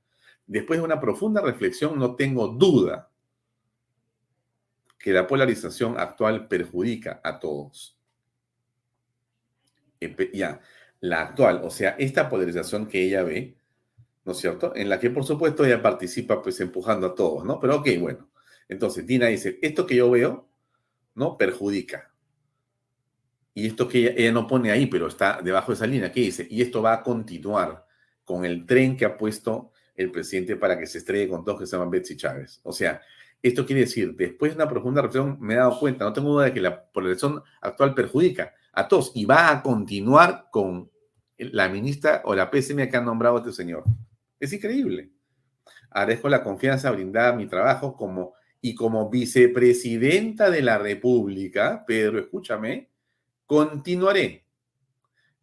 Después 0.47 0.78
de 0.78 0.84
una 0.84 1.01
profunda 1.01 1.40
reflexión, 1.40 1.99
no 1.99 2.16
tengo 2.16 2.49
duda 2.49 3.11
que 4.99 5.12
la 5.12 5.26
polarización 5.26 5.99
actual 5.99 6.49
perjudica 6.49 7.20
a 7.22 7.38
todos. 7.38 7.99
Ya, 10.32 10.61
la 11.01 11.22
actual, 11.22 11.61
o 11.62 11.70
sea, 11.70 11.90
esta 11.99 12.28
polarización 12.28 12.86
que 12.86 13.03
ella 13.03 13.22
ve, 13.22 13.57
¿no 14.24 14.32
es 14.32 14.38
cierto? 14.38 14.74
En 14.74 14.88
la 14.88 14.99
que, 14.99 15.11
por 15.11 15.24
supuesto, 15.24 15.64
ella 15.64 15.82
participa, 15.82 16.42
pues, 16.42 16.59
empujando 16.61 17.09
a 17.09 17.14
todos, 17.14 17.45
¿no? 17.45 17.61
Pero, 17.61 17.76
ok, 17.76 17.88
bueno. 18.01 18.30
Entonces, 18.68 19.07
Dina 19.07 19.26
dice, 19.26 19.59
esto 19.61 19.86
que 19.86 19.97
yo 19.97 20.11
veo, 20.11 20.49
¿no? 21.14 21.36
Perjudica. 21.36 22.14
Y 23.53 23.66
esto 23.66 23.86
que 23.86 24.14
ella, 24.16 24.32
no 24.32 24.47
pone 24.47 24.70
ahí, 24.70 24.86
pero 24.86 25.07
está 25.07 25.40
debajo 25.42 25.72
de 25.72 25.76
esa 25.76 25.86
línea, 25.86 26.11
¿qué 26.11 26.20
dice? 26.20 26.47
Y 26.51 26.62
esto 26.62 26.80
va 26.80 26.95
a 26.95 27.03
continuar 27.03 27.86
con 28.24 28.47
el 28.47 28.64
tren 28.64 28.97
que 28.97 29.05
ha 29.05 29.18
puesto 29.18 29.70
el 29.95 30.11
presidente 30.11 30.57
para 30.57 30.78
que 30.78 30.86
se 30.86 30.99
estrelle 30.99 31.28
con 31.28 31.45
todos 31.45 31.61
que 31.61 31.66
se 31.66 31.76
llaman 31.76 31.90
Betsy 31.90 32.16
Chávez. 32.16 32.61
O 32.62 32.72
sea, 32.72 33.01
esto 33.42 33.66
quiere 33.66 33.82
decir, 33.82 34.14
después 34.16 34.53
de 34.53 34.57
una 34.57 34.68
profunda 34.68 35.03
reflexión, 35.03 35.36
me 35.40 35.55
he 35.55 35.57
dado 35.59 35.78
cuenta, 35.78 36.05
no 36.05 36.12
tengo 36.12 36.30
duda 36.30 36.47
de 36.47 36.55
que 36.55 36.61
la 36.61 36.84
polarización 36.86 37.42
actual 37.61 37.95
perjudica 37.95 38.55
a 38.72 38.88
todos 38.88 39.12
y 39.14 39.24
va 39.24 39.51
a 39.51 39.62
continuar 39.62 40.49
con 40.51 40.90
la 41.36 41.68
ministra 41.68 42.22
o 42.24 42.34
la 42.34 42.51
PSM 42.51 42.88
que 42.88 42.97
ha 42.97 43.01
nombrado 43.01 43.36
a 43.36 43.40
este 43.40 43.53
señor. 43.53 43.84
Es 44.40 44.53
increíble. 44.53 45.11
Agradezco 45.90 46.28
la 46.28 46.42
confianza 46.42 46.90
brindada 46.90 47.30
a 47.30 47.36
mi 47.36 47.47
trabajo 47.47 47.95
como 47.97 48.34
y 48.61 48.74
como 48.74 49.11
vicepresidenta 49.11 50.51
de 50.51 50.62
la 50.62 50.78
República, 50.78 51.84
Pedro, 51.86 52.18
escúchame, 52.18 52.88
continuaré 53.45 54.47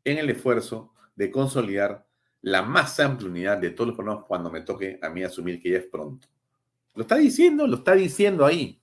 en 0.04 0.18
el 0.18 0.32
esfuerzo 0.32 0.94
de 1.16 1.30
consolidar 1.30 2.08
la 2.42 2.62
más 2.62 3.00
amplia 3.00 3.30
unidad 3.30 3.58
de 3.58 3.72
todos 3.72 3.90
los 3.90 3.96
problemas 3.96 4.26
cuando 4.26 4.50
me 4.50 4.62
toque 4.62 5.00
a 5.02 5.10
mí 5.10 5.24
asumir 5.24 5.62
que 5.62 5.72
ya 5.72 5.78
es 5.78 5.86
pronto. 5.86 6.28
Lo 6.96 7.04
está 7.04 7.16
diciendo, 7.16 7.68
lo 7.68 7.78
está 7.78 7.94
diciendo 7.94 8.46
ahí. 8.46 8.82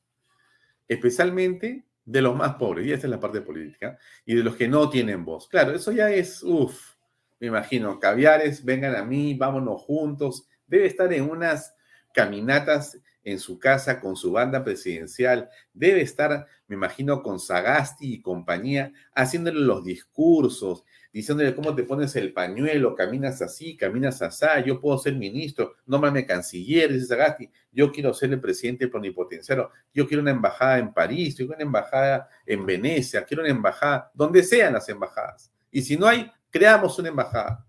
Especialmente 0.86 1.84
de 2.04 2.22
los 2.22 2.34
más 2.34 2.54
pobres, 2.54 2.86
y 2.86 2.92
esta 2.92 3.06
es 3.06 3.10
la 3.10 3.20
parte 3.20 3.42
política, 3.42 3.98
y 4.24 4.34
de 4.34 4.42
los 4.42 4.56
que 4.56 4.66
no 4.66 4.88
tienen 4.88 5.24
voz. 5.24 5.46
Claro, 5.46 5.72
eso 5.72 5.92
ya 5.92 6.10
es, 6.10 6.42
uff, 6.42 6.94
me 7.38 7.48
imagino, 7.48 8.00
caviares, 8.00 8.64
vengan 8.64 8.96
a 8.96 9.04
mí, 9.04 9.34
vámonos 9.34 9.82
juntos. 9.82 10.48
Debe 10.66 10.86
estar 10.86 11.12
en 11.12 11.28
unas 11.28 11.74
caminatas 12.14 12.98
en 13.22 13.38
su 13.38 13.58
casa 13.58 14.00
con 14.00 14.16
su 14.16 14.32
banda 14.32 14.64
presidencial. 14.64 15.50
Debe 15.74 16.00
estar, 16.00 16.46
me 16.66 16.76
imagino, 16.76 17.22
con 17.22 17.38
Sagasti 17.38 18.14
y 18.14 18.22
compañía, 18.22 18.92
haciéndole 19.14 19.60
los 19.60 19.84
discursos, 19.84 20.84
diciéndole 21.12 21.54
cómo 21.54 21.74
te 21.74 21.84
pones 21.84 22.14
el 22.16 22.32
pañuelo, 22.32 22.94
caminas 22.94 23.40
así, 23.42 23.76
caminas 23.76 24.20
así, 24.22 24.46
yo 24.66 24.80
puedo 24.80 24.98
ser 24.98 25.14
ministro, 25.14 25.74
no 25.86 25.98
me 25.98 26.26
canciller, 26.26 26.92
dice 26.92 27.06
Sagasti, 27.06 27.50
yo 27.72 27.90
quiero 27.90 28.12
ser 28.12 28.32
el 28.32 28.40
presidente 28.40 28.88
plenipotenciario, 28.88 29.70
yo 29.92 30.06
quiero 30.06 30.22
una 30.22 30.30
embajada 30.30 30.78
en 30.78 30.92
París, 30.92 31.36
yo 31.36 31.46
quiero 31.46 31.56
una 31.56 31.64
embajada 31.64 32.28
en 32.44 32.64
Venecia, 32.66 33.24
quiero 33.24 33.42
una 33.42 33.50
embajada, 33.50 34.10
donde 34.14 34.42
sean 34.42 34.74
las 34.74 34.88
embajadas. 34.88 35.52
Y 35.70 35.82
si 35.82 35.96
no 35.96 36.06
hay, 36.06 36.30
creamos 36.50 36.98
una 36.98 37.08
embajada. 37.08 37.66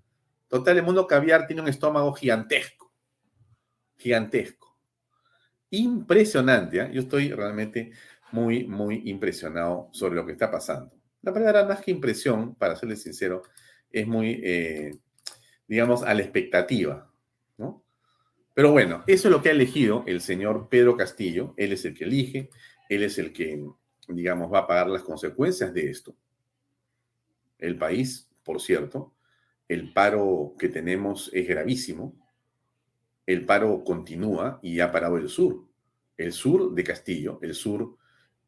Total, 0.48 0.78
el 0.78 0.84
mundo 0.84 1.06
caviar 1.06 1.46
tiene 1.46 1.62
un 1.62 1.68
estómago 1.68 2.12
gigantesco. 2.14 2.92
Gigantesco. 3.98 4.78
Impresionante. 5.70 6.80
¿eh? 6.80 6.90
Yo 6.92 7.02
estoy 7.02 7.32
realmente 7.32 7.92
muy, 8.32 8.66
muy 8.66 9.10
impresionado 9.10 9.90
sobre 9.92 10.16
lo 10.16 10.26
que 10.26 10.32
está 10.32 10.50
pasando. 10.50 10.99
La 11.22 11.34
palabra 11.34 11.66
más 11.66 11.82
que 11.82 11.92
impresión, 11.92 12.56
para 12.56 12.76
serles 12.76 13.02
sincero, 13.02 13.44
es 13.92 14.08
muy, 14.08 14.40
eh, 14.44 14.98
digamos, 15.68 16.04
a 16.04 16.14
la 16.14 16.22
expectativa. 16.22 17.12
¿no? 17.58 17.84
Pero 18.54 18.72
bueno, 18.72 19.04
eso 19.08 19.28
es 19.28 19.32
lo 19.32 19.42
que 19.42 19.50
ha 19.50 19.54
elegido 19.54 20.04
el 20.08 20.22
señor 20.22 20.70
Pedro 20.70 20.96
Castillo. 20.96 21.54
Él 21.58 21.74
es 21.74 21.86
el 21.86 21.94
que 21.94 22.06
elige, 22.06 22.50
él 22.90 23.04
es 23.04 23.18
el 23.18 23.34
que, 23.34 23.64
digamos, 24.08 24.52
va 24.52 24.60
a 24.60 24.68
pagar 24.68 24.90
las 24.90 25.04
consecuencias 25.04 25.74
de 25.74 25.90
esto. 25.90 26.16
El 27.58 27.78
país, 27.78 28.30
por 28.44 28.62
cierto, 28.62 29.14
el 29.68 29.94
paro 29.94 30.56
que 30.58 30.70
tenemos 30.70 31.30
es 31.34 31.48
gravísimo. 31.48 32.16
El 33.26 33.46
paro 33.46 33.84
continúa 33.84 34.60
y 34.64 34.80
ha 34.80 34.92
parado 34.92 35.18
el 35.18 35.30
sur. 35.30 35.68
El 36.18 36.32
sur 36.32 36.74
de 36.74 36.84
Castillo, 36.84 37.40
el 37.42 37.54
sur 37.54 37.99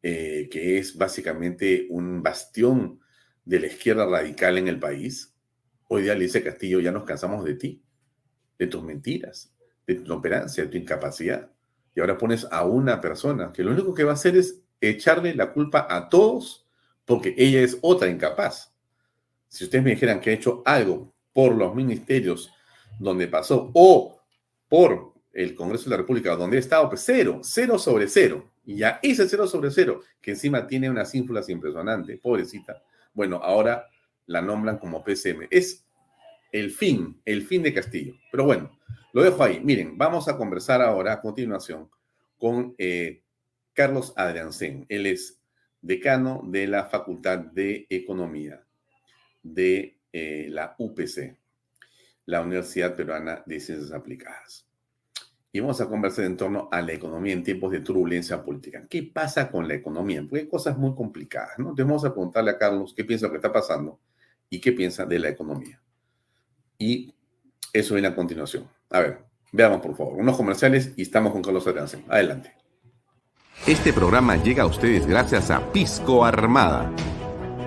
eh, 0.02 0.48
que 0.50 0.78
es 0.78 0.96
básicamente 0.96 1.86
un 1.90 2.22
bastión 2.22 3.00
de 3.44 3.60
la 3.60 3.66
izquierda 3.66 4.06
radical 4.06 4.58
en 4.58 4.68
el 4.68 4.78
país, 4.78 5.34
hoy 5.88 6.02
día 6.02 6.14
le 6.14 6.24
dice 6.24 6.42
Castillo, 6.42 6.80
ya 6.80 6.92
nos 6.92 7.04
cansamos 7.04 7.44
de 7.44 7.54
ti, 7.54 7.82
de 8.58 8.66
tus 8.66 8.82
mentiras, 8.82 9.52
de 9.86 9.96
tu 9.96 10.12
operancia, 10.12 10.64
de 10.64 10.70
tu 10.70 10.76
incapacidad. 10.76 11.50
Y 11.94 12.00
ahora 12.00 12.18
pones 12.18 12.46
a 12.50 12.64
una 12.64 13.00
persona 13.00 13.52
que 13.52 13.62
lo 13.62 13.72
único 13.72 13.94
que 13.94 14.04
va 14.04 14.12
a 14.12 14.14
hacer 14.14 14.36
es 14.36 14.62
echarle 14.80 15.34
la 15.34 15.52
culpa 15.52 15.86
a 15.88 16.08
todos 16.08 16.66
porque 17.04 17.34
ella 17.36 17.60
es 17.60 17.78
otra 17.82 18.08
incapaz. 18.08 18.74
Si 19.48 19.64
ustedes 19.64 19.84
me 19.84 19.90
dijeran 19.90 20.20
que 20.20 20.30
ha 20.30 20.34
hecho 20.34 20.62
algo 20.64 21.14
por 21.32 21.54
los 21.54 21.74
ministerios 21.74 22.50
donde 22.98 23.28
pasó 23.28 23.70
o 23.74 24.20
por 24.68 25.12
el 25.32 25.54
Congreso 25.54 25.84
de 25.84 25.90
la 25.90 25.96
República 25.98 26.36
donde 26.36 26.56
he 26.56 26.60
estado, 26.60 26.88
pues 26.88 27.02
cero, 27.04 27.40
cero 27.42 27.78
sobre 27.78 28.08
cero. 28.08 28.51
Y 28.64 28.76
ya 28.76 29.00
ese 29.02 29.28
cero 29.28 29.46
sobre 29.46 29.70
cero, 29.70 30.02
que 30.20 30.32
encima 30.32 30.66
tiene 30.66 30.88
unas 30.88 31.14
ínfulas 31.14 31.48
impresionantes, 31.48 32.20
pobrecita. 32.20 32.82
Bueno, 33.12 33.36
ahora 33.36 33.88
la 34.26 34.40
nombran 34.40 34.78
como 34.78 35.02
PCM. 35.02 35.48
Es 35.50 35.84
el 36.52 36.70
fin, 36.70 37.20
el 37.24 37.42
fin 37.42 37.62
de 37.62 37.74
Castillo. 37.74 38.14
Pero 38.30 38.44
bueno, 38.44 38.78
lo 39.12 39.22
dejo 39.22 39.42
ahí. 39.42 39.60
Miren, 39.60 39.98
vamos 39.98 40.28
a 40.28 40.36
conversar 40.36 40.80
ahora 40.80 41.14
a 41.14 41.20
continuación 41.20 41.90
con 42.38 42.74
eh, 42.78 43.22
Carlos 43.72 44.12
Adriancén. 44.16 44.86
Él 44.88 45.06
es 45.06 45.40
decano 45.80 46.42
de 46.44 46.68
la 46.68 46.84
Facultad 46.84 47.38
de 47.38 47.86
Economía 47.90 48.64
de 49.42 49.98
eh, 50.12 50.46
la 50.50 50.76
UPC, 50.78 51.36
la 52.26 52.40
Universidad 52.42 52.94
Peruana 52.94 53.42
de 53.44 53.58
Ciencias 53.58 53.92
Aplicadas 53.92 54.71
y 55.52 55.60
vamos 55.60 55.80
a 55.82 55.88
conversar 55.88 56.24
en 56.24 56.36
torno 56.36 56.68
a 56.72 56.80
la 56.80 56.92
economía 56.92 57.34
en 57.34 57.44
tiempos 57.44 57.70
de 57.70 57.80
turbulencia 57.80 58.42
política. 58.42 58.86
¿Qué 58.88 59.02
pasa 59.02 59.50
con 59.50 59.68
la 59.68 59.74
economía? 59.74 60.22
Porque 60.22 60.44
hay 60.44 60.48
cosas 60.48 60.78
muy 60.78 60.94
complicadas, 60.94 61.58
¿no? 61.58 61.70
Entonces 61.70 61.86
vamos 61.86 62.04
a 62.06 62.12
preguntarle 62.12 62.52
a 62.52 62.58
Carlos 62.58 62.94
qué 62.96 63.04
piensa 63.04 63.28
que 63.28 63.36
está 63.36 63.52
pasando 63.52 64.00
y 64.48 64.60
qué 64.60 64.72
piensa 64.72 65.04
de 65.04 65.18
la 65.18 65.28
economía. 65.28 65.78
Y 66.78 67.14
eso 67.70 67.94
viene 67.94 68.08
a 68.08 68.14
continuación. 68.14 68.66
A 68.88 69.00
ver, 69.00 69.18
veamos 69.52 69.82
por 69.82 69.94
favor, 69.94 70.14
unos 70.14 70.38
comerciales 70.38 70.94
y 70.96 71.02
estamos 71.02 71.32
con 71.32 71.42
Carlos 71.42 71.66
Adriansen. 71.66 72.04
Adelante. 72.08 72.54
Este 73.66 73.92
programa 73.92 74.42
llega 74.42 74.62
a 74.62 74.66
ustedes 74.66 75.06
gracias 75.06 75.50
a 75.50 75.70
Pisco 75.70 76.24
Armada. 76.24 76.90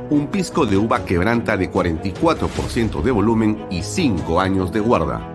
Un 0.10 0.28
pisco 0.28 0.66
de 0.66 0.76
uva 0.76 1.06
quebranta 1.06 1.56
de 1.56 1.72
44% 1.72 3.04
de 3.04 3.12
volumen 3.12 3.68
y 3.70 3.84
5 3.84 4.40
años 4.40 4.72
de 4.72 4.80
guarda 4.80 5.35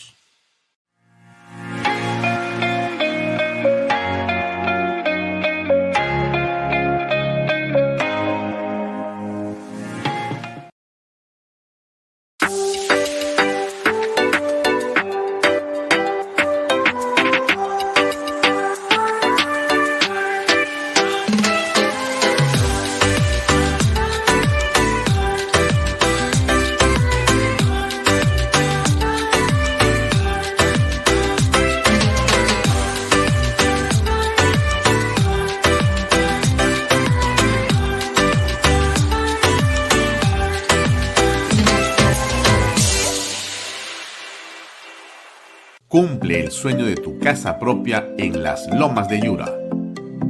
Sueño 46.49 46.85
de 46.85 46.95
tu 46.95 47.19
casa 47.19 47.59
propia 47.59 48.07
en 48.17 48.43
las 48.43 48.65
lomas 48.73 49.09
de 49.09 49.19
Yura. 49.19 49.51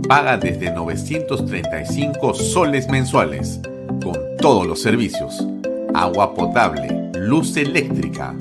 Paga 0.07 0.37
desde 0.37 0.71
935 0.71 2.33
soles 2.33 2.89
mensuales, 2.89 3.59
con 4.03 4.17
todos 4.39 4.65
los 4.65 4.81
servicios, 4.81 5.45
agua 5.93 6.33
potable, 6.33 7.11
luz 7.15 7.57
eléctrica, 7.57 8.33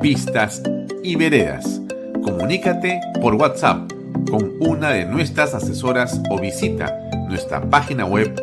pistas 0.00 0.62
y 1.02 1.16
veredas. 1.16 1.82
Comunícate 2.22 3.00
por 3.20 3.34
WhatsApp 3.34 3.92
con 4.30 4.52
una 4.60 4.92
de 4.92 5.04
nuestras 5.04 5.52
asesoras 5.52 6.22
o 6.30 6.38
visita 6.38 6.96
nuestra 7.28 7.60
página 7.60 8.06
web 8.06 8.34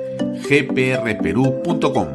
gprperú.com. 0.47 2.07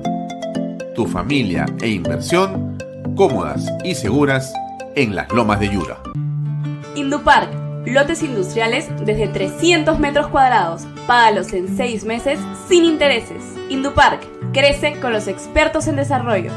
Tu 0.95 1.07
familia 1.07 1.67
e 1.83 1.89
inversión 1.89 2.79
cómodas 3.17 3.69
y 3.85 3.95
seguras 3.95 4.53
en 4.97 5.15
las 5.15 5.31
lomas 5.33 5.61
de 5.61 5.71
Yura. 5.71 6.01
Indupark, 6.95 7.51
lotes 7.87 8.23
industriales 8.23 8.89
desde 9.05 9.29
300 9.29 9.99
metros 9.99 10.29
cuadrados. 10.29 10.87
Págalos 11.07 11.53
en 11.53 11.77
6 11.77 12.05
meses 12.05 12.39
sin 12.69 12.85
intereses. 12.85 13.43
Indupark, 13.69 14.23
crece 14.53 14.99
con 15.01 15.13
los 15.13 15.27
expertos 15.27 15.89
en 15.89 15.97
desarrollo. 15.97 16.53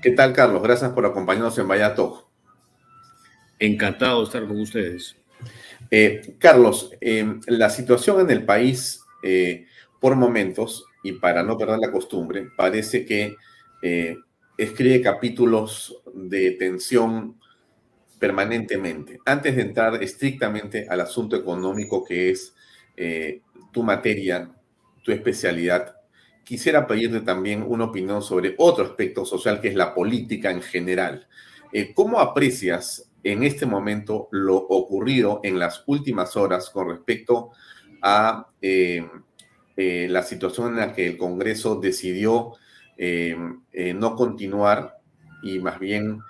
¿Qué 0.00 0.12
tal, 0.12 0.32
Carlos? 0.32 0.62
Gracias 0.62 0.92
por 0.92 1.04
acompañarnos 1.04 1.58
en 1.58 1.66
Vallato. 1.66 2.28
Encantado 3.58 4.20
de 4.20 4.24
estar 4.24 4.46
con 4.46 4.60
ustedes. 4.60 5.16
Eh, 5.90 6.34
Carlos, 6.38 6.90
eh, 7.00 7.40
la 7.46 7.70
situación 7.70 8.20
en 8.20 8.30
el 8.30 8.44
país, 8.44 9.02
eh, 9.22 9.66
por 10.00 10.16
momentos, 10.16 10.84
y 11.02 11.12
para 11.12 11.42
no 11.42 11.56
perder 11.56 11.78
la 11.78 11.90
costumbre, 11.90 12.48
parece 12.56 13.04
que 13.04 13.36
escribe 14.56 15.00
capítulos 15.00 16.02
de 16.12 16.50
tensión 16.52 17.38
permanentemente. 18.18 19.20
Antes 19.24 19.54
de 19.54 19.62
entrar 19.62 20.02
estrictamente 20.02 20.88
al 20.88 21.00
asunto 21.00 21.36
económico 21.36 22.04
que 22.04 22.30
es 22.30 22.52
tu 23.70 23.84
materia, 23.84 24.50
tu 25.04 25.12
especialidad, 25.12 25.94
quisiera 26.42 26.88
pedirte 26.88 27.20
también 27.20 27.64
una 27.66 27.84
opinión 27.84 28.20
sobre 28.20 28.56
otro 28.58 28.84
aspecto 28.84 29.24
social 29.24 29.60
que 29.60 29.68
es 29.68 29.76
la 29.76 29.94
política 29.94 30.50
en 30.50 30.62
general. 30.62 31.28
¿Cómo 31.94 32.18
aprecias 32.18 33.07
en 33.22 33.42
este 33.42 33.66
momento 33.66 34.28
lo 34.30 34.56
ocurrido 34.56 35.40
en 35.42 35.58
las 35.58 35.82
últimas 35.86 36.36
horas 36.36 36.70
con 36.70 36.88
respecto 36.88 37.50
a 38.02 38.48
eh, 38.62 39.06
eh, 39.76 40.06
la 40.08 40.22
situación 40.22 40.68
en 40.70 40.76
la 40.76 40.92
que 40.92 41.06
el 41.06 41.16
Congreso 41.16 41.76
decidió 41.76 42.52
eh, 42.96 43.36
no 43.94 44.16
continuar 44.16 44.98
y 45.42 45.60
más 45.60 45.78
bien 45.78 46.20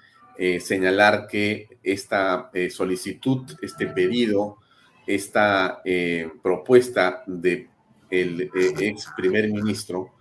señalar 0.60 1.26
que 1.26 1.66
esta 1.82 2.52
solicitud, 2.70 3.56
este 3.60 3.88
pedido, 3.88 4.58
esta 5.04 5.82
propuesta 6.42 7.24
de 7.26 7.68
el 8.10 8.42
eh, 8.42 8.74
ex 8.80 9.08
primer 9.16 9.48
ministro 9.48 10.14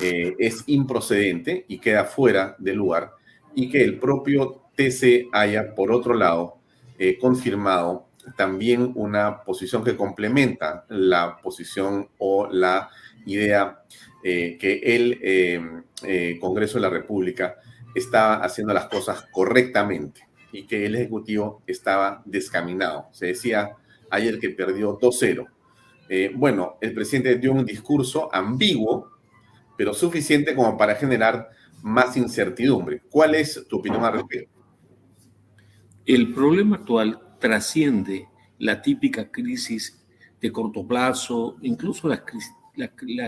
es 0.00 0.64
improcedente 0.66 1.64
y 1.68 1.78
queda 1.78 2.04
fuera 2.04 2.54
de 2.58 2.74
lugar 2.74 3.12
y 3.54 3.70
que 3.70 3.82
el 3.82 3.98
propio 3.98 4.67
TC 4.78 5.28
haya, 5.32 5.74
por 5.74 5.90
otro 5.90 6.14
lado, 6.14 6.58
eh, 6.98 7.18
confirmado 7.18 8.06
también 8.36 8.92
una 8.94 9.42
posición 9.42 9.82
que 9.82 9.96
complementa 9.96 10.84
la 10.88 11.38
posición 11.42 12.08
o 12.18 12.46
la 12.46 12.90
idea 13.26 13.82
que 14.22 14.80
el 14.84 16.38
Congreso 16.38 16.74
de 16.74 16.82
la 16.82 16.90
República 16.90 17.56
está 17.94 18.34
haciendo 18.34 18.74
las 18.74 18.86
cosas 18.86 19.26
correctamente 19.32 20.28
y 20.52 20.66
que 20.66 20.86
el 20.86 20.94
Ejecutivo 20.94 21.62
estaba 21.66 22.22
descaminado. 22.24 23.08
Se 23.12 23.26
decía 23.26 23.72
ayer 24.10 24.38
que 24.38 24.50
perdió 24.50 24.98
2-0. 24.98 25.46
Eh, 26.08 26.32
bueno, 26.34 26.78
el 26.80 26.94
presidente 26.94 27.36
dio 27.36 27.52
un 27.52 27.66
discurso 27.66 28.34
ambiguo, 28.34 29.10
pero 29.76 29.92
suficiente 29.92 30.54
como 30.54 30.76
para 30.76 30.94
generar 30.94 31.50
más 31.82 32.16
incertidumbre. 32.16 33.02
¿Cuál 33.10 33.34
es 33.34 33.66
tu 33.68 33.78
opinión 33.78 34.04
al 34.04 34.14
respecto? 34.14 34.57
El 36.08 36.32
problema 36.32 36.76
actual 36.76 37.20
trasciende 37.38 38.28
la 38.58 38.80
típica 38.80 39.30
crisis 39.30 40.02
de 40.40 40.50
corto 40.50 40.88
plazo, 40.88 41.58
incluso 41.60 42.08
las, 42.08 42.22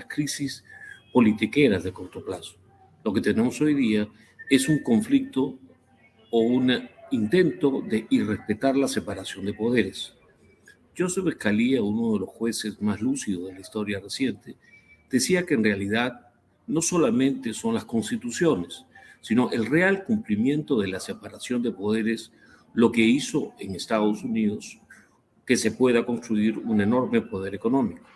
crisis, 0.09 0.65
politiqueras 1.13 1.85
de 1.85 1.93
corto 1.93 2.25
plazo. 2.25 2.57
Lo 3.05 3.13
que 3.13 3.21
tenemos 3.21 3.61
hoy 3.61 3.75
día 3.75 4.09
es 4.49 4.67
un 4.71 4.83
conflicto 4.83 5.59
o 6.31 6.41
un 6.41 6.89
intento 7.11 7.83
de 7.83 8.07
irrespetar 8.09 8.75
la 8.79 8.89
separación 8.89 9.45
de 9.45 9.53
poderes. 9.53 10.15
Joseph 10.97 11.35
Scalia, 11.35 11.83
uno 11.83 12.15
de 12.15 12.21
los 12.21 12.31
jueces 12.31 12.81
más 12.81 13.03
lúcidos 13.03 13.49
de 13.49 13.53
la 13.57 13.61
historia 13.61 14.01
reciente, 14.01 14.57
decía 15.11 15.45
que 15.45 15.53
en 15.53 15.65
realidad 15.65 16.29
no 16.67 16.81
solamente 16.81 17.53
son 17.53 17.75
las 17.75 17.85
constituciones, 17.85 18.87
sino 19.21 19.51
el 19.51 19.67
real 19.67 20.05
cumplimiento 20.05 20.81
de 20.81 20.89
la 20.89 20.99
separación 20.99 21.61
de 21.61 21.73
poderes 21.73 22.33
lo 22.75 22.93
que 22.93 23.03
hizo 23.03 23.53
en 23.59 23.75
Estados 23.75 24.23
Unidos 24.23 24.79
que 25.45 25.57
se 25.57 25.73
pueda 25.73 26.07
construir 26.07 26.59
un 26.59 26.81
enorme 26.81 27.23
poder 27.23 27.55
económico. 27.55 28.07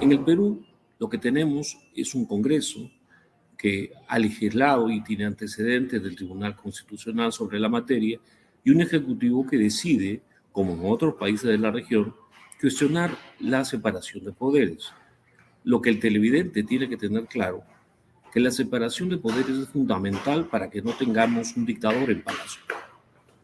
En 0.00 0.12
el 0.12 0.20
Perú 0.20 0.64
lo 0.98 1.08
que 1.08 1.18
tenemos 1.18 1.78
es 1.94 2.14
un 2.14 2.26
Congreso 2.26 2.90
que 3.56 3.92
ha 4.08 4.18
legislado 4.18 4.90
y 4.90 5.02
tiene 5.02 5.26
antecedentes 5.26 6.02
del 6.02 6.16
Tribunal 6.16 6.56
Constitucional 6.56 7.32
sobre 7.32 7.58
la 7.58 7.68
materia, 7.68 8.18
y 8.64 8.70
un 8.70 8.80
Ejecutivo 8.80 9.46
que 9.46 9.58
decide, 9.58 10.22
como 10.52 10.72
en 10.72 10.80
otros 10.84 11.14
países 11.14 11.48
de 11.48 11.58
la 11.58 11.70
región, 11.70 12.14
cuestionar 12.60 13.16
la 13.38 13.64
separación 13.64 14.24
de 14.24 14.32
poderes. 14.32 14.92
Lo 15.64 15.80
que 15.82 15.90
el 15.90 16.00
televidente 16.00 16.62
tiene 16.62 16.88
que 16.88 16.96
tener 16.96 17.26
claro, 17.26 17.62
que 18.32 18.40
la 18.40 18.50
separación 18.50 19.08
de 19.08 19.18
poderes 19.18 19.56
es 19.56 19.68
fundamental 19.68 20.46
para 20.46 20.70
que 20.70 20.80
no 20.80 20.92
tengamos 20.92 21.56
un 21.56 21.66
dictador 21.66 22.10
en 22.10 22.22
palacio. 22.22 22.62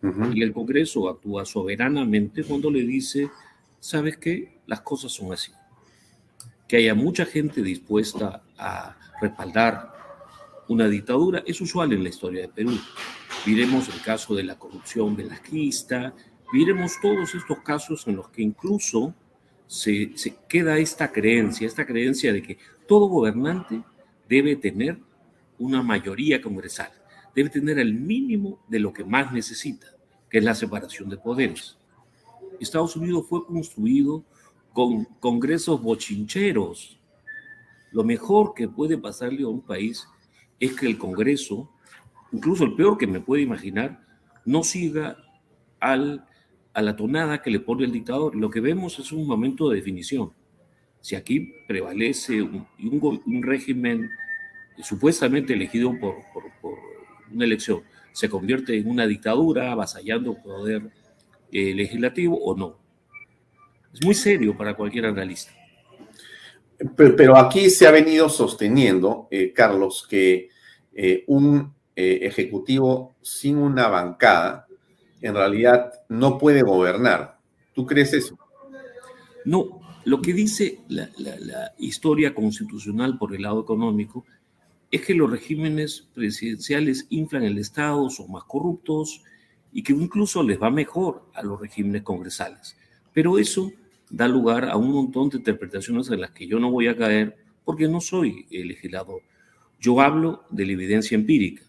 Y 0.03 0.42
el 0.42 0.53
Congreso 0.53 1.09
actúa 1.09 1.44
soberanamente 1.44 2.44
cuando 2.44 2.70
le 2.70 2.82
dice, 2.82 3.30
¿sabes 3.80 4.18
qué? 4.18 4.61
Las 4.66 4.82
cosas 4.82 5.12
son 5.12 5.32
así. 5.32 5.53
Que 6.68 6.76
haya 6.76 6.94
mucha 6.94 7.24
gente 7.24 7.62
dispuesta 7.62 8.42
a 8.57 8.97
respaldar 9.20 9.97
una 10.68 10.88
dictadura 10.88 11.42
es 11.47 11.61
usual 11.61 11.92
en 11.92 12.03
la 12.03 12.09
historia 12.09 12.42
de 12.42 12.49
Perú. 12.49 12.78
Miremos 13.47 13.88
el 13.88 14.01
caso 14.03 14.34
de 14.34 14.42
la 14.42 14.59
corrupción 14.59 15.16
velasquista, 15.16 16.14
miremos 16.53 17.01
todos 17.01 17.34
estos 17.34 17.61
casos 17.61 18.07
en 18.07 18.16
los 18.16 18.28
que 18.30 18.42
incluso 18.42 19.14
se, 19.66 20.12
queda 20.49 20.78
esta 20.78 21.12
creencia, 21.12 21.66
esta 21.66 21.86
creencia 21.86 22.32
de 22.32 22.42
que 22.42 22.59
todo 22.86 23.07
gobernante 23.07 23.82
debe 24.28 24.57
tener 24.57 24.99
una 25.59 25.82
mayoría 25.82 26.40
congresal, 26.42 26.90
debe 27.37 27.51
tener 27.51 27.78
el 27.78 27.93
mínimo 27.95 28.59
de 28.66 28.80
lo 28.80 28.95
que 28.95 29.05
más 29.05 29.30
necesita, 29.30 29.87
que 30.30 30.39
es 30.39 30.45
la 30.45 30.55
separación 30.55 31.11
de 31.11 31.18
poderes. 31.18 31.76
Estados 32.59 32.97
Unidos 32.97 33.26
fue 33.28 33.47
construido 33.47 34.24
con 34.72 35.05
congresos 35.20 35.82
bochincheros. 35.82 36.99
Lo 37.93 38.05
mejor 38.05 38.55
que 38.55 38.68
puede 38.68 38.97
pasarle 38.97 39.43
a 39.43 39.49
un 39.49 39.61
país 39.61 40.09
es 40.59 40.74
que 40.74 40.87
el 40.87 40.97
Congreso, 40.97 41.70
incluso 42.32 42.64
el 42.64 42.74
peor 42.74 42.97
que 42.97 43.07
me 43.07 43.20
puede 43.20 43.43
imaginar, 43.43 44.03
no 44.47 44.62
siga 44.64 45.18
a 45.78 45.97
la 45.97 46.97
tonada 46.97 47.43
que 47.43 47.51
le 47.51 47.61
pone 47.61 47.84
el 47.84 47.93
dictador. 47.93 48.34
Lo 48.34 48.49
que 48.49 48.61
vemos 48.61 48.99
es 48.99 49.12
un 49.12 49.26
momento 49.26 49.68
de 49.68 49.76
definición. 49.76 50.32
Si 51.03 51.14
aquí 51.14 51.53
prevalece 51.68 52.41
un, 52.41 53.43
régimen 53.43 54.09
supuestamente 54.82 55.53
elegido 55.53 55.95
por, 56.01 56.16
una 57.33 57.45
elección, 57.45 57.83
se 58.12 58.29
convierte 58.29 58.77
en 58.77 58.89
una 58.89 59.07
dictadura 59.07 59.72
avasallando 59.72 60.35
poder 60.35 60.91
eh, 61.53 61.74
legislativo 61.74 62.39
o 62.43 62.57
no. 62.57 62.79
Es 63.93 64.05
muy 64.05 64.14
serio 64.14 64.57
para 64.57 64.74
cualquier 64.74 65.07
analista. 65.07 65.53
Pero, 66.97 67.37
aquí 67.39 67.70
se 67.70 67.87
ha 67.87 67.91
venido 67.91 68.29
sosteniendo, 68.29 69.29
eh, 69.31 69.53
Carlos, 69.53 70.07
que 70.09 70.51
eh, 70.95 71.24
un 71.27 71.74
ejecutivo 71.99 73.16
sin 73.22 73.57
una 73.57 73.89
bancada 73.89 74.66
en 75.22 75.35
realidad 75.35 75.93
no 76.11 76.37
puede 76.37 76.61
gobernar. 76.62 77.39
¿Tú 77.72 77.87
crees 77.87 78.12
eso? 78.12 78.39
No, 79.47 79.81
lo 80.07 80.22
que 80.22 80.33
dice 80.33 80.81
la, 80.89 81.09
historia 81.79 82.35
constitucional 82.35 83.18
por 83.18 83.35
el 83.35 83.43
lado 83.43 83.61
económico 83.61 84.24
es 84.91 85.03
que 85.03 85.14
los 85.14 85.30
regímenes 85.30 86.09
presidenciales 86.14 87.07
inflan 87.11 87.43
el 87.43 87.59
Estado, 87.59 88.09
son 88.11 88.30
más 88.30 88.45
corruptos 88.45 89.22
y 89.72 89.82
que 89.82 89.93
incluso 89.93 90.43
les 90.43 90.61
va 90.61 90.70
mejor 90.70 91.28
a 91.34 91.43
los 91.43 91.61
regímenes 91.61 92.03
congresales. 92.03 92.76
Pero 93.12 93.39
eso 93.39 93.72
da 94.11 94.28
lugar 94.28 94.68
a 94.68 94.76
un 94.76 94.93
montón 94.93 95.28
de 95.28 95.39
interpretaciones 95.39 96.11
en 96.11 96.20
las 96.20 96.30
que 96.30 96.47
yo 96.47 96.61
no 96.61 96.70
voy 96.70 96.89
a 96.89 96.97
caer 96.97 97.37
porque 97.64 97.89
no 97.89 98.01
soy 98.01 98.47
el 98.51 98.68
legislador. 98.68 99.22
Yo 99.80 100.01
hablo 100.01 100.45
de 100.51 100.66
la 100.66 100.72
evidencia 100.72 101.16
empírica. 101.16 101.62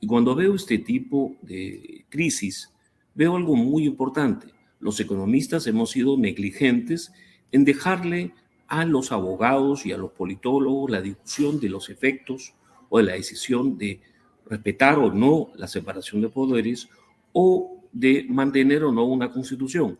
Y 0.00 0.06
cuando 0.06 0.34
veo 0.34 0.54
este 0.54 0.78
tipo 0.78 1.36
de 1.40 2.04
crisis, 2.10 2.70
veo 3.14 3.36
algo 3.36 3.56
muy 3.56 3.86
importante. 3.86 4.48
Los 4.78 5.00
economistas 5.00 5.66
hemos 5.66 5.90
sido 5.90 6.18
negligentes 6.18 7.10
en 7.52 7.64
dejarle 7.64 8.34
a 8.80 8.84
los 8.84 9.12
abogados 9.12 9.86
y 9.86 9.92
a 9.92 9.96
los 9.96 10.10
politólogos 10.10 10.90
la 10.90 11.00
discusión 11.00 11.60
de 11.60 11.68
los 11.68 11.90
efectos 11.90 12.54
o 12.88 12.98
de 12.98 13.04
la 13.04 13.12
decisión 13.12 13.78
de 13.78 14.00
respetar 14.46 14.98
o 14.98 15.12
no 15.12 15.52
la 15.54 15.68
separación 15.68 16.20
de 16.20 16.28
poderes 16.28 16.88
o 17.32 17.84
de 17.92 18.26
mantener 18.28 18.82
o 18.82 18.90
no 18.90 19.04
una 19.04 19.30
constitución. 19.30 19.96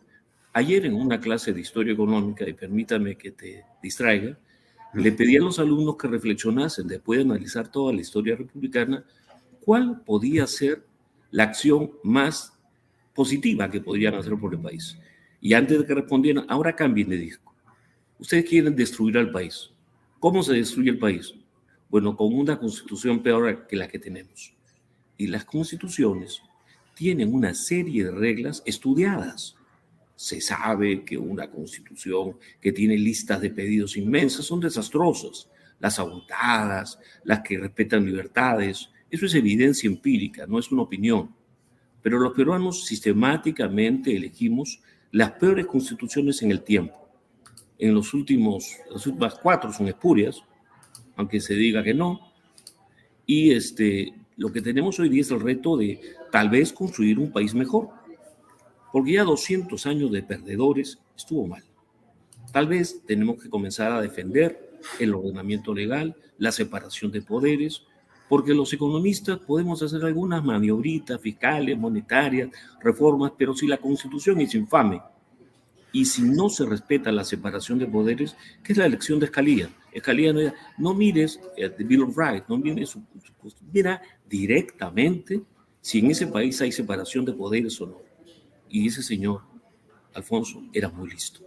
Ayer 0.51 0.85
en 0.85 0.93
una 0.93 1.21
clase 1.21 1.53
de 1.53 1.61
historia 1.61 1.93
económica, 1.93 2.47
y 2.47 2.51
permítame 2.51 3.15
que 3.15 3.31
te 3.31 3.63
distraiga, 3.81 4.37
le 4.93 5.11
pedí 5.13 5.37
a 5.37 5.41
los 5.41 5.57
alumnos 5.57 5.95
que 5.95 6.09
reflexionasen 6.09 6.85
después 6.85 7.19
de 7.19 7.23
analizar 7.23 7.71
toda 7.71 7.93
la 7.93 8.01
historia 8.01 8.35
republicana, 8.35 9.05
cuál 9.61 10.01
podía 10.01 10.47
ser 10.47 10.83
la 11.31 11.43
acción 11.43 11.91
más 12.03 12.51
positiva 13.13 13.71
que 13.71 13.79
podrían 13.79 14.15
hacer 14.15 14.35
por 14.37 14.53
el 14.53 14.59
país. 14.59 14.97
Y 15.39 15.53
antes 15.53 15.79
de 15.79 15.85
que 15.85 15.93
respondieran, 15.93 16.45
ahora 16.49 16.75
cambien 16.75 17.07
de 17.07 17.17
disco. 17.17 17.54
Ustedes 18.19 18.45
quieren 18.45 18.75
destruir 18.75 19.17
al 19.17 19.31
país. 19.31 19.71
¿Cómo 20.19 20.41
se 20.43 20.53
destruye 20.53 20.89
el 20.89 20.99
país? 20.99 21.33
Bueno, 21.89 22.15
con 22.15 22.33
una 22.33 22.57
constitución 22.57 23.21
peor 23.21 23.67
que 23.67 23.75
la 23.75 23.87
que 23.87 23.99
tenemos. 23.99 24.53
Y 25.17 25.27
las 25.27 25.45
constituciones 25.45 26.41
tienen 26.95 27.33
una 27.33 27.53
serie 27.53 28.05
de 28.05 28.11
reglas 28.11 28.63
estudiadas 28.65 29.55
se 30.15 30.39
sabe 30.39 31.03
que 31.03 31.17
una 31.17 31.49
constitución 31.49 32.37
que 32.61 32.71
tiene 32.71 32.97
listas 32.97 33.41
de 33.41 33.49
pedidos 33.49 33.97
inmensas 33.97 34.45
son 34.45 34.61
desastrosas, 34.61 35.49
las 35.79 35.99
abultadas, 35.99 36.97
las 37.23 37.41
que 37.41 37.57
respetan 37.57 38.05
libertades. 38.05 38.89
Eso 39.11 39.25
es 39.25 39.35
evidencia 39.35 39.87
empírica, 39.87 40.45
no 40.47 40.57
es 40.57 40.71
una 40.71 40.83
opinión. 40.83 41.35
Pero 42.01 42.19
los 42.19 42.33
peruanos 42.33 42.85
sistemáticamente 42.85 44.15
elegimos 44.15 44.79
las 45.11 45.31
peores 45.31 45.65
constituciones 45.65 46.41
en 46.41 46.51
el 46.51 46.61
tiempo. 46.61 47.04
En 47.77 47.93
los 47.93 48.13
últimos, 48.13 48.77
las 48.91 49.05
últimas 49.05 49.35
cuatro 49.35 49.71
son 49.71 49.87
espurias, 49.87 50.41
aunque 51.15 51.39
se 51.39 51.55
diga 51.55 51.83
que 51.83 51.93
no. 51.93 52.31
Y 53.25 53.51
este, 53.51 54.13
lo 54.37 54.51
que 54.51 54.61
tenemos 54.61 54.99
hoy 54.99 55.09
día 55.09 55.21
es 55.21 55.31
el 55.31 55.41
reto 55.41 55.77
de 55.77 55.99
tal 56.31 56.49
vez 56.49 56.71
construir 56.71 57.19
un 57.19 57.31
país 57.31 57.53
mejor 57.53 57.89
porque 58.95 59.11
ya 59.11 59.25
200 59.25 59.85
años 59.87 60.09
de 60.09 60.23
perdedores 60.23 60.99
estuvo 61.17 61.45
mal. 61.45 61.61
Tal 62.53 62.65
vez 62.65 63.01
tenemos 63.05 63.43
que 63.43 63.49
comenzar 63.49 63.91
a 63.91 63.99
defender 63.99 64.79
el 65.01 65.13
ordenamiento 65.13 65.73
legal, 65.73 66.15
la 66.37 66.53
separación 66.53 67.11
de 67.11 67.21
poderes, 67.21 67.83
porque 68.29 68.53
los 68.53 68.71
economistas 68.71 69.39
podemos 69.39 69.83
hacer 69.83 70.01
algunas 70.05 70.41
maniobritas 70.45 71.19
fiscales, 71.19 71.77
monetarias, 71.77 72.51
reformas, 72.79 73.33
pero 73.37 73.53
si 73.53 73.67
la 73.67 73.79
constitución 73.79 74.39
es 74.39 74.55
infame 74.55 75.01
Y 75.95 76.03
si 76.03 76.23
no 76.23 76.49
se 76.49 76.65
respeta 76.65 77.09
la 77.09 77.23
separación 77.23 77.79
de 77.79 77.85
poderes, 77.85 78.35
¿qué 78.61 78.73
es 78.73 78.77
la 78.77 78.85
elección 78.85 79.17
de 79.17 79.27
Escalía? 79.27 79.69
Escalía 79.93 80.33
no, 80.77 80.93
mires 80.93 81.39
el 81.55 81.71
Bill 81.85 82.01
of 82.01 82.17
Rights, 82.17 82.49
no 82.49 82.57
mires 82.57 82.89
su, 82.89 83.01
mira 83.71 84.01
directamente 84.27 85.41
si 85.79 85.99
en 85.99 86.11
ese 86.11 86.27
país 86.27 86.59
hay 86.59 86.73
separación 86.73 87.23
de 87.23 87.31
poderes 87.31 87.79
o 87.79 87.85
no. 87.85 88.01
Y 88.67 88.89
ese 88.89 89.01
señor, 89.01 89.43
Alfonso, 90.13 90.63
era 90.73 90.89
muy 90.89 91.09
listo. 91.09 91.39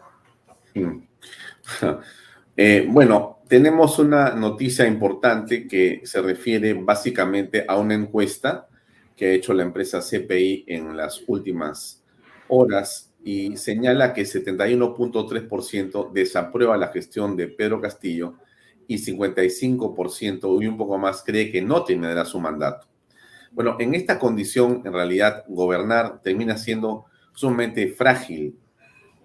Eh, 2.61 2.89
bueno, 2.91 3.39
tenemos 3.47 4.01
una 4.01 4.35
noticia 4.35 4.85
importante 4.85 5.69
que 5.69 6.01
se 6.03 6.21
refiere 6.21 6.75
básicamente 6.75 7.65
a 7.69 7.77
una 7.77 7.95
encuesta 7.95 8.67
que 9.15 9.27
ha 9.27 9.33
hecho 9.33 9.55
la 9.55 9.63
empresa 9.63 10.01
CPI 10.01 10.65
en 10.67 10.97
las 10.97 11.23
últimas 11.29 12.03
horas 12.49 13.08
y 13.29 13.59
señala 13.59 14.15
que 14.15 14.23
71.3% 14.23 16.13
desaprueba 16.13 16.79
la 16.79 16.89
gestión 16.89 17.37
de 17.37 17.49
Pedro 17.49 17.79
Castillo 17.79 18.37
y 18.87 18.97
55% 18.97 20.63
y 20.63 20.67
un 20.67 20.79
poco 20.79 20.97
más 20.97 21.23
cree 21.23 21.53
que 21.53 21.61
no 21.61 21.85
tendrá 21.85 22.25
su 22.25 22.41
mandato. 22.41 22.87
Bueno, 23.53 23.77
en 23.81 23.95
esta 23.95 24.19
condición, 24.19 24.81
en 24.87 24.95
realidad, 24.95 25.45
gobernar 25.47 26.23
termina 26.23 26.57
siendo 26.57 27.05
sumamente 27.35 27.89
frágil 27.89 28.57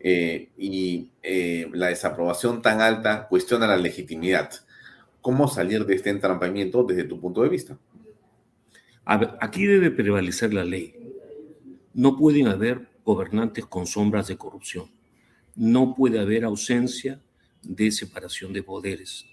eh, 0.01 0.49
y 0.57 1.09
eh, 1.21 1.69
la 1.71 1.87
desaprobación 1.87 2.61
tan 2.61 2.81
alta 2.81 3.29
cuestiona 3.29 3.67
la 3.67 3.77
legitimidad. 3.77 4.51
¿Cómo 5.21 5.47
salir 5.47 5.85
de 5.85 5.95
este 5.95 6.09
entrampamiento 6.09 6.83
desde 6.83 7.05
tu 7.05 7.21
punto 7.21 7.41
de 7.41 7.47
vista? 7.47 7.77
A 9.05 9.15
ver, 9.15 9.29
aquí 9.39 9.65
debe 9.65 9.91
prevalecer 9.91 10.53
la 10.53 10.65
ley. 10.65 10.93
No 11.93 12.17
pueden 12.17 12.49
haber 12.49 12.91
gobernantes 13.03 13.65
con 13.65 13.87
sombras 13.87 14.27
de 14.27 14.37
corrupción. 14.37 14.91
No 15.55 15.95
puede 15.95 16.19
haber 16.19 16.45
ausencia 16.45 17.21
de 17.61 17.91
separación 17.91 18.53
de 18.53 18.63
poderes. 18.63 19.25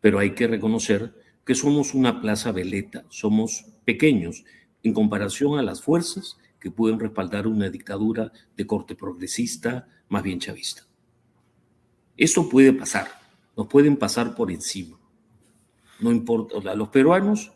Pero 0.00 0.18
hay 0.18 0.34
que 0.34 0.46
reconocer 0.46 1.14
que 1.44 1.54
somos 1.54 1.94
una 1.94 2.20
plaza 2.20 2.52
veleta, 2.52 3.04
somos 3.08 3.66
pequeños 3.84 4.44
en 4.82 4.92
comparación 4.92 5.58
a 5.58 5.62
las 5.62 5.82
fuerzas 5.82 6.38
que 6.60 6.70
pueden 6.70 7.00
respaldar 7.00 7.46
una 7.46 7.70
dictadura 7.70 8.32
de 8.56 8.66
corte 8.66 8.94
progresista, 8.94 9.88
más 10.08 10.22
bien 10.22 10.38
chavista. 10.38 10.86
Esto 12.16 12.48
puede 12.48 12.72
pasar, 12.72 13.08
nos 13.56 13.66
pueden 13.66 13.96
pasar 13.96 14.34
por 14.34 14.50
encima. 14.50 14.98
No 15.98 16.12
importa, 16.12 16.74
los 16.74 16.88
peruanos 16.88 17.52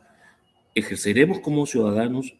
ejerceremos 0.74 1.40
como 1.40 1.66
ciudadanos 1.66 2.34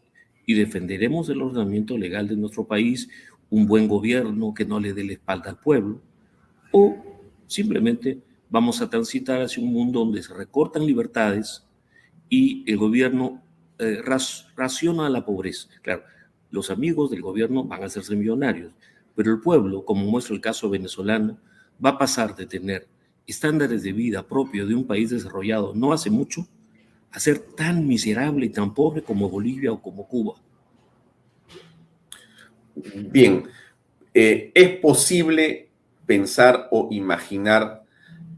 y 0.47 0.55
defenderemos 0.55 1.29
el 1.29 1.43
ordenamiento 1.43 1.99
legal 1.99 2.29
de 2.29 2.37
nuestro 2.37 2.65
país, 2.65 3.09
un 3.51 3.67
buen 3.67 3.89
gobierno 3.89 4.55
que 4.55 4.65
no 4.65 4.81
le 4.81 4.95
dé 4.95 5.05
la 5.05 5.13
espalda 5.13 5.51
al 5.51 5.59
pueblo, 5.59 6.01
o 6.73 6.97
simplemente 7.47 8.21
vamos 8.49 8.81
a 8.81 8.89
transitar 8.89 9.43
hacia 9.43 9.63
un 9.63 9.73
mundo 9.73 10.01
donde 10.01 10.23
se 10.23 10.33
recortan 10.33 10.87
libertades 10.87 11.65
y 12.29 12.65
el 12.71 12.77
gobierno 12.77 13.43
eh, 13.79 14.01
raciona 14.57 15.11
la 15.11 15.25
pobreza. 15.25 15.69
Claro, 15.83 16.03
los 16.51 16.71
amigos 16.71 17.11
del 17.11 17.23
gobierno 17.23 17.65
van 17.65 17.83
a 17.83 17.87
hacerse 17.87 18.15
millonarios, 18.17 18.73
pero 19.15 19.33
el 19.33 19.41
pueblo, 19.41 19.85
como 19.85 20.07
muestra 20.07 20.35
el 20.35 20.41
caso 20.41 20.71
venezolano, 20.71 21.39
va 21.85 21.91
a 21.91 21.99
pasar 21.99 22.35
de 22.37 22.47
tener 22.47 22.87
estándares 23.27 23.83
de 23.83 23.93
vida 23.93 24.27
propios 24.27 24.69
de 24.69 24.75
un 24.75 24.87
país 24.87 25.11
desarrollado 25.11 25.75
no 25.75 25.93
hace 25.93 26.11
mucho 26.11 26.47
a 27.17 27.19
ser 27.19 27.39
tan 27.39 27.87
miserable 27.89 28.45
y 28.45 28.51
tan 28.51 28.75
pobre 28.75 29.01
como 29.01 29.31
Bolivia 29.31 29.73
o 29.73 29.81
como 29.81 30.07
Cuba. 30.07 30.35
Bien, 32.95 33.45
eh, 34.13 34.53
¿es 34.55 34.79
posible 34.81 35.71
pensar 36.05 36.69
o 36.71 36.89
imaginar 36.91 37.85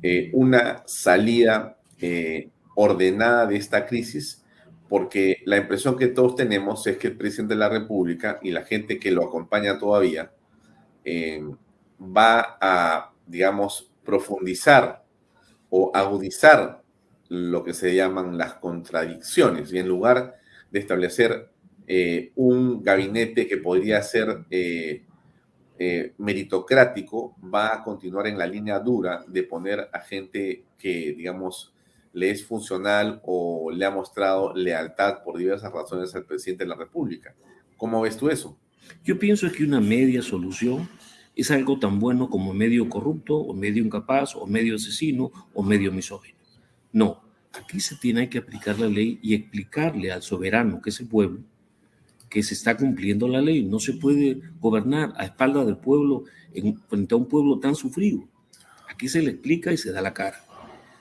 eh, 0.01 0.31
una 0.33 0.85
salida 0.87 1.77
eh, 1.99 2.51
ordenada 2.77 3.47
de 3.47 3.57
esta 3.57 3.85
crisis? 3.85 4.45
Porque 4.89 5.39
la 5.45 5.57
impresión 5.57 5.99
que 5.99 6.07
todos 6.07 6.37
tenemos 6.37 6.87
es 6.87 6.99
que 6.99 7.09
el 7.09 7.17
presidente 7.17 7.55
de 7.55 7.59
la 7.59 7.69
República 7.69 8.39
y 8.45 8.53
la 8.53 8.65
gente 8.65 9.01
que 9.01 9.11
lo 9.11 9.25
acompaña 9.25 9.77
todavía 9.77 10.31
va 12.01 12.59
a, 12.61 13.13
digamos, 13.27 13.91
profundizar 14.05 15.05
o 15.69 15.91
agudizar 15.93 16.85
lo 17.29 17.65
que 17.65 17.75
se 17.75 17.95
llaman 17.95 18.39
las 18.39 18.55
contradicciones 18.55 19.73
y 19.73 19.79
en 19.79 19.89
lugar 19.89 20.39
de 20.71 20.79
establecer 20.79 21.51
eh, 21.87 22.33
un 22.37 22.83
gabinete 22.83 23.47
que 23.47 23.57
podría 23.57 24.03
ser 24.03 24.45
eh, 24.51 25.05
eh, 25.79 26.13
meritocrático, 26.19 27.37
va 27.43 27.73
a 27.73 27.85
continuar 27.85 28.27
en 28.27 28.37
la 28.37 28.47
línea 28.47 28.79
dura 28.81 29.25
de 29.29 29.43
poner 29.45 29.89
a 29.93 30.01
gente 30.01 30.65
que, 30.79 31.15
digamos, 31.17 31.73
le 32.13 32.31
es 32.31 32.45
funcional 32.45 33.21
o 33.25 33.71
le 33.71 33.85
ha 33.85 33.91
mostrado 33.91 34.53
lealtad 34.55 35.23
por 35.23 35.39
diversas 35.39 35.73
razones 35.73 36.15
al 36.15 36.25
presidente 36.25 36.65
de 36.65 36.71
la 36.71 36.77
República. 36.77 37.35
¿Cómo 37.77 38.01
ves 38.01 38.17
tú 38.17 38.29
eso? 38.29 38.59
Yo 39.05 39.19
pienso 39.19 39.51
que 39.53 39.65
una 39.65 39.81
media 39.81 40.21
solución 40.21 40.89
es 41.37 41.51
algo 41.53 41.79
tan 41.79 42.01
bueno 42.01 42.29
como 42.29 42.53
medio 42.53 42.89
corrupto, 42.89 43.37
o 43.37 43.55
medio 43.55 43.85
incapaz, 43.85 44.35
o 44.35 44.47
medio 44.47 44.75
asesino, 44.75 45.31
o 45.55 45.63
medio 45.63 45.93
misógino. 45.93 46.38
No, 46.93 47.23
aquí 47.53 47.81
se 47.81 47.97
tiene 47.97 48.29
que 48.29 48.39
aplicar 48.39 48.79
la 48.79 48.89
ley 48.89 49.19
y 49.23 49.35
explicarle 49.35 50.13
al 50.13 50.23
soberano, 50.23 50.81
que 50.81 50.91
es 50.91 51.01
el 51.01 51.09
pueblo, 51.09 51.41
que 52.29 52.43
se 52.43 52.55
está 52.55 52.77
cumpliendo 52.77 53.29
la 53.29 53.41
ley. 53.41 53.65
No 53.65 53.81
se 53.81 53.95
puede 53.95 54.41
gobernar 54.61 55.13
a 55.17 55.25
espaldas 55.25 55.67
del 55.67 55.77
pueblo 55.77 56.25
en, 56.55 56.79
frente 56.89 57.15
a 57.15 57.19
un 57.19 57.27
pueblo 57.27 57.59
tan 57.59 57.75
sufrido. 57.75 58.27
Aquí 58.91 59.09
se 59.09 59.23
le 59.23 59.31
explica 59.31 59.73
y 59.73 59.77
se 59.77 59.93
da 59.93 60.01
la 60.01 60.15
cara. 60.15 60.45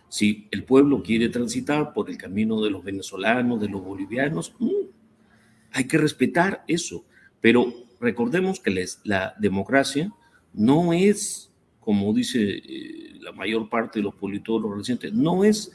Si 0.09 0.47
el 0.51 0.63
pueblo 0.63 1.03
quiere 1.03 1.29
transitar 1.29 1.93
por 1.93 2.09
el 2.09 2.17
camino 2.17 2.61
de 2.61 2.69
los 2.69 2.83
venezolanos, 2.83 3.59
de 3.59 3.67
los 3.67 3.83
bolivianos, 3.83 4.53
mm, 4.59 4.69
hay 5.73 5.85
que 5.85 5.97
respetar 5.97 6.63
eso. 6.67 7.03
Pero 7.41 7.73
recordemos 7.99 8.59
que 8.59 8.85
la 9.03 9.35
democracia 9.39 10.13
no 10.53 10.93
es, 10.93 11.46
como 11.87 12.11
dice 12.11 12.41
eh, 12.41 13.13
la 13.21 13.31
mayor 13.31 13.69
parte 13.69 13.99
de 13.99 14.03
los 14.03 14.15
politólogos 14.15 14.79
recientes, 14.79 15.13
no 15.13 15.45
es 15.45 15.71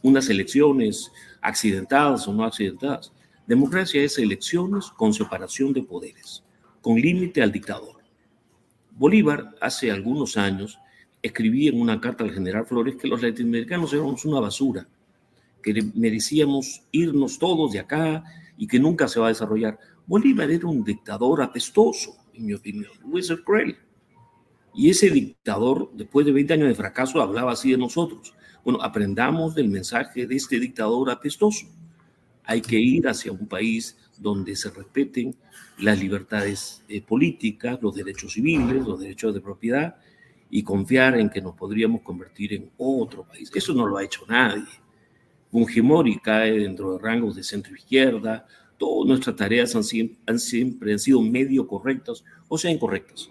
unas 0.00 0.30
elecciones 0.30 1.10
accidentadas 1.40 2.28
o 2.28 2.32
no 2.32 2.44
accidentadas. 2.44 3.12
Democracia 3.48 4.00
es 4.00 4.16
elecciones 4.18 4.92
con 4.96 5.12
separación 5.12 5.72
de 5.72 5.82
poderes, 5.82 6.44
con 6.80 6.94
límite 7.00 7.42
al 7.42 7.50
dictador. 7.50 7.96
Bolívar 8.92 9.56
hace 9.60 9.90
algunos 9.90 10.36
años 10.36 10.78
escribía 11.20 11.70
en 11.70 11.80
una 11.80 12.00
carta 12.00 12.22
al 12.22 12.30
general 12.30 12.64
Flores 12.64 12.94
que 12.94 13.08
los 13.08 13.20
latinoamericanos 13.20 13.92
éramos 13.92 14.24
una 14.24 14.38
basura, 14.38 14.86
que 15.64 15.84
merecíamos 15.96 16.84
irnos 16.92 17.40
todos 17.40 17.72
de 17.72 17.80
acá 17.80 18.22
y 18.56 18.68
que 18.68 18.78
nunca 18.78 19.08
se 19.08 19.18
va 19.18 19.26
a 19.26 19.30
desarrollar. 19.30 19.80
Bolívar 20.06 20.48
era 20.48 20.68
un 20.68 20.84
dictador 20.84 21.42
apestoso, 21.42 22.18
en 22.34 22.46
mi 22.46 22.54
opinión, 22.54 22.92
Luis 23.04 23.32
cruel. 23.44 23.76
Y 24.74 24.90
ese 24.90 25.10
dictador, 25.10 25.90
después 25.94 26.26
de 26.26 26.32
20 26.32 26.54
años 26.54 26.68
de 26.68 26.74
fracaso, 26.74 27.20
hablaba 27.20 27.52
así 27.52 27.70
de 27.72 27.78
nosotros. 27.78 28.34
Bueno, 28.64 28.80
aprendamos 28.82 29.54
del 29.54 29.68
mensaje 29.68 30.26
de 30.26 30.36
este 30.36 30.60
dictador 30.60 31.10
apestoso. 31.10 31.66
Hay 32.44 32.60
que 32.60 32.78
ir 32.78 33.08
hacia 33.08 33.32
un 33.32 33.46
país 33.46 33.96
donde 34.18 34.54
se 34.54 34.70
respeten 34.70 35.34
las 35.78 35.98
libertades 35.98 36.84
eh, 36.88 37.00
políticas, 37.00 37.78
los 37.80 37.94
derechos 37.94 38.34
civiles, 38.34 38.86
los 38.86 39.00
derechos 39.00 39.34
de 39.34 39.40
propiedad 39.40 39.96
y 40.50 40.62
confiar 40.62 41.18
en 41.18 41.30
que 41.30 41.40
nos 41.40 41.54
podríamos 41.54 42.02
convertir 42.02 42.52
en 42.54 42.70
otro 42.76 43.24
país. 43.24 43.50
Eso 43.54 43.72
no 43.72 43.86
lo 43.86 43.96
ha 43.96 44.04
hecho 44.04 44.24
nadie. 44.28 44.64
Fujimori 45.50 46.18
cae 46.18 46.58
dentro 46.58 46.92
de 46.92 46.98
rangos 46.98 47.36
de 47.36 47.42
centro 47.42 47.74
izquierda. 47.74 48.46
Todas 48.76 49.08
nuestras 49.08 49.36
tareas 49.36 49.74
han, 49.74 49.82
han 50.26 50.38
siempre 50.38 50.92
han 50.92 50.98
sido 50.98 51.22
medio 51.22 51.66
correctas 51.66 52.24
o 52.48 52.58
sea 52.58 52.70
incorrectas. 52.70 53.30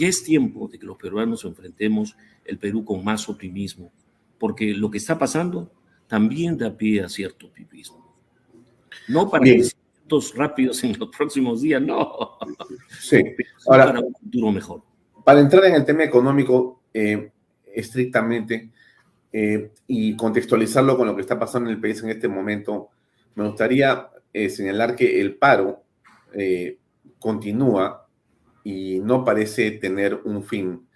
Ya 0.00 0.08
es 0.08 0.24
tiempo 0.24 0.66
de 0.66 0.78
que 0.78 0.86
los 0.86 0.96
peruanos 0.96 1.44
enfrentemos 1.44 2.16
el 2.46 2.56
Perú 2.56 2.86
con 2.86 3.04
más 3.04 3.28
optimismo, 3.28 3.92
porque 4.38 4.72
lo 4.72 4.90
que 4.90 4.96
está 4.96 5.18
pasando 5.18 5.70
también 6.06 6.56
da 6.56 6.74
pie 6.74 7.02
a 7.02 7.08
cierto 7.10 7.48
optimismo. 7.48 8.16
No 9.08 9.28
para 9.28 9.42
crecimientos 9.42 10.34
rápidos 10.34 10.82
en 10.84 10.98
los 10.98 11.10
próximos 11.14 11.60
días, 11.60 11.82
no. 11.82 12.38
Sí, 12.98 13.22
ahora, 13.66 13.88
para 13.88 14.00
un 14.00 14.14
futuro 14.14 14.50
mejor. 14.52 14.82
Para 15.22 15.40
entrar 15.40 15.66
en 15.66 15.74
el 15.74 15.84
tema 15.84 16.04
económico 16.04 16.80
eh, 16.94 17.30
estrictamente 17.66 18.70
eh, 19.30 19.70
y 19.86 20.16
contextualizarlo 20.16 20.96
con 20.96 21.08
lo 21.08 21.14
que 21.14 21.20
está 21.20 21.38
pasando 21.38 21.68
en 21.68 21.76
el 21.76 21.82
país 21.82 22.02
en 22.02 22.08
este 22.08 22.26
momento, 22.26 22.88
me 23.34 23.46
gustaría 23.46 24.08
eh, 24.32 24.48
señalar 24.48 24.96
que 24.96 25.20
el 25.20 25.34
paro 25.34 25.84
continúa 27.18 27.99
y 28.64 29.00
no 29.00 29.24
parece 29.24 29.70
tener 29.72 30.20
un 30.24 30.42
fin 30.44 30.86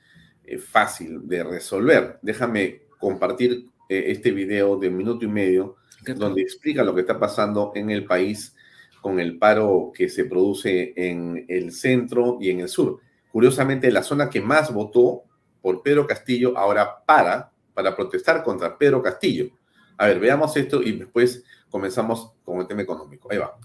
eh, 0.45 0.59
fácil 0.59 1.27
de 1.27 1.45
resolver. 1.45 2.19
Déjame 2.23 2.83
compartir 2.99 3.67
eh, 3.89 4.05
este 4.09 4.31
video 4.31 4.79
de 4.79 4.91
minuto 4.91 5.25
y 5.25 5.29
medio 5.29 5.77
donde 6.17 6.43
explica 6.43 6.85
lo 6.85 6.95
que 6.95 7.01
está 7.01 7.19
pasando 7.19 7.73
en 7.75 7.91
el 7.91 8.05
país 8.05 8.55
con 9.01 9.21
el 9.21 9.39
paro 9.39 9.91
que 9.95 10.09
se 10.09 10.25
produce 10.25 10.93
en 10.97 11.47
el 11.49 11.73
centro 11.73 12.39
y 12.41 12.51
en 12.51 12.61
el 12.61 12.69
sur. 12.69 13.01
Curiosamente, 13.33 13.91
la 13.91 14.03
zona 14.03 14.29
que 14.29 14.41
más 14.41 14.73
votó 14.73 15.23
por 15.63 15.83
Pedro 15.83 16.07
Castillo 16.07 16.57
ahora 16.57 17.05
para 17.05 17.51
para 17.75 17.95
protestar 17.95 18.43
contra 18.43 18.79
Pedro 18.79 19.03
Castillo. 19.03 19.51
A 19.99 20.07
ver, 20.07 20.21
veamos 20.21 20.57
esto 20.57 20.83
y 20.83 20.93
después 20.93 21.45
comenzamos 21.69 22.33
con 22.45 22.61
el 22.61 22.67
tema 22.67 22.83
económico. 22.83 23.31
Ahí 23.31 23.39
va. 23.39 23.59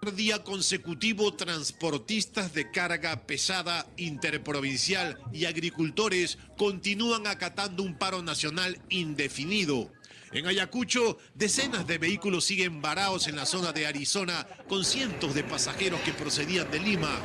Día 0.00 0.42
consecutivo, 0.42 1.34
transportistas 1.34 2.54
de 2.54 2.70
carga 2.70 3.26
pesada 3.26 3.86
interprovincial 3.96 5.18
y 5.32 5.44
agricultores 5.44 6.38
continúan 6.56 7.26
acatando 7.26 7.82
un 7.82 7.98
paro 7.98 8.22
nacional 8.22 8.80
indefinido. 8.88 9.92
En 10.32 10.46
Ayacucho, 10.46 11.18
decenas 11.34 11.86
de 11.86 11.98
vehículos 11.98 12.44
siguen 12.44 12.80
varados 12.80 13.26
en 13.26 13.36
la 13.36 13.44
zona 13.44 13.72
de 13.72 13.86
Arizona 13.86 14.46
con 14.66 14.84
cientos 14.84 15.34
de 15.34 15.44
pasajeros 15.44 16.00
que 16.00 16.12
procedían 16.12 16.70
de 16.70 16.78
Lima. 16.78 17.20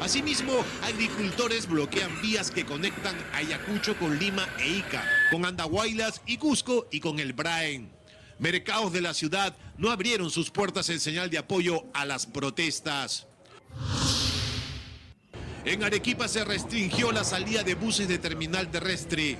Asimismo, 0.00 0.52
agricultores 0.82 1.66
bloquean 1.66 2.20
vías 2.20 2.50
que 2.50 2.66
conectan 2.66 3.16
Ayacucho 3.32 3.96
con 3.96 4.18
Lima 4.18 4.46
e 4.58 4.68
Ica, 4.68 5.04
con 5.30 5.46
Andahuaylas 5.46 6.20
y 6.26 6.36
Cusco 6.36 6.88
y 6.90 7.00
con 7.00 7.20
el 7.20 7.32
Braen. 7.32 8.01
Mercados 8.42 8.92
de 8.92 9.00
la 9.00 9.14
ciudad 9.14 9.56
no 9.78 9.92
abrieron 9.92 10.28
sus 10.28 10.50
puertas 10.50 10.88
en 10.88 10.98
señal 10.98 11.30
de 11.30 11.38
apoyo 11.38 11.84
a 11.94 12.04
las 12.04 12.26
protestas. 12.26 13.28
En 15.64 15.84
Arequipa 15.84 16.26
se 16.26 16.44
restringió 16.44 17.12
la 17.12 17.22
salida 17.22 17.62
de 17.62 17.76
buses 17.76 18.08
de 18.08 18.18
terminal 18.18 18.68
terrestre. 18.68 19.38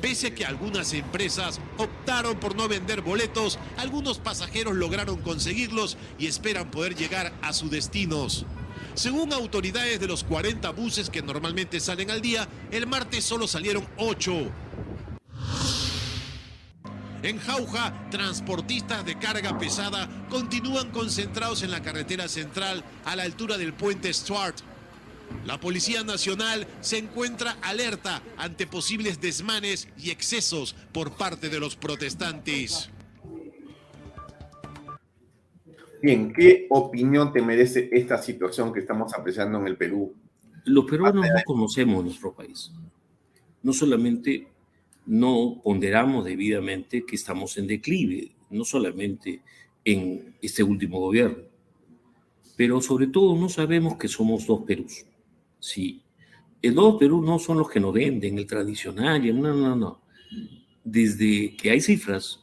Pese 0.00 0.28
a 0.28 0.34
que 0.36 0.44
algunas 0.44 0.92
empresas 0.92 1.58
optaron 1.76 2.38
por 2.38 2.54
no 2.54 2.68
vender 2.68 3.00
boletos, 3.00 3.58
algunos 3.78 4.20
pasajeros 4.20 4.76
lograron 4.76 5.20
conseguirlos 5.22 5.96
y 6.16 6.28
esperan 6.28 6.70
poder 6.70 6.94
llegar 6.94 7.32
a 7.42 7.52
sus 7.52 7.72
destinos. 7.72 8.46
Según 8.94 9.32
autoridades 9.32 9.98
de 9.98 10.06
los 10.06 10.22
40 10.22 10.70
buses 10.70 11.10
que 11.10 11.20
normalmente 11.20 11.80
salen 11.80 12.12
al 12.12 12.22
día, 12.22 12.48
el 12.70 12.86
martes 12.86 13.24
solo 13.24 13.48
salieron 13.48 13.88
8. 13.96 14.52
En 17.22 17.38
Jauja, 17.38 18.08
transportistas 18.10 19.04
de 19.04 19.18
carga 19.18 19.58
pesada 19.58 20.08
continúan 20.28 20.90
concentrados 20.90 21.62
en 21.62 21.70
la 21.70 21.82
carretera 21.82 22.28
central 22.28 22.84
a 23.04 23.16
la 23.16 23.22
altura 23.22 23.56
del 23.56 23.72
puente 23.72 24.12
Stuart. 24.12 24.56
La 25.44 25.58
Policía 25.58 26.04
Nacional 26.04 26.66
se 26.80 26.98
encuentra 26.98 27.56
alerta 27.62 28.22
ante 28.36 28.66
posibles 28.66 29.20
desmanes 29.20 29.88
y 29.98 30.10
excesos 30.10 30.76
por 30.92 31.16
parte 31.16 31.48
de 31.48 31.58
los 31.58 31.74
protestantes. 31.74 32.90
Bien, 36.02 36.32
¿qué 36.32 36.66
opinión 36.70 37.32
te 37.32 37.42
merece 37.42 37.88
esta 37.92 38.22
situación 38.22 38.72
que 38.72 38.80
estamos 38.80 39.14
apreciando 39.14 39.58
en 39.58 39.66
el 39.66 39.76
Perú? 39.76 40.14
Los 40.64 40.84
peruanos 40.84 41.26
no 41.26 41.42
conocemos 41.44 42.04
nuestro 42.04 42.32
país. 42.32 42.70
No 43.62 43.72
solamente 43.72 44.46
no 45.06 45.60
ponderamos 45.62 46.24
debidamente 46.24 47.04
que 47.06 47.16
estamos 47.16 47.56
en 47.58 47.66
declive, 47.66 48.32
no 48.50 48.64
solamente 48.64 49.42
en 49.84 50.34
este 50.42 50.62
último 50.62 51.00
gobierno, 51.00 51.44
pero 52.56 52.80
sobre 52.80 53.06
todo 53.06 53.36
no 53.36 53.48
sabemos 53.48 53.96
que 53.96 54.08
somos 54.08 54.46
dos 54.46 54.62
Perús. 54.62 55.04
Sí, 55.60 56.02
el 56.62 56.74
dos 56.74 56.96
Perú 56.98 57.22
no 57.22 57.38
son 57.38 57.58
los 57.58 57.70
que 57.70 57.80
nos 57.80 57.92
venden, 57.94 58.38
el 58.38 58.46
tradicional, 58.46 59.40
no, 59.40 59.54
no, 59.54 59.76
no. 59.76 60.00
Desde 60.82 61.56
que 61.56 61.70
hay 61.70 61.80
cifras 61.80 62.40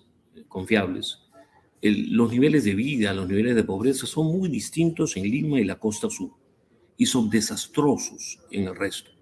confiables, 0.47 1.19
los 1.81 2.31
niveles 2.31 2.63
de 2.63 2.75
vida, 2.75 3.13
los 3.13 3.27
niveles 3.27 3.55
de 3.55 3.63
pobreza 3.63 4.07
son 4.07 4.27
muy 4.27 4.47
distintos 4.47 5.17
en 5.17 5.23
Lima 5.23 5.59
y 5.59 5.65
la 5.65 5.79
costa 5.79 6.09
sur 6.09 6.31
y 6.97 7.05
son 7.05 7.29
desastrosos 7.29 8.39
en 8.51 8.67
el 8.67 8.75
resto. 8.75 9.12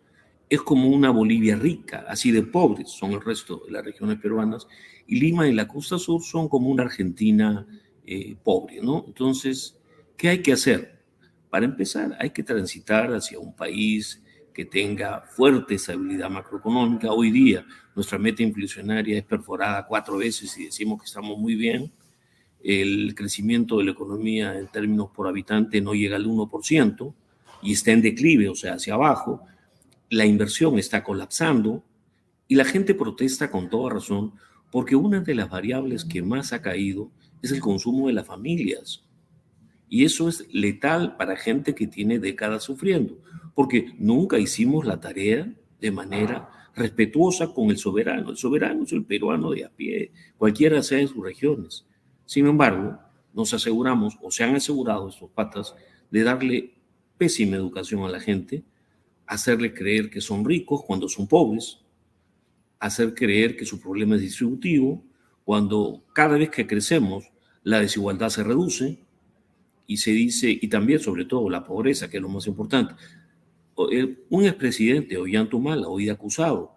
Es 0.52 0.62
como 0.62 0.90
una 0.90 1.12
Bolivia 1.12 1.56
rica, 1.56 2.04
así 2.10 2.30
de 2.32 2.44
pobres 2.44 2.90
son 2.92 3.14
el 3.14 3.22
resto 3.22 3.64
de 3.66 3.72
las 3.72 3.86
regiones 3.86 4.20
peruanas, 4.20 4.68
y 5.08 5.18
Lima 5.18 5.48
y 5.48 5.54
la 5.54 5.66
costa 5.66 5.98
sur 5.98 6.22
son 6.22 6.50
como 6.50 6.68
una 6.68 6.84
Argentina 6.84 7.66
eh, 8.06 8.36
pobre, 8.44 8.82
¿no? 8.82 9.06
Entonces, 9.08 9.80
¿qué 10.18 10.28
hay 10.28 10.42
que 10.42 10.52
hacer? 10.52 11.04
Para 11.50 11.64
empezar, 11.64 12.18
hay 12.20 12.32
que 12.32 12.44
transitar 12.44 13.14
hacia 13.14 13.40
un 13.40 13.56
país 13.56 14.22
que 14.54 14.66
tenga 14.66 15.22
fuerte 15.22 15.76
estabilidad 15.76 16.30
macroeconómica. 16.30 17.14
Hoy 17.14 17.32
día 17.32 17.66
nuestra 17.96 18.18
meta 18.18 18.44
inflacionaria 18.44 19.18
es 19.18 19.24
perforada 19.24 19.88
cuatro 19.88 20.18
veces 20.18 20.58
y 20.58 20.66
decimos 20.66 21.00
que 21.00 21.06
estamos 21.06 21.38
muy 21.38 21.56
bien 21.56 21.94
el 22.62 23.16
crecimiento 23.16 23.78
de 23.78 23.86
la 23.86 23.92
economía 23.92 24.58
en 24.58 24.68
términos 24.68 25.10
por 25.14 25.28
habitante 25.28 25.82
no 25.82 25.94
llega 25.94 26.18
al 26.18 26.26
1% 26.26 27.14
y 27.64 27.74
está 27.74 27.92
en 27.92 28.02
declive, 28.02 28.50
o 28.50 28.56
sea, 28.56 28.74
hacia 28.74 28.96
abajo, 28.96 29.46
la 30.12 30.26
inversión 30.26 30.78
está 30.78 31.06
colapsando 31.06 31.86
y 32.50 32.56
la 32.56 32.66
gente 32.66 32.94
protesta 32.94 33.50
con 33.50 33.70
toda 33.70 33.94
razón 33.94 34.34
porque 34.70 34.98
una 34.98 35.22
de 35.22 35.34
las 35.34 35.50
variables 35.50 36.04
que 36.04 36.22
más 36.22 36.52
ha 36.52 36.62
caído 36.62 37.10
es 37.42 37.54
el 37.54 37.62
consumo 37.62 38.08
de 38.08 38.14
las 38.14 38.28
familias. 38.28 39.06
Y 39.88 40.04
eso 40.04 40.28
es 40.28 40.46
letal 40.54 41.16
para 41.16 41.38
gente 41.38 41.74
que 41.74 41.88
tiene 41.88 42.20
décadas 42.20 42.64
sufriendo, 42.64 43.22
porque 43.56 43.94
nunca 44.00 44.38
hicimos 44.38 44.86
la 44.86 45.00
tarea 45.00 45.50
de 45.80 45.92
manera 45.92 46.50
respetuosa 46.76 47.54
con 47.54 47.70
el 47.70 47.78
soberano. 47.78 48.32
El 48.32 48.38
soberano 48.38 48.84
es 48.84 48.92
el 48.92 49.06
peruano 49.06 49.52
de 49.52 49.64
a 49.64 49.70
pie, 49.70 50.12
cualquiera 50.38 50.84
sea 50.84 51.00
en 51.00 51.08
sus 51.08 51.24
regiones. 51.24 51.86
Sin 52.26 52.48
embargo, 52.48 53.00
nos 53.34 53.54
aseguramos, 53.54 54.18
o 54.22 54.30
se 54.30 54.44
han 54.44 54.56
asegurado 54.56 55.08
estos 55.08 55.30
patas, 55.30 55.74
de 56.10 56.24
darle 56.24 56.74
pésima 57.18 57.56
educación 57.56 58.04
a 58.04 58.10
la 58.10 58.20
gente, 58.20 58.66
hacerle 59.34 59.74
creer 59.74 60.10
que 60.10 60.22
son 60.22 60.46
ricos 60.46 60.84
cuando 60.86 61.08
son 61.08 61.28
pobres, 61.28 61.80
hacer 62.80 63.14
creer 63.14 63.56
que 63.56 63.66
su 63.66 63.80
problema 63.80 64.16
es 64.16 64.22
distributivo, 64.22 65.04
cuando 65.44 66.04
cada 66.14 66.38
vez 66.38 66.50
que 66.50 66.68
crecemos 66.68 67.32
la 67.64 67.80
desigualdad 67.80 68.30
se 68.30 68.44
reduce 68.44 69.00
y 69.88 69.98
se 69.98 70.12
dice, 70.12 70.58
y 70.62 70.68
también 70.68 71.00
sobre 71.00 71.26
todo 71.26 71.50
la 71.50 71.64
pobreza, 71.64 72.10
que 72.10 72.18
es 72.18 72.24
lo 72.24 72.30
más 72.30 72.48
importante. 72.48 72.94
Un 74.30 74.46
expresidente, 74.46 75.18
Ollantumala, 75.18 75.88
hoy 75.88 76.10
acusado, 76.10 76.76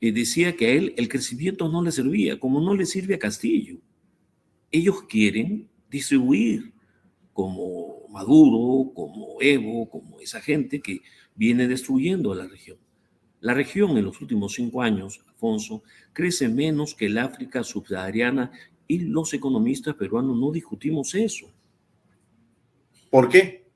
eh, 0.00 0.12
decía 0.12 0.56
que 0.56 0.66
a 0.66 0.70
él 0.70 0.94
el 0.96 1.08
crecimiento 1.08 1.68
no 1.68 1.82
le 1.82 1.92
servía, 1.92 2.38
como 2.38 2.60
no 2.60 2.74
le 2.74 2.86
sirve 2.86 3.16
a 3.16 3.18
Castillo 3.18 3.80
ellos 4.70 5.02
quieren 5.08 5.68
distribuir 5.90 6.72
como 7.32 8.08
Maduro, 8.08 8.92
como 8.94 9.40
Evo, 9.40 9.88
como 9.88 10.20
esa 10.20 10.40
gente 10.40 10.80
que 10.80 11.00
viene 11.38 11.68
destruyendo 11.68 12.32
a 12.32 12.36
la 12.36 12.46
región. 12.46 12.76
La 13.40 13.54
región 13.54 13.96
en 13.96 14.04
los 14.04 14.20
últimos 14.20 14.54
cinco 14.54 14.82
años, 14.82 15.20
Alfonso, 15.28 15.84
crece 16.12 16.48
menos 16.48 16.94
que 16.94 17.06
el 17.06 17.16
África 17.16 17.62
subsahariana 17.62 18.50
y 18.88 18.98
los 18.98 19.32
economistas 19.32 19.94
peruanos 19.94 20.36
no 20.36 20.50
discutimos 20.50 21.14
eso. 21.14 21.46
¿Por 23.08 23.28
qué? 23.28 23.68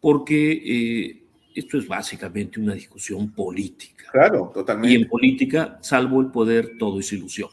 Porque 0.00 0.52
eh, 0.52 1.24
esto 1.56 1.76
es 1.76 1.88
básicamente 1.88 2.60
una 2.60 2.74
discusión 2.74 3.32
política. 3.32 4.04
Claro, 4.12 4.52
totalmente. 4.54 4.96
Y 4.96 5.02
en 5.02 5.08
política, 5.08 5.78
salvo 5.82 6.20
el 6.20 6.28
poder, 6.28 6.78
todo 6.78 7.00
es 7.00 7.12
ilusión. 7.12 7.50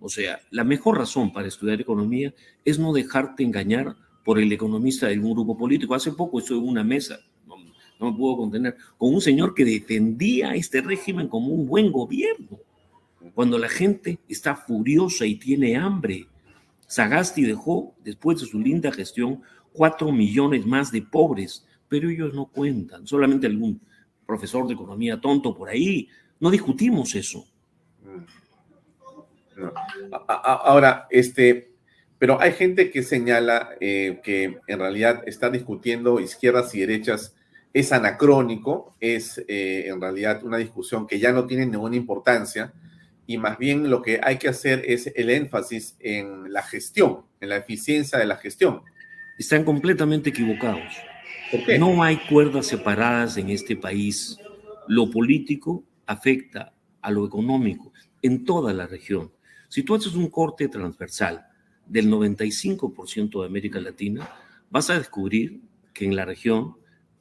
O 0.00 0.08
sea, 0.08 0.40
la 0.50 0.64
mejor 0.64 0.98
razón 0.98 1.32
para 1.32 1.46
estudiar 1.46 1.80
economía 1.80 2.34
es 2.64 2.78
no 2.78 2.92
dejarte 2.92 3.44
engañar 3.44 3.96
por 4.24 4.40
el 4.40 4.52
economista 4.52 5.06
de 5.06 5.14
algún 5.14 5.34
grupo 5.34 5.56
político. 5.56 5.94
Hace 5.94 6.12
poco 6.12 6.40
estuve 6.40 6.58
en 6.58 6.68
una 6.68 6.84
mesa, 6.84 7.20
no, 7.98 8.12
me 8.12 8.18
puedo 8.18 8.36
contener, 8.36 8.76
con 8.96 9.14
un 9.14 9.20
señor 9.20 9.54
que 9.54 9.64
defendía 9.64 10.54
este 10.54 10.80
régimen 10.80 11.28
como 11.28 11.48
un 11.48 11.66
buen 11.66 11.90
gobierno. 11.90 12.60
Cuando 13.34 13.58
la 13.58 13.68
gente 13.68 14.18
está 14.28 14.54
furiosa 14.54 15.26
y 15.26 15.36
tiene 15.36 15.76
hambre, 15.76 16.26
Sagasti 16.86 17.42
dejó, 17.42 17.94
después 18.04 18.40
de 18.40 18.46
su 18.46 18.58
linda 18.60 18.92
gestión, 18.92 19.42
cuatro 19.72 20.10
millones 20.12 20.64
más 20.66 20.90
de 20.90 21.02
pobres, 21.02 21.66
pero 21.88 22.08
ellos 22.08 22.34
no 22.34 22.46
cuentan, 22.46 23.06
solamente 23.06 23.46
algún 23.46 23.80
profesor 24.26 24.66
de 24.66 24.74
economía 24.74 25.20
tonto 25.20 25.56
por 25.56 25.68
ahí. 25.68 26.08
No 26.38 26.50
discutimos 26.50 27.14
eso. 27.14 27.46
Ahora, 30.26 31.06
este, 31.10 31.72
pero 32.18 32.40
hay 32.40 32.52
gente 32.52 32.90
que 32.90 33.02
señala 33.02 33.70
eh, 33.80 34.20
que 34.22 34.58
en 34.66 34.78
realidad 34.78 35.22
está 35.26 35.50
discutiendo 35.50 36.20
izquierdas 36.20 36.74
y 36.74 36.80
derechas 36.80 37.34
es 37.72 37.92
anacrónico, 37.92 38.96
es 39.00 39.38
eh, 39.48 39.84
en 39.88 40.00
realidad 40.00 40.42
una 40.44 40.56
discusión 40.56 41.06
que 41.06 41.18
ya 41.18 41.32
no 41.32 41.46
tiene 41.46 41.66
ninguna 41.66 41.96
importancia 41.96 42.72
y 43.26 43.36
más 43.36 43.58
bien 43.58 43.90
lo 43.90 44.00
que 44.00 44.20
hay 44.22 44.38
que 44.38 44.48
hacer 44.48 44.82
es 44.86 45.12
el 45.14 45.28
énfasis 45.30 45.96
en 46.00 46.50
la 46.52 46.62
gestión, 46.62 47.26
en 47.40 47.50
la 47.50 47.56
eficiencia 47.56 48.18
de 48.18 48.24
la 48.24 48.36
gestión. 48.36 48.80
Están 49.38 49.64
completamente 49.64 50.30
equivocados. 50.30 50.94
No 51.78 52.02
hay 52.02 52.16
cuerdas 52.28 52.66
separadas 52.66 53.36
en 53.36 53.50
este 53.50 53.76
país. 53.76 54.38
Lo 54.86 55.10
político 55.10 55.84
afecta 56.06 56.72
a 57.02 57.10
lo 57.10 57.26
económico 57.26 57.92
en 58.22 58.44
toda 58.44 58.72
la 58.72 58.86
región. 58.86 59.30
Si 59.68 59.82
tú 59.82 59.94
haces 59.94 60.14
un 60.14 60.30
corte 60.30 60.68
transversal 60.68 61.46
del 61.86 62.10
95% 62.10 63.40
de 63.40 63.46
América 63.46 63.78
Latina, 63.80 64.28
vas 64.70 64.88
a 64.90 64.98
descubrir 64.98 65.60
que 65.92 66.06
en 66.06 66.16
la 66.16 66.24
región 66.24 66.76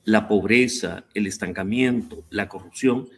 la 0.07 0.25
pobreza, 0.29 1.05
el 1.13 1.27
estancamiento, 1.27 2.23
la 2.29 2.47
corrupción, 2.47 3.09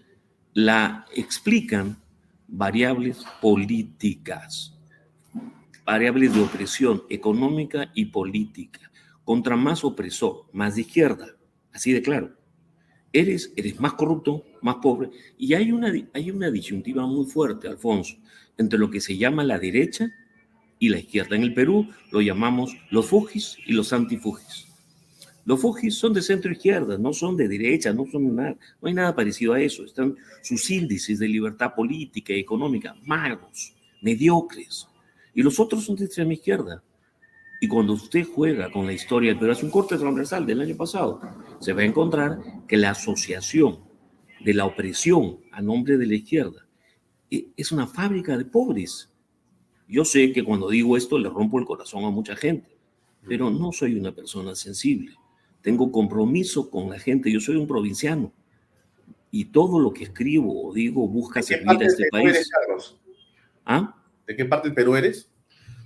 la 0.55 1.05
explican 1.15 2.01
variables 2.47 3.23
políticas, 3.39 4.75
variables 5.85 6.33
de 6.33 6.41
opresión 6.41 7.03
económica 7.11 7.91
y 7.93 8.05
política. 8.05 8.91
Contra 9.23 9.55
más 9.55 9.83
opresor, 9.83 10.45
más 10.51 10.73
de 10.73 10.81
izquierda, 10.81 11.37
así 11.71 11.93
de 11.93 12.01
claro. 12.01 12.35
Eres, 13.13 13.53
eres 13.55 13.79
más 13.79 13.93
corrupto, 13.93 14.43
más 14.63 14.77
pobre. 14.77 15.11
Y 15.37 15.53
hay 15.53 15.71
una, 15.71 15.93
hay 16.15 16.31
una 16.31 16.49
disyuntiva 16.49 17.05
muy 17.05 17.27
fuerte, 17.27 17.67
Alfonso, 17.67 18.15
entre 18.57 18.79
lo 18.79 18.89
que 18.89 18.99
se 18.99 19.15
llama 19.15 19.43
la 19.43 19.59
derecha 19.59 20.11
y 20.79 20.89
la 20.89 20.97
izquierda. 20.97 21.35
En 21.35 21.43
el 21.43 21.53
Perú 21.53 21.87
lo 22.11 22.21
llamamos 22.21 22.75
los 22.89 23.05
fujis 23.05 23.57
y 23.67 23.73
los 23.73 23.93
antifugis. 23.93 24.68
Los 25.49 25.61
fujis 25.61 25.95
son 25.95 26.13
de 26.13 26.21
centro 26.21 26.51
izquierda, 26.51 26.95
no 26.99 27.11
son 27.11 27.35
de 27.35 27.47
derecha, 27.47 27.91
no 27.91 28.05
son 28.05 28.35
nada, 28.35 28.55
no 28.79 28.87
hay 28.87 28.93
nada 28.93 29.15
parecido 29.15 29.53
a 29.53 29.59
eso. 29.59 29.83
Están 29.83 30.15
sus 30.43 30.69
índices 30.69 31.17
de 31.17 31.27
libertad 31.27 31.73
política 31.73 32.33
y 32.33 32.39
económica 32.41 32.95
magros, 33.03 33.73
mediocres. 34.03 34.87
Y 35.33 35.41
los 35.41 35.59
otros 35.59 35.85
son 35.85 35.95
de 35.95 36.05
extrema 36.05 36.33
izquierda. 36.33 36.83
Y 37.59 37.67
cuando 37.67 37.93
usted 37.93 38.27
juega 38.31 38.71
con 38.71 38.85
la 38.85 38.93
historia, 38.93 39.35
pero 39.39 39.51
hace 39.51 39.65
un 39.65 39.71
corte 39.71 39.97
transversal 39.97 40.45
del 40.45 40.61
año 40.61 40.77
pasado, 40.77 41.19
se 41.59 41.73
va 41.73 41.81
a 41.81 41.85
encontrar 41.85 42.39
que 42.67 42.77
la 42.77 42.91
asociación 42.91 43.79
de 44.41 44.53
la 44.53 44.65
opresión 44.65 45.39
a 45.51 45.63
nombre 45.63 45.97
de 45.97 46.05
la 46.05 46.13
izquierda 46.13 46.67
eh, 47.31 47.47
es 47.57 47.71
una 47.71 47.87
fábrica 47.87 48.37
de 48.37 48.45
pobres. 48.45 49.09
Yo 49.87 50.05
sé 50.05 50.31
que 50.31 50.43
cuando 50.43 50.69
digo 50.69 50.95
esto 50.95 51.17
le 51.17 51.27
rompo 51.27 51.57
el 51.57 51.65
corazón 51.65 52.03
a 52.03 52.11
mucha 52.11 52.35
gente, 52.35 52.77
pero 53.27 53.49
no 53.49 53.71
soy 53.71 53.95
una 53.95 54.11
persona 54.11 54.53
sensible. 54.53 55.15
Tengo 55.61 55.91
compromiso 55.91 56.69
con 56.69 56.89
la 56.89 56.99
gente. 56.99 57.31
Yo 57.31 57.39
soy 57.39 57.55
un 57.55 57.67
provinciano 57.67 58.31
y 59.31 59.45
todo 59.45 59.79
lo 59.79 59.93
que 59.93 60.05
escribo 60.05 60.67
o 60.67 60.73
digo 60.73 61.07
busca 61.07 61.41
servir 61.41 61.83
a 61.83 61.85
este 61.85 62.07
país. 62.09 62.29
Eres, 62.29 62.49
¿Ah? 63.65 63.95
¿De 64.25 64.35
qué 64.35 64.45
parte 64.45 64.67
del 64.67 64.75
Perú 64.75 64.95
eres? 64.95 65.29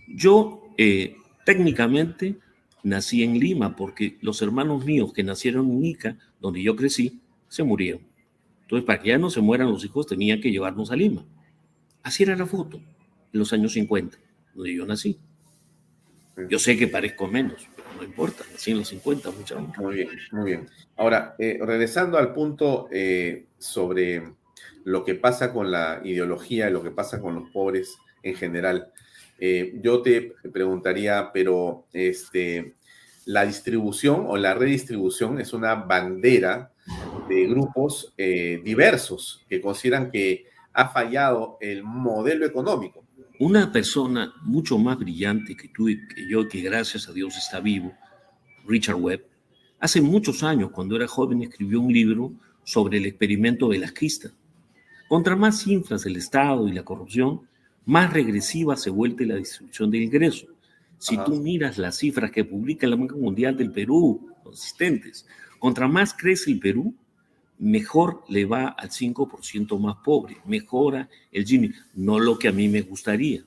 Yo 0.07 0.63
eh, 0.77 1.15
técnicamente 1.45 2.37
nací 2.83 3.23
en 3.23 3.39
Lima 3.39 3.75
porque 3.75 4.17
los 4.21 4.41
hermanos 4.41 4.85
míos 4.85 5.13
que 5.13 5.23
nacieron 5.23 5.69
en 5.71 5.83
Ica, 5.83 6.17
donde 6.39 6.61
yo 6.61 6.75
crecí, 6.75 7.21
se 7.47 7.63
murieron. 7.63 8.01
Entonces, 8.61 8.85
para 8.85 9.01
que 9.01 9.09
ya 9.09 9.17
no 9.17 9.29
se 9.29 9.41
mueran 9.41 9.69
los 9.69 9.83
hijos, 9.83 10.07
tenían 10.07 10.41
que 10.41 10.51
llevarnos 10.51 10.91
a 10.91 10.95
Lima. 10.95 11.25
Así 12.01 12.23
era 12.23 12.35
la 12.35 12.45
foto 12.45 12.77
en 12.77 13.39
los 13.39 13.53
años 13.53 13.73
50, 13.73 14.17
donde 14.53 14.75
yo 14.75 14.85
nací. 14.85 15.19
Yo 16.49 16.57
sé 16.57 16.77
que 16.77 16.87
parezco 16.87 17.27
menos, 17.27 17.67
no 18.03 18.09
importa, 18.09 18.43
nací 18.51 18.71
en 18.71 18.79
los 18.79 18.87
50, 18.89 19.31
mucho 19.31 19.59
Muy 19.77 19.95
bien, 19.95 20.09
muy 20.31 20.45
bien. 20.45 20.69
Ahora, 20.97 21.35
eh, 21.39 21.59
regresando 21.61 22.17
al 22.17 22.33
punto 22.33 22.87
eh, 22.91 23.45
sobre 23.57 24.33
lo 24.83 25.05
que 25.05 25.15
pasa 25.15 25.53
con 25.53 25.71
la 25.71 26.01
ideología, 26.03 26.69
lo 26.69 26.83
que 26.83 26.91
pasa 26.91 27.21
con 27.21 27.35
los 27.35 27.49
pobres 27.49 27.97
en 28.21 28.35
general, 28.35 28.91
eh, 29.39 29.79
yo 29.81 30.01
te 30.01 30.33
preguntaría, 30.51 31.31
pero 31.33 31.85
este, 31.93 32.75
la 33.25 33.45
distribución 33.45 34.25
o 34.27 34.37
la 34.37 34.53
redistribución 34.53 35.39
es 35.39 35.53
una 35.53 35.75
bandera 35.75 36.71
de 37.29 37.47
grupos 37.47 38.13
diversos 38.17 39.45
que 39.47 39.61
consideran 39.61 40.11
que 40.11 40.47
ha 40.73 40.89
fallado 40.89 41.57
el 41.61 41.83
modelo 41.83 42.45
económico. 42.45 43.02
Una 43.45 43.73
persona 43.73 44.33
mucho 44.43 44.77
más 44.77 44.97
brillante 44.97 45.57
que 45.57 45.67
tú 45.67 45.89
y 45.89 46.07
que 46.07 46.29
yo, 46.29 46.47
que 46.47 46.61
gracias 46.61 47.09
a 47.09 47.11
Dios 47.11 47.35
está 47.35 47.59
vivo, 47.59 47.91
Richard 48.65 48.95
Webb, 48.95 49.25
hace 49.81 49.99
muchos 49.99 50.43
años, 50.43 50.71
cuando 50.71 50.95
era 50.95 51.09
joven, 51.09 51.41
escribió 51.41 51.81
un 51.81 51.91
libro 51.91 52.31
sobre 52.63 52.99
el 52.99 53.05
experimento 53.05 53.67
velasquista. 53.67 54.31
Contra 55.09 55.35
más 55.35 55.61
cifras 55.61 56.05
el 56.05 56.15
Estado 56.15 56.69
y 56.69 56.71
la 56.71 56.85
corrupción, 56.85 57.41
más 57.83 58.13
regresiva 58.13 58.77
se 58.77 58.89
vuelve 58.89 59.25
la 59.25 59.35
distribución 59.35 59.91
de 59.91 59.97
ingresos. 59.97 60.47
Si 60.97 61.17
tú 61.17 61.35
miras 61.35 61.77
las 61.77 61.97
cifras 61.97 62.31
que 62.31 62.45
publica 62.45 62.87
la 62.87 62.95
Banca 62.95 63.17
Mundial 63.17 63.57
del 63.57 63.73
Perú, 63.73 64.25
consistentes, 64.41 65.27
contra 65.59 65.89
más 65.89 66.13
crece 66.13 66.49
el 66.49 66.59
Perú, 66.59 66.95
mejor 67.63 68.23
le 68.27 68.45
va 68.45 68.67
al 68.67 68.89
5% 68.89 69.79
más 69.79 69.95
pobre, 70.03 70.37
mejora 70.45 71.09
el 71.31 71.45
Gini, 71.45 71.71
no 71.95 72.19
lo 72.19 72.37
que 72.37 72.49
a 72.49 72.51
mí 72.51 72.67
me 72.67 72.81
gustaría. 72.81 73.43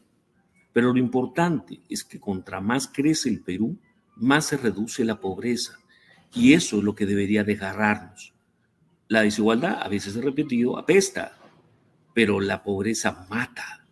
Pero 0.73 0.93
lo 0.93 0.99
importante 0.99 1.81
es 1.89 2.03
que 2.03 2.19
contra 2.19 2.61
más 2.61 2.89
crece 2.89 3.29
el 3.29 3.41
Perú, 3.41 3.77
más 4.17 4.47
se 4.47 4.57
reduce 4.57 5.05
la 5.05 5.21
pobreza. 5.21 5.79
Y 6.35 6.55
eso 6.55 6.79
es 6.79 6.85
lo 6.85 6.95
que 6.95 7.07
debería 7.07 7.45
desgarrarnos. 7.45 8.33
La 9.09 9.23
desigualdad, 9.23 9.83
a 9.83 9.89
veces 9.89 10.17
he 10.17 10.23
repetido, 10.23 10.79
apesta, 10.79 11.39
pero 12.15 12.41
la 12.41 12.63
pobreza 12.63 13.27
mata 13.29 13.87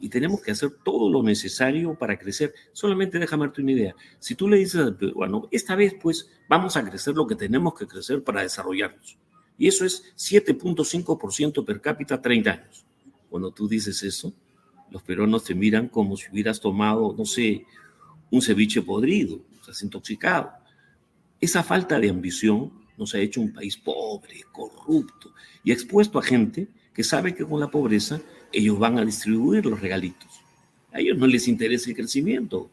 y 0.00 0.08
tenemos 0.08 0.40
que 0.40 0.52
hacer 0.52 0.70
todo 0.84 1.10
lo 1.10 1.22
necesario 1.22 1.94
para 1.94 2.16
crecer. 2.16 2.54
Solamente 2.72 3.18
déjame 3.18 3.46
darte 3.46 3.62
una 3.62 3.72
idea. 3.72 3.96
Si 4.20 4.34
tú 4.34 4.48
le 4.48 4.58
dices 4.58 4.80
al 4.80 4.96
peruano, 4.96 5.48
esta 5.50 5.74
vez 5.74 5.94
pues 6.00 6.30
vamos 6.48 6.76
a 6.76 6.88
crecer 6.88 7.14
lo 7.14 7.26
que 7.26 7.34
tenemos 7.34 7.74
que 7.74 7.86
crecer 7.86 8.22
para 8.22 8.42
desarrollarnos. 8.42 9.18
Y 9.58 9.68
eso 9.68 9.84
es 9.84 10.02
7.5% 10.16 11.64
per 11.64 11.80
cápita 11.80 12.20
30 12.20 12.50
años. 12.50 12.84
Cuando 13.28 13.50
tú 13.50 13.68
dices 13.68 14.02
eso, 14.02 14.32
los 14.90 15.02
peruanos 15.02 15.44
te 15.44 15.54
miran 15.54 15.88
como 15.88 16.16
si 16.16 16.30
hubieras 16.30 16.60
tomado, 16.60 17.14
no 17.16 17.24
sé, 17.24 17.64
un 18.30 18.42
ceviche 18.42 18.82
podrido, 18.82 19.40
sea, 19.62 19.74
intoxicado. 19.82 20.50
Esa 21.40 21.62
falta 21.62 21.98
de 21.98 22.10
ambición 22.10 22.72
nos 22.96 23.14
ha 23.14 23.18
hecho 23.18 23.40
un 23.40 23.52
país 23.52 23.76
pobre, 23.76 24.44
corrupto 24.52 25.32
y 25.64 25.72
expuesto 25.72 26.18
a 26.18 26.22
gente 26.22 26.68
que 26.94 27.02
sabe 27.02 27.34
que 27.34 27.44
con 27.44 27.58
la 27.58 27.70
pobreza 27.70 28.20
ellos 28.52 28.78
van 28.78 28.98
a 28.98 29.04
distribuir 29.04 29.64
los 29.64 29.80
regalitos. 29.80 30.28
A 30.92 31.00
ellos 31.00 31.16
no 31.16 31.26
les 31.26 31.48
interesa 31.48 31.90
el 31.90 31.96
crecimiento, 31.96 32.70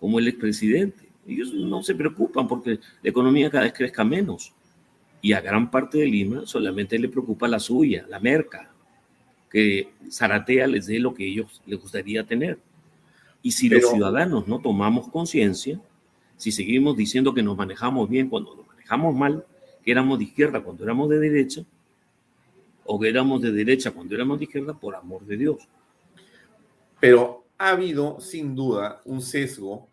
como 0.00 0.18
el 0.18 0.28
expresidente. 0.28 1.08
Ellos 1.26 1.52
no 1.54 1.82
se 1.82 1.94
preocupan 1.94 2.48
porque 2.48 2.80
la 3.02 3.10
economía 3.10 3.50
cada 3.50 3.64
vez 3.64 3.72
crezca 3.72 4.04
menos. 4.04 4.52
Y 5.22 5.32
a 5.32 5.40
gran 5.40 5.70
parte 5.70 5.98
de 5.98 6.06
Lima 6.06 6.46
solamente 6.46 6.98
le 6.98 7.08
preocupa 7.08 7.48
la 7.48 7.58
suya, 7.58 8.06
la 8.08 8.20
merca, 8.20 8.70
que 9.50 9.90
Zaratea 10.10 10.66
les 10.66 10.86
dé 10.86 10.98
lo 10.98 11.14
que 11.14 11.26
ellos 11.26 11.62
les 11.66 11.80
gustaría 11.80 12.24
tener. 12.24 12.58
Y 13.42 13.52
si 13.52 13.68
los 13.68 13.88
ciudadanos 13.90 14.46
no 14.48 14.60
tomamos 14.60 15.08
conciencia, 15.08 15.80
si 16.36 16.52
seguimos 16.52 16.96
diciendo 16.96 17.32
que 17.32 17.42
nos 17.42 17.56
manejamos 17.56 18.08
bien 18.08 18.28
cuando 18.28 18.54
nos 18.54 18.66
manejamos 18.66 19.14
mal, 19.14 19.44
que 19.84 19.92
éramos 19.92 20.18
de 20.18 20.24
izquierda 20.24 20.60
cuando 20.60 20.84
éramos 20.84 21.08
de 21.08 21.18
derecha, 21.18 21.64
o 22.84 23.00
que 23.00 23.08
éramos 23.08 23.40
de 23.42 23.52
derecha 23.52 23.90
cuando 23.90 24.14
éramos 24.14 24.38
de 24.38 24.44
izquierda, 24.44 24.74
por 24.74 24.94
amor 24.94 25.24
de 25.24 25.36
Dios. 25.36 25.56
Pero 27.00 27.46
ha 27.58 27.70
habido, 27.70 28.20
sin 28.20 28.54
duda, 28.54 29.00
un 29.04 29.22
sesgo 29.22 29.88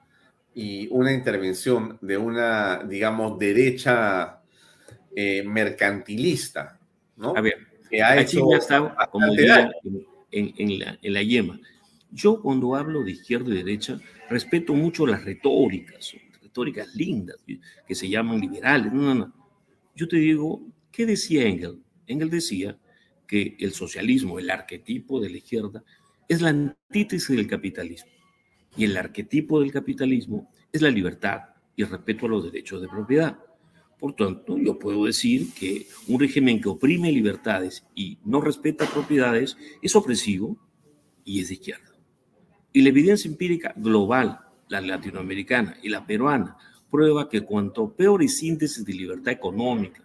y 0.53 0.87
una 0.91 1.13
intervención 1.13 1.97
de 2.01 2.17
una, 2.17 2.83
digamos, 2.83 3.39
derecha 3.39 4.39
eh, 5.15 5.43
mercantilista, 5.43 6.79
¿no? 7.17 7.35
A 7.35 7.41
ver, 7.41 7.67
que 7.89 8.01
ha 8.01 8.15
ya 8.15 8.57
está, 8.57 8.95
como 9.11 9.27
diría, 9.31 9.71
en, 10.31 10.53
en, 10.57 10.79
la, 10.79 10.97
en 11.01 11.13
la 11.13 11.21
yema. 11.21 11.59
Yo 12.11 12.41
cuando 12.41 12.75
hablo 12.75 13.03
de 13.03 13.11
izquierda 13.11 13.51
y 13.51 13.57
derecha, 13.57 13.99
respeto 14.29 14.73
mucho 14.73 15.05
las 15.05 15.23
retóricas, 15.23 16.15
retóricas 16.41 16.93
lindas, 16.95 17.37
que 17.87 17.95
se 17.95 18.09
llaman 18.09 18.39
liberales. 18.39 18.91
No, 18.91 19.01
no, 19.01 19.15
no. 19.15 19.33
Yo 19.95 20.07
te 20.07 20.17
digo, 20.17 20.61
¿qué 20.91 21.05
decía 21.05 21.43
Engel? 21.47 21.81
Engel 22.07 22.29
decía 22.29 22.77
que 23.27 23.55
el 23.59 23.73
socialismo, 23.73 24.39
el 24.39 24.49
arquetipo 24.49 25.19
de 25.19 25.29
la 25.29 25.37
izquierda, 25.37 25.83
es 26.27 26.41
la 26.41 26.49
antítesis 26.49 27.35
del 27.35 27.47
capitalismo. 27.47 28.11
Y 28.75 28.85
el 28.85 28.97
arquetipo 28.97 29.59
del 29.59 29.71
capitalismo 29.71 30.51
es 30.71 30.81
la 30.81 30.89
libertad 30.89 31.41
y 31.75 31.83
el 31.83 31.89
respeto 31.89 32.25
a 32.25 32.29
los 32.29 32.43
derechos 32.45 32.81
de 32.81 32.87
propiedad. 32.87 33.37
Por 34.03 34.17
tanto, 34.17 34.57
yo 34.57 34.77
puedo 34.77 35.05
decir 35.05 35.53
que 35.53 35.87
un 36.09 36.19
régimen 36.19 36.59
que 36.59 36.67
oprime 36.67 37.09
libertades 37.09 37.85
y 37.95 38.17
no 38.25 38.41
respeta 38.41 38.85
propiedades 38.85 39.55
es 39.81 39.95
opresivo 39.95 40.57
y 41.23 41.39
es 41.39 41.47
de 41.47 41.53
izquierda. 41.53 41.95
Y 42.73 42.81
la 42.81 42.89
evidencia 42.89 43.31
empírica 43.31 43.73
global, 43.77 44.41
la 44.67 44.81
latinoamericana 44.81 45.77
y 45.81 45.87
la 45.87 46.05
peruana, 46.05 46.57
prueba 46.91 47.29
que 47.29 47.45
cuanto 47.45 47.95
peor 47.95 48.21
es 48.23 48.39
síntesis 48.39 48.83
de 48.83 48.91
libertad 48.91 49.31
económica, 49.31 50.03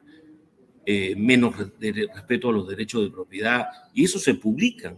eh, 0.87 1.16
menos 1.16 1.57
respeto 1.57 2.51
a 2.51 2.53
los 2.53 2.69
derechos 2.69 3.03
de 3.03 3.11
propiedad, 3.11 3.66
y 3.95 4.05
eso 4.05 4.20
se 4.20 4.35
publica, 4.35 4.97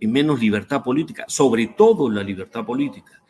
y 0.00 0.06
menos 0.06 0.40
libertad 0.40 0.82
política, 0.82 1.26
sobre 1.28 1.66
todo 1.66 2.08
la 2.08 2.22
libertad 2.22 2.64
política, 2.64 3.21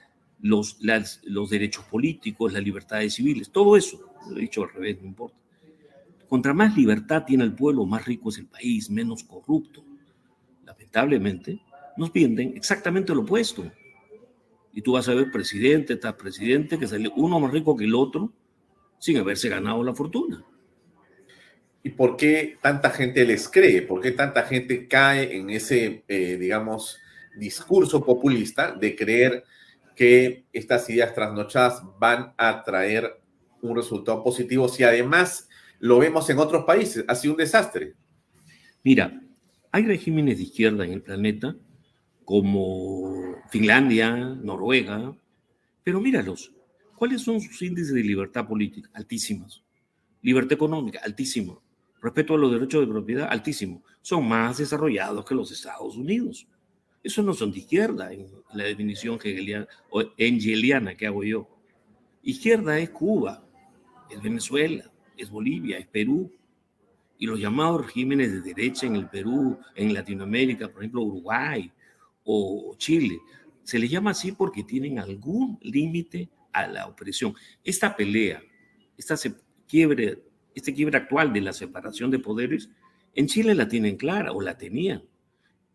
los, 0.43 0.78
los 1.23 1.51
derechos 1.51 1.85
políticos, 1.85 2.52
las 2.52 2.62
libertades 2.62 3.14
civiles, 3.14 3.51
todo 3.51 3.77
eso, 3.77 4.01
lo 4.28 4.36
he 4.36 4.43
dicho 4.43 4.64
al 4.64 4.73
revés, 4.73 5.01
no 5.01 5.09
importa. 5.09 5.39
Contra 6.28 6.52
más 6.52 6.77
libertad 6.77 7.24
tiene 7.24 7.44
el 7.44 7.55
pueblo, 7.55 7.86
más 7.86 8.05
rico 8.05 8.28
es 8.31 8.39
el 8.39 8.47
país, 8.47 8.90
menos 8.90 9.23
corrupto. 9.23 9.85
Lamentablemente, 10.64 11.60
nos 11.97 12.12
venden 12.12 12.55
exactamente 12.56 13.14
lo 13.14 13.20
opuesto. 13.23 13.70
Y 14.73 14.82
tú 14.82 14.93
vas 14.93 15.09
a 15.09 15.14
ver 15.14 15.31
presidente 15.31 15.97
tras 15.97 16.14
presidente 16.14 16.78
que 16.78 16.89
sale 16.89 17.10
uno 17.16 17.39
más 17.39 17.52
rico 17.52 17.77
que 17.77 17.85
el 17.85 17.94
otro, 17.94 18.32
sin 18.98 19.19
haberse 19.19 19.48
ganado 19.48 19.85
la 19.85 19.94
fortuna. 19.94 20.44
¿Y 21.85 21.90
por 21.90 22.16
qué 22.16 22.56
tanta 22.62 22.90
gente 22.90 23.24
les 23.24 23.48
cree? 23.48 23.82
¿Por 23.82 24.01
qué 24.01 24.12
tanta 24.12 24.44
gente 24.44 24.89
cae 24.89 25.36
en 25.36 25.51
ese, 25.51 26.05
eh, 26.09 26.36
digamos, 26.39 26.98
discurso 27.36 28.05
populista 28.05 28.73
de 28.73 28.97
creer 28.97 29.44
que 29.94 30.47
estas 30.52 30.89
ideas 30.90 31.14
trasnochadas 31.14 31.82
van 31.98 32.35
a 32.36 32.62
traer 32.62 33.20
un 33.60 33.77
resultado 33.77 34.23
positivo 34.23 34.69
si 34.69 34.82
además 34.82 35.48
lo 35.78 35.98
vemos 35.98 36.28
en 36.31 36.39
otros 36.39 36.64
países? 36.64 37.05
Ha 37.09 37.14
sido 37.14 37.35
un 37.35 37.39
desastre. 37.39 37.94
Mira, 38.85 39.20
hay 39.70 39.86
regímenes 39.86 40.39
de 40.39 40.44
izquierda 40.44 40.85
en 40.85 40.93
el 40.93 41.02
planeta 41.02 41.56
como 42.24 43.36
Finlandia, 43.51 44.14
Noruega, 44.16 45.16
pero 45.85 46.01
míralos, 46.01 46.52
¿cuáles 46.97 47.23
son 47.23 47.40
sus 47.40 47.60
índices 47.62 47.94
de 47.94 48.02
libertad 48.02 48.47
política? 48.47 48.90
Altísimos. 48.94 49.64
Libertad 50.23 50.52
económica, 50.52 51.01
altísimo. 51.02 51.62
Respeto 52.01 52.35
a 52.35 52.39
los 52.39 52.52
derechos 52.52 52.81
de 52.81 52.93
propiedad, 52.93 53.28
altísimo. 53.31 53.82
Son 54.01 54.27
más 54.27 54.59
desarrollados 54.59 55.24
que 55.24 55.35
los 55.35 55.51
Estados 55.51 55.97
Unidos. 55.97 56.47
Eso 57.03 57.23
no 57.23 57.35
son 57.35 57.51
de 57.51 57.59
izquierda 57.59 58.12
en 58.12 58.29
la 58.55 58.65
definición 58.65 59.19
hegeliana 59.23 59.66
o 59.91 60.03
engeliana 60.16 60.95
que 60.95 61.07
hago 61.07 61.24
yo. 61.24 61.49
Izquierda 62.23 62.79
es 62.79 62.91
Cuba, 62.91 63.45
es 64.09 64.23
Venezuela, 64.23 64.91
es 65.16 65.31
Bolivia, 65.31 65.79
es 65.79 65.87
Perú. 65.89 66.31
Y 67.19 67.27
los 67.27 67.41
llamados 67.41 67.87
regímenes 67.87 68.33
de 68.33 68.41
derecha 68.41 68.87
en 68.87 68.97
el 68.97 69.09
Perú, 69.09 69.59
en 69.74 69.93
Latinoamérica, 69.95 70.69
por 70.69 70.83
ejemplo, 70.83 71.03
Uruguay 71.03 71.70
o 72.24 72.74
Chile, 72.79 73.19
se 73.65 73.79
les 73.79 73.91
llama 73.91 74.11
así 74.11 74.33
porque 74.33 74.65
tienen 74.65 74.99
algún 74.99 75.59
límite 75.62 76.29
a 76.53 76.66
la 76.66 76.87
opresión. 76.87 77.35
Esta 77.65 77.97
pelea, 77.97 78.43
esta 78.97 79.16
quiebre, 79.66 80.23
este 80.55 80.74
quiebre 80.74 80.99
actual 80.99 81.33
de 81.33 81.41
la 81.41 81.53
separación 81.53 82.11
de 82.11 82.19
poderes, 82.19 82.70
en 83.15 83.27
Chile 83.27 83.55
la 83.55 83.69
tienen 83.69 83.97
clara 83.97 84.33
o 84.33 84.41
la 84.41 84.57
tenían. 84.57 85.03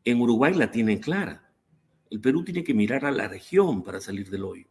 En 0.04 0.22
Uruguay 0.22 0.54
la 0.54 0.72
tienen 0.72 1.00
clara. 1.00 1.52
El 2.10 2.22
Perú 2.22 2.44
tiene 2.44 2.64
que 2.64 2.74
mirar 2.74 3.06
a 3.06 3.12
la 3.12 3.28
región 3.28 3.84
para 3.84 4.00
salir 4.00 4.30
del 4.30 4.46
hoyo. 4.46 4.68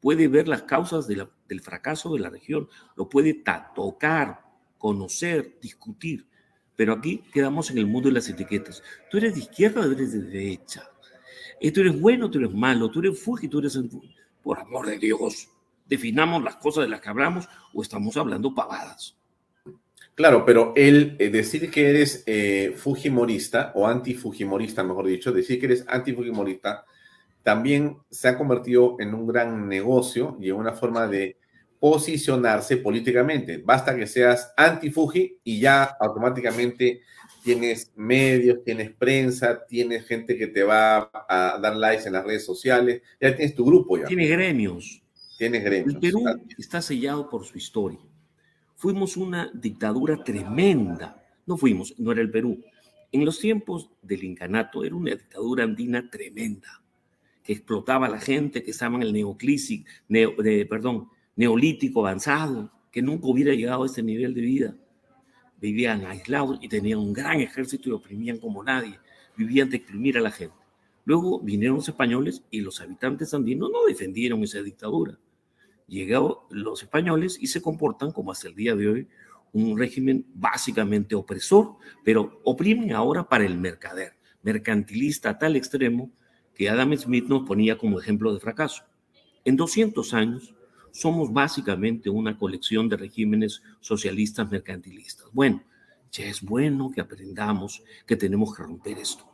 Puede 0.00 0.28
ver 0.28 0.46
las 0.46 0.62
causas 0.62 1.08
del 1.08 1.60
fracaso 1.60 2.12
de 2.14 2.20
la 2.20 2.30
región, 2.30 2.68
lo 2.96 3.08
puede 3.08 3.42
tocar, 3.74 4.44
conocer, 4.76 5.58
discutir. 5.60 6.28
Pero 6.76 6.92
aquí 6.92 7.24
quedamos 7.32 7.70
en 7.70 7.78
el 7.78 7.86
mundo 7.86 8.08
de 8.08 8.14
las 8.14 8.28
etiquetas. 8.28 8.82
Tú 9.10 9.16
eres 9.16 9.34
de 9.34 9.40
izquierda 9.40 9.80
o 9.80 9.90
eres 9.90 10.12
de 10.12 10.22
derecha. 10.22 10.88
Eh, 11.60 11.72
tú 11.72 11.80
eres 11.80 12.00
bueno, 12.00 12.30
tú 12.30 12.38
eres 12.38 12.54
malo, 12.54 12.88
tú 12.90 13.00
eres 13.00 13.20
Fuji, 13.20 13.48
tú 13.48 13.58
eres... 13.58 13.78
Por 14.42 14.60
amor 14.60 14.86
de 14.86 14.98
Dios, 14.98 15.48
definamos 15.86 16.42
las 16.44 16.56
cosas 16.56 16.84
de 16.84 16.90
las 16.90 17.00
que 17.00 17.08
hablamos 17.08 17.48
o 17.74 17.82
estamos 17.82 18.16
hablando 18.16 18.54
pavadas. 18.54 19.17
Claro, 20.18 20.44
pero 20.44 20.72
el 20.74 21.14
eh, 21.20 21.30
decir 21.30 21.70
que 21.70 21.90
eres 21.90 22.24
eh, 22.26 22.74
fujimorista 22.76 23.70
o 23.76 23.86
antifujimorista, 23.86 24.82
mejor 24.82 25.06
dicho, 25.06 25.30
decir 25.30 25.60
que 25.60 25.66
eres 25.66 25.84
antifujimorista, 25.86 26.84
también 27.44 27.98
se 28.10 28.26
ha 28.26 28.36
convertido 28.36 28.96
en 28.98 29.14
un 29.14 29.28
gran 29.28 29.68
negocio 29.68 30.36
y 30.40 30.48
en 30.48 30.56
una 30.56 30.72
forma 30.72 31.06
de 31.06 31.36
posicionarse 31.78 32.78
políticamente. 32.78 33.62
Basta 33.64 33.94
que 33.94 34.08
seas 34.08 34.52
anti-Fuji 34.56 35.38
y 35.44 35.60
ya 35.60 35.84
automáticamente 35.84 37.02
tienes 37.44 37.92
medios, 37.94 38.64
tienes 38.64 38.90
prensa, 38.90 39.64
tienes 39.68 40.04
gente 40.04 40.36
que 40.36 40.48
te 40.48 40.64
va 40.64 41.12
a 41.12 41.60
dar 41.62 41.76
likes 41.76 42.08
en 42.08 42.14
las 42.14 42.24
redes 42.24 42.44
sociales, 42.44 43.02
ya 43.20 43.36
tienes 43.36 43.54
tu 43.54 43.64
grupo 43.64 43.96
ya. 43.96 44.06
Tiene 44.06 44.26
gremios. 44.26 45.00
Tienes 45.38 45.62
gremios. 45.62 45.94
El 45.94 46.00
Perú 46.00 46.24
está 46.58 46.82
sellado 46.82 47.30
por 47.30 47.44
su 47.44 47.56
historia. 47.56 48.00
Fuimos 48.78 49.16
una 49.16 49.50
dictadura 49.52 50.24
tremenda. 50.24 51.22
No 51.44 51.58
fuimos, 51.58 51.94
no 51.98 52.12
era 52.12 52.22
el 52.22 52.30
Perú. 52.30 52.64
En 53.12 53.24
los 53.24 53.38
tiempos 53.38 53.90
del 54.00 54.24
incanato 54.24 54.84
era 54.84 54.94
una 54.94 55.10
dictadura 55.10 55.64
andina 55.64 56.08
tremenda, 56.08 56.82
que 57.42 57.52
explotaba 57.52 58.06
a 58.06 58.10
la 58.10 58.20
gente, 58.20 58.62
que 58.62 58.70
estaba 58.70 58.96
en 58.96 59.02
el 59.02 59.12
neolítico 61.36 62.00
avanzado, 62.00 62.72
que 62.90 63.02
nunca 63.02 63.26
hubiera 63.26 63.52
llegado 63.52 63.82
a 63.82 63.86
este 63.86 64.02
nivel 64.02 64.32
de 64.32 64.40
vida 64.40 64.74
vivían 65.60 66.06
aislados 66.06 66.58
y 66.62 66.68
tenían 66.68 66.98
un 66.98 67.12
gran 67.12 67.40
ejército 67.40 67.88
y 67.88 67.92
oprimían 67.92 68.38
como 68.38 68.62
nadie, 68.62 68.98
vivían 69.36 69.68
de 69.70 69.78
exprimir 69.78 70.18
a 70.18 70.20
la 70.20 70.30
gente. 70.30 70.56
Luego 71.04 71.40
vinieron 71.40 71.76
los 71.76 71.88
españoles 71.88 72.42
y 72.50 72.60
los 72.60 72.80
habitantes 72.80 73.32
andinos 73.34 73.70
no 73.70 73.84
defendieron 73.86 74.42
esa 74.42 74.62
dictadura. 74.62 75.18
Llegaron 75.88 76.34
los 76.50 76.82
españoles 76.82 77.38
y 77.40 77.48
se 77.48 77.62
comportan 77.62 78.12
como 78.12 78.30
hasta 78.30 78.48
el 78.48 78.54
día 78.54 78.76
de 78.76 78.88
hoy 78.88 79.08
un 79.52 79.78
régimen 79.78 80.26
básicamente 80.34 81.14
opresor, 81.14 81.76
pero 82.04 82.40
oprimen 82.44 82.92
ahora 82.92 83.28
para 83.28 83.46
el 83.46 83.56
mercader, 83.56 84.12
mercantilista 84.42 85.30
a 85.30 85.38
tal 85.38 85.56
extremo 85.56 86.10
que 86.54 86.68
Adam 86.68 86.94
Smith 86.96 87.26
nos 87.26 87.46
ponía 87.46 87.78
como 87.78 87.98
ejemplo 87.98 88.32
de 88.34 88.40
fracaso. 88.40 88.84
En 89.44 89.56
200 89.56 90.12
años, 90.14 90.54
somos 90.92 91.32
básicamente 91.32 92.10
una 92.10 92.36
colección 92.36 92.88
de 92.88 92.96
regímenes 92.96 93.62
socialistas 93.80 94.50
mercantilistas. 94.50 95.26
Bueno, 95.32 95.62
ya 96.10 96.24
es 96.24 96.42
bueno 96.42 96.90
que 96.90 97.00
aprendamos 97.00 97.82
que 98.06 98.16
tenemos 98.16 98.54
que 98.54 98.62
romper 98.62 98.98
esto. 98.98 99.24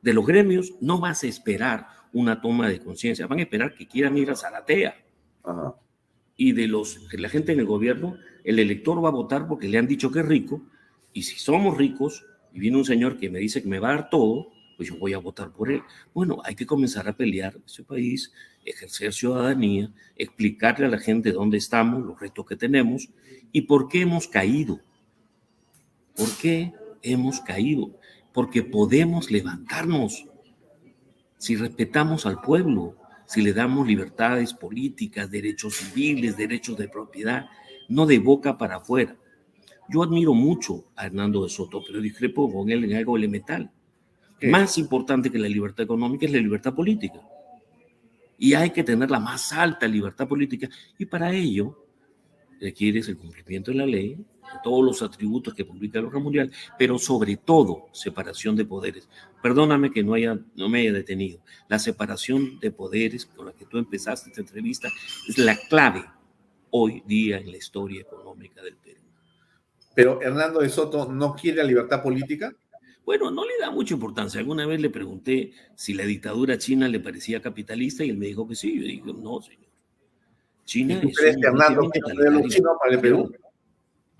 De 0.00 0.12
los 0.12 0.26
gremios 0.26 0.74
no 0.80 0.98
vas 0.98 1.24
a 1.24 1.26
esperar 1.26 1.88
una 2.12 2.40
toma 2.40 2.68
de 2.68 2.80
conciencia, 2.80 3.26
van 3.26 3.38
a 3.38 3.42
esperar 3.42 3.74
que 3.74 3.88
quieran 3.88 4.16
ir 4.16 4.30
a 4.30 4.36
Zaratea. 4.36 4.94
Y 6.44 6.50
de 6.50 6.66
los 6.66 6.98
que 7.08 7.18
la 7.18 7.28
gente 7.28 7.52
en 7.52 7.60
el 7.60 7.66
gobierno, 7.66 8.16
el 8.42 8.58
elector 8.58 9.02
va 9.02 9.10
a 9.10 9.12
votar 9.12 9.46
porque 9.46 9.68
le 9.68 9.78
han 9.78 9.86
dicho 9.86 10.10
que 10.10 10.18
es 10.18 10.26
rico, 10.26 10.60
y 11.12 11.22
si 11.22 11.38
somos 11.38 11.78
ricos, 11.78 12.26
y 12.52 12.58
viene 12.58 12.78
un 12.78 12.84
señor 12.84 13.16
que 13.16 13.30
me 13.30 13.38
dice 13.38 13.62
que 13.62 13.68
me 13.68 13.78
va 13.78 13.90
a 13.90 13.94
dar 13.94 14.10
todo, 14.10 14.48
pues 14.76 14.88
yo 14.88 14.98
voy 14.98 15.12
a 15.12 15.18
votar 15.18 15.52
por 15.52 15.70
él. 15.70 15.82
Bueno, 16.12 16.42
hay 16.44 16.56
que 16.56 16.66
comenzar 16.66 17.06
a 17.06 17.16
pelear 17.16 17.54
en 17.54 17.62
este 17.64 17.84
país, 17.84 18.32
ejercer 18.64 19.12
ciudadanía, 19.12 19.92
explicarle 20.16 20.86
a 20.86 20.88
la 20.88 20.98
gente 20.98 21.30
dónde 21.30 21.58
estamos, 21.58 22.04
los 22.04 22.18
retos 22.18 22.44
que 22.44 22.56
tenemos 22.56 23.08
y 23.52 23.60
por 23.60 23.88
qué 23.88 24.00
hemos 24.00 24.26
caído. 24.26 24.80
¿Por 26.16 26.36
qué 26.38 26.72
hemos 27.02 27.38
caído? 27.38 28.00
Porque 28.32 28.64
podemos 28.64 29.30
levantarnos 29.30 30.26
si 31.38 31.54
respetamos 31.54 32.26
al 32.26 32.40
pueblo, 32.40 32.96
si 33.26 33.42
le 33.42 33.52
damos 33.52 33.86
libertades 33.86 34.54
políticas, 34.54 35.30
derechos 35.30 35.76
civiles, 35.76 36.36
derechos 36.36 36.76
de 36.76 36.88
propiedad, 36.88 37.46
no 37.88 38.06
de 38.06 38.18
boca 38.18 38.58
para 38.58 38.76
afuera. 38.76 39.16
Yo 39.88 40.02
admiro 40.02 40.34
mucho 40.34 40.84
a 40.96 41.06
Hernando 41.06 41.44
de 41.44 41.50
Soto, 41.50 41.82
pero 41.86 42.00
discrepo 42.00 42.52
con 42.52 42.70
él 42.70 42.84
en 42.84 42.96
algo 42.96 43.16
elemental. 43.16 43.70
Más 44.42 44.78
importante 44.78 45.30
que 45.30 45.38
la 45.38 45.48
libertad 45.48 45.84
económica 45.84 46.26
es 46.26 46.32
la 46.32 46.38
libertad 46.38 46.74
política. 46.74 47.20
Y 48.38 48.54
hay 48.54 48.70
que 48.70 48.82
tener 48.82 49.10
la 49.10 49.20
más 49.20 49.52
alta 49.52 49.86
libertad 49.86 50.26
política. 50.26 50.68
Y 50.98 51.06
para 51.06 51.32
ello 51.32 51.86
requieres 52.60 53.08
el 53.08 53.16
cumplimiento 53.16 53.70
de 53.70 53.76
la 53.76 53.86
ley, 53.86 54.18
de 54.52 54.58
todos 54.62 54.84
los 54.84 55.02
atributos 55.02 55.54
que 55.54 55.64
publica 55.64 55.98
el 55.98 56.06
orden 56.06 56.22
mundial, 56.22 56.50
pero 56.78 56.98
sobre 56.98 57.36
todo 57.36 57.86
separación 57.92 58.56
de 58.56 58.64
poderes. 58.64 59.08
Perdóname 59.42 59.90
que 59.90 60.02
no, 60.02 60.14
haya, 60.14 60.38
no 60.54 60.68
me 60.68 60.80
haya 60.80 60.92
detenido. 60.92 61.40
La 61.68 61.78
separación 61.78 62.60
de 62.60 62.70
poderes 62.70 63.26
con 63.26 63.46
la 63.46 63.52
que 63.52 63.66
tú 63.66 63.78
empezaste 63.78 64.30
esta 64.30 64.40
entrevista 64.40 64.88
es 65.28 65.38
la 65.38 65.56
clave 65.68 66.04
hoy 66.70 67.02
día 67.06 67.38
en 67.38 67.50
la 67.50 67.56
historia 67.56 68.00
económica 68.00 68.62
del 68.62 68.76
Perú. 68.76 69.00
Pero 69.94 70.22
Hernando 70.22 70.60
de 70.60 70.68
Soto 70.68 71.10
no 71.12 71.34
quiere 71.34 71.58
la 71.58 71.64
libertad 71.64 72.02
política. 72.02 72.54
Bueno, 73.04 73.30
no 73.30 73.44
le 73.44 73.58
da 73.60 73.70
mucha 73.70 73.94
importancia. 73.94 74.40
Alguna 74.40 74.66
vez 74.66 74.80
le 74.80 74.90
pregunté 74.90 75.52
si 75.74 75.92
la 75.92 76.04
dictadura 76.04 76.56
china 76.56 76.88
le 76.88 77.00
parecía 77.00 77.42
capitalista 77.42 78.04
y 78.04 78.10
él 78.10 78.16
me 78.16 78.26
dijo 78.26 78.48
que 78.48 78.54
sí. 78.54 78.74
Yo 78.76 78.82
dije, 78.82 79.02
no, 79.04 79.42
señor. 79.42 79.62
China 80.64 81.00
¿Tú 81.00 81.10
crees 81.10 81.36
que 81.36 81.46
Hernando 81.46 81.90
quiere 81.90 82.06
un 82.06 82.16
modelo 82.16 82.48
chino 82.48 82.70
para 82.80 82.94
el 82.94 83.00
Perú? 83.00 83.32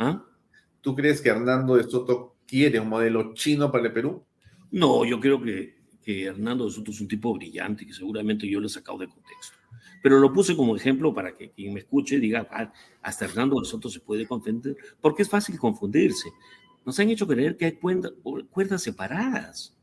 ¿Ah? 0.02 0.24
¿Tú 0.80 0.96
crees 0.96 1.20
que 1.20 1.28
Hernando 1.28 1.76
de 1.76 1.84
Soto 1.84 2.34
quiere 2.44 2.80
un 2.80 2.88
modelo 2.88 3.34
chino 3.34 3.70
para 3.70 3.86
el 3.86 3.92
Perú? 3.92 4.24
No, 4.72 5.04
yo 5.04 5.20
creo 5.20 5.40
que, 5.40 5.76
que 6.02 6.24
Hernando 6.24 6.64
de 6.64 6.72
Soto 6.72 6.90
es 6.90 7.00
un 7.00 7.06
tipo 7.06 7.32
brillante 7.32 7.86
que 7.86 7.92
seguramente 7.92 8.48
yo 8.48 8.58
lo 8.58 8.66
he 8.66 8.70
sacado 8.70 8.98
de 8.98 9.06
contexto. 9.06 9.56
Pero 10.02 10.18
lo 10.18 10.32
puse 10.32 10.56
como 10.56 10.74
ejemplo 10.74 11.14
para 11.14 11.36
que 11.36 11.52
quien 11.52 11.72
me 11.72 11.80
escuche 11.80 12.18
diga, 12.18 12.48
ah, 12.50 12.72
hasta 13.00 13.26
Hernando 13.26 13.60
de 13.60 13.64
Soto 13.64 13.88
se 13.88 14.00
puede 14.00 14.26
confundir, 14.26 14.76
porque 15.00 15.22
es 15.22 15.28
fácil 15.28 15.56
confundirse. 15.56 16.32
Nos 16.84 16.98
han 16.98 17.10
hecho 17.10 17.28
creer 17.28 17.56
que 17.56 17.66
hay 17.66 17.78
cuerdas 18.50 18.82
separadas, 18.82 19.76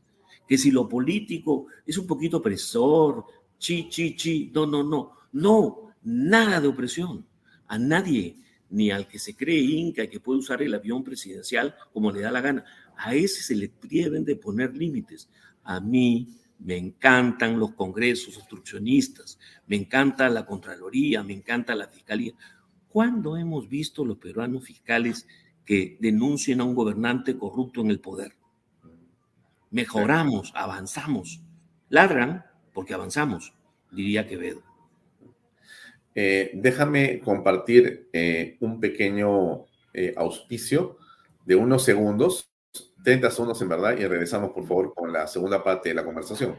que 0.46 0.58
si 0.58 0.70
lo 0.70 0.86
político 0.86 1.68
es 1.86 1.96
un 1.96 2.06
poquito 2.06 2.36
opresor, 2.36 3.24
chi, 3.56 3.88
chi, 3.88 4.14
chi, 4.14 4.52
no, 4.54 4.66
no, 4.66 4.84
no, 4.84 5.12
no, 5.32 5.94
nada 6.02 6.60
de 6.60 6.68
opresión. 6.68 7.24
A 7.68 7.78
nadie, 7.78 8.36
ni 8.70 8.90
al 8.90 9.06
que 9.06 9.18
se 9.18 9.36
cree 9.36 9.60
inca, 9.60 10.06
que 10.06 10.20
puede 10.20 10.38
usar 10.38 10.62
el 10.62 10.74
avión 10.74 11.04
presidencial 11.04 11.74
como 11.92 12.10
le 12.10 12.20
da 12.20 12.30
la 12.30 12.40
gana, 12.40 12.64
a 12.96 13.14
ese 13.14 13.42
se 13.42 13.54
le 13.54 13.70
deben 13.82 14.24
de 14.24 14.36
poner 14.36 14.76
límites. 14.76 15.28
A 15.64 15.80
mí 15.80 16.28
me 16.58 16.76
encantan 16.76 17.58
los 17.58 17.74
congresos 17.74 18.36
obstruccionistas, 18.38 19.38
me 19.66 19.76
encanta 19.76 20.28
la 20.28 20.46
Contraloría, 20.46 21.22
me 21.22 21.32
encanta 21.32 21.74
la 21.74 21.88
Fiscalía, 21.88 22.34
¿Cuándo 22.90 23.36
hemos 23.36 23.68
visto 23.68 24.04
los 24.04 24.18
peruanos 24.18 24.64
fiscales 24.64 25.28
que 25.64 25.96
denuncien 26.00 26.60
a 26.60 26.64
un 26.64 26.74
gobernante 26.74 27.38
corrupto 27.38 27.80
en 27.80 27.90
el 27.90 28.00
poder? 28.00 28.34
Mejoramos, 29.70 30.52
avanzamos. 30.56 31.40
Ladran 31.88 32.44
porque 32.74 32.94
avanzamos, 32.94 33.54
diría 33.92 34.26
Quevedo. 34.26 34.62
Eh, 36.22 36.50
déjame 36.52 37.18
compartir 37.20 38.10
eh, 38.12 38.58
un 38.60 38.78
pequeño 38.78 39.64
eh, 39.94 40.12
auspicio 40.18 40.98
de 41.46 41.56
unos 41.56 41.82
segundos, 41.82 42.52
30 43.02 43.30
segundos 43.30 43.62
en 43.62 43.70
verdad, 43.70 43.96
y 43.96 44.06
regresamos 44.06 44.50
por 44.50 44.68
favor 44.68 44.92
con 44.92 45.14
la 45.14 45.26
segunda 45.26 45.64
parte 45.64 45.88
de 45.88 45.94
la 45.94 46.04
conversación. 46.04 46.58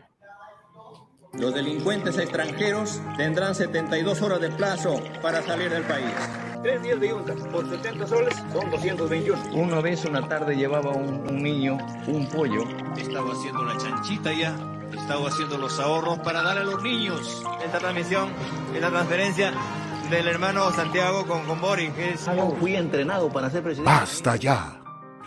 Los 1.34 1.54
delincuentes 1.54 2.18
extranjeros 2.18 3.00
tendrán 3.18 3.54
72 3.54 4.24
horas 4.24 4.42
de 4.42 4.50
plazo 4.50 5.00
para 5.22 5.44
salir 5.44 5.70
del 5.70 5.84
país. 5.84 6.10
Tres 6.64 6.82
días 6.82 7.00
de 7.00 7.10
yunta 7.10 7.36
por 7.52 7.70
70 7.70 8.08
soles 8.08 8.36
son 8.52 8.72
221. 8.72 9.40
Una 9.54 9.80
vez 9.80 10.04
una 10.06 10.28
tarde 10.28 10.56
llevaba 10.56 10.90
un, 10.90 11.30
un 11.30 11.44
niño 11.44 11.78
un 12.08 12.28
pollo. 12.30 12.64
Estaba 12.98 13.32
haciendo 13.32 13.64
la 13.64 13.78
chanchita 13.78 14.34
ya. 14.34 14.81
Estaba 14.96 15.30
haciendo 15.30 15.58
los 15.58 15.80
ahorros 15.80 16.20
para 16.20 16.42
darle 16.42 16.62
a 16.62 16.66
los 16.66 16.82
niños. 16.84 17.44
Esta 17.64 17.80
transmisión 17.80 18.30
es 18.74 18.82
la 18.82 18.90
transferencia 18.90 19.54
del 20.10 20.28
hermano 20.28 20.72
Santiago 20.72 21.26
con, 21.26 21.46
con 21.46 21.62
Boris. 21.62 21.92
Que 21.94 22.12
es... 22.12 22.30
Fui 22.60 22.76
entrenado 22.76 23.30
para 23.30 23.50
ser 23.50 23.64
presidente. 23.64 23.92
Basta 23.92 24.36
ya. 24.36 24.82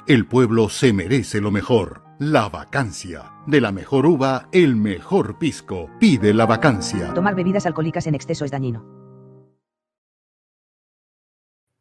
El 0.07 0.27
pueblo 0.27 0.69
se 0.69 0.93
merece 0.93 1.41
lo 1.41 1.51
mejor. 1.51 2.03
La 2.19 2.49
vacancia. 2.49 3.33
De 3.47 3.61
la 3.61 3.73
mejor 3.73 4.07
uva, 4.07 4.49
el 4.53 4.77
mejor 4.77 5.39
pisco. 5.39 5.91
Pide 5.99 6.33
la 6.33 6.47
vacancia. 6.47 7.13
Tomar 7.15 7.35
bebidas 7.35 7.67
alcohólicas 7.67 8.07
en 8.07 8.15
exceso 8.15 8.45
es 8.45 8.51
dañino. 8.51 9.04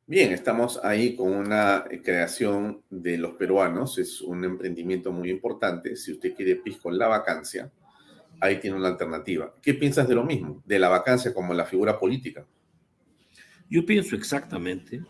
Bien, 0.05 0.33
estamos 0.33 0.81
ahí 0.83 1.15
con 1.15 1.31
una 1.31 1.85
creación 2.03 2.81
de 2.89 3.17
los 3.17 3.35
peruanos. 3.35 3.97
Es 3.97 4.19
un 4.19 4.43
emprendimiento 4.43 5.13
muy 5.13 5.29
importante. 5.29 5.95
Si 5.95 6.11
usted 6.11 6.35
quiere 6.35 6.57
pisco 6.57 6.89
en 6.89 6.97
la 6.97 7.07
vacancia, 7.07 7.71
ahí 8.41 8.59
tiene 8.59 8.75
una 8.75 8.89
alternativa. 8.89 9.53
¿Qué 9.61 9.73
piensas 9.73 10.05
de 10.05 10.15
lo 10.15 10.25
mismo? 10.25 10.61
De 10.65 10.77
la 10.77 10.89
vacancia 10.89 11.33
como 11.33 11.53
la 11.53 11.65
figura 11.65 11.97
política. 11.97 12.45
Yo 13.69 13.85
pienso 13.85 14.17
exactamente 14.17 15.01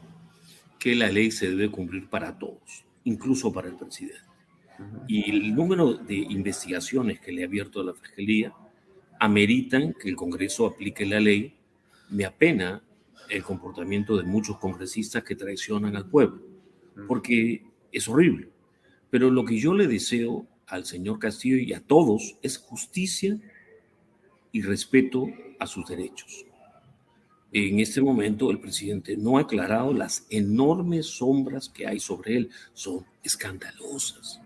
que 0.77 0.93
la 0.93 1.09
ley 1.09 1.31
se 1.31 1.49
debe 1.49 1.71
cumplir 1.71 2.07
para 2.07 2.37
todos, 2.37 2.85
incluso 3.03 3.51
para 3.51 3.69
el 3.69 3.75
presidente. 3.75 4.21
Y 5.07 5.27
el 5.31 5.55
número 5.55 5.95
de 5.95 6.17
investigaciones 6.17 7.19
que 7.19 7.31
le 7.31 7.41
ha 7.41 7.47
abierto 7.47 7.81
la 7.81 7.95
Fiscalía 7.95 8.53
ameritan 9.19 9.95
que 9.99 10.09
el 10.09 10.15
Congreso 10.15 10.67
aplique 10.67 11.03
la 11.03 11.19
ley. 11.19 11.55
Me 12.11 12.25
apena 12.25 12.83
el 13.33 13.43
comportamiento 13.43 14.15
de 14.15 14.23
muchos 14.23 14.59
congresistas 14.59 15.23
que 15.23 15.35
traicionan 15.35 15.95
al 15.95 16.07
pueblo, 16.07 16.39
porque 17.07 17.65
es 17.91 18.07
horrible. 18.07 18.49
Pero 19.09 19.31
lo 19.31 19.43
que 19.43 19.57
yo 19.57 19.73
le 19.73 19.87
deseo 19.87 20.45
al 20.67 20.85
señor 20.85 21.17
Castillo 21.17 21.57
y 21.57 21.73
a 21.73 21.81
todos 21.81 22.37
es 22.43 22.59
justicia 22.59 23.39
y 24.51 24.61
respeto 24.61 25.27
a 25.59 25.65
sus 25.65 25.87
derechos. 25.87 26.45
En 27.51 27.79
este 27.79 28.01
momento 28.01 28.51
el 28.51 28.59
presidente 28.59 29.17
no 29.17 29.37
ha 29.37 29.41
aclarado 29.41 29.93
las 29.93 30.27
enormes 30.29 31.07
sombras 31.07 31.69
que 31.69 31.87
hay 31.87 31.99
sobre 31.99 32.37
él, 32.37 32.49
son 32.73 33.03
escandalosas. 33.23 34.39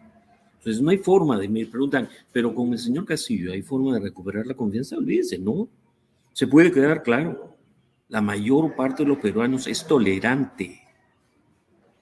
Entonces 0.59 0.81
no 0.81 0.91
hay 0.91 0.97
forma 0.97 1.37
de, 1.37 1.49
me 1.49 1.65
preguntan, 1.65 2.07
pero 2.31 2.55
con 2.55 2.71
el 2.71 2.79
señor 2.79 3.05
Castillo 3.05 3.51
hay 3.51 3.61
forma 3.61 3.93
de 3.95 3.99
recuperar 3.99 4.47
la 4.47 4.53
confianza, 4.53 4.97
olvídese, 4.97 5.37
no. 5.37 5.67
Se 6.31 6.47
puede 6.47 6.71
quedar 6.71 7.03
claro, 7.03 7.56
la 8.09 8.21
mayor 8.21 8.75
parte 8.75 9.03
de 9.03 9.09
los 9.09 9.17
peruanos 9.17 9.67
es 9.67 9.85
tolerante. 9.85 10.81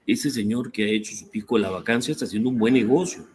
Ese 0.06 0.30
señor 0.30 0.70
que 0.70 0.84
ha 0.84 0.88
hecho 0.88 1.14
su 1.14 1.28
pico 1.28 1.56
de 1.56 1.62
la 1.62 1.70
vacancia 1.70 2.12
está 2.12 2.26
haciendo 2.26 2.48
un 2.48 2.58
buen 2.58 2.74
negocio. 2.74 3.26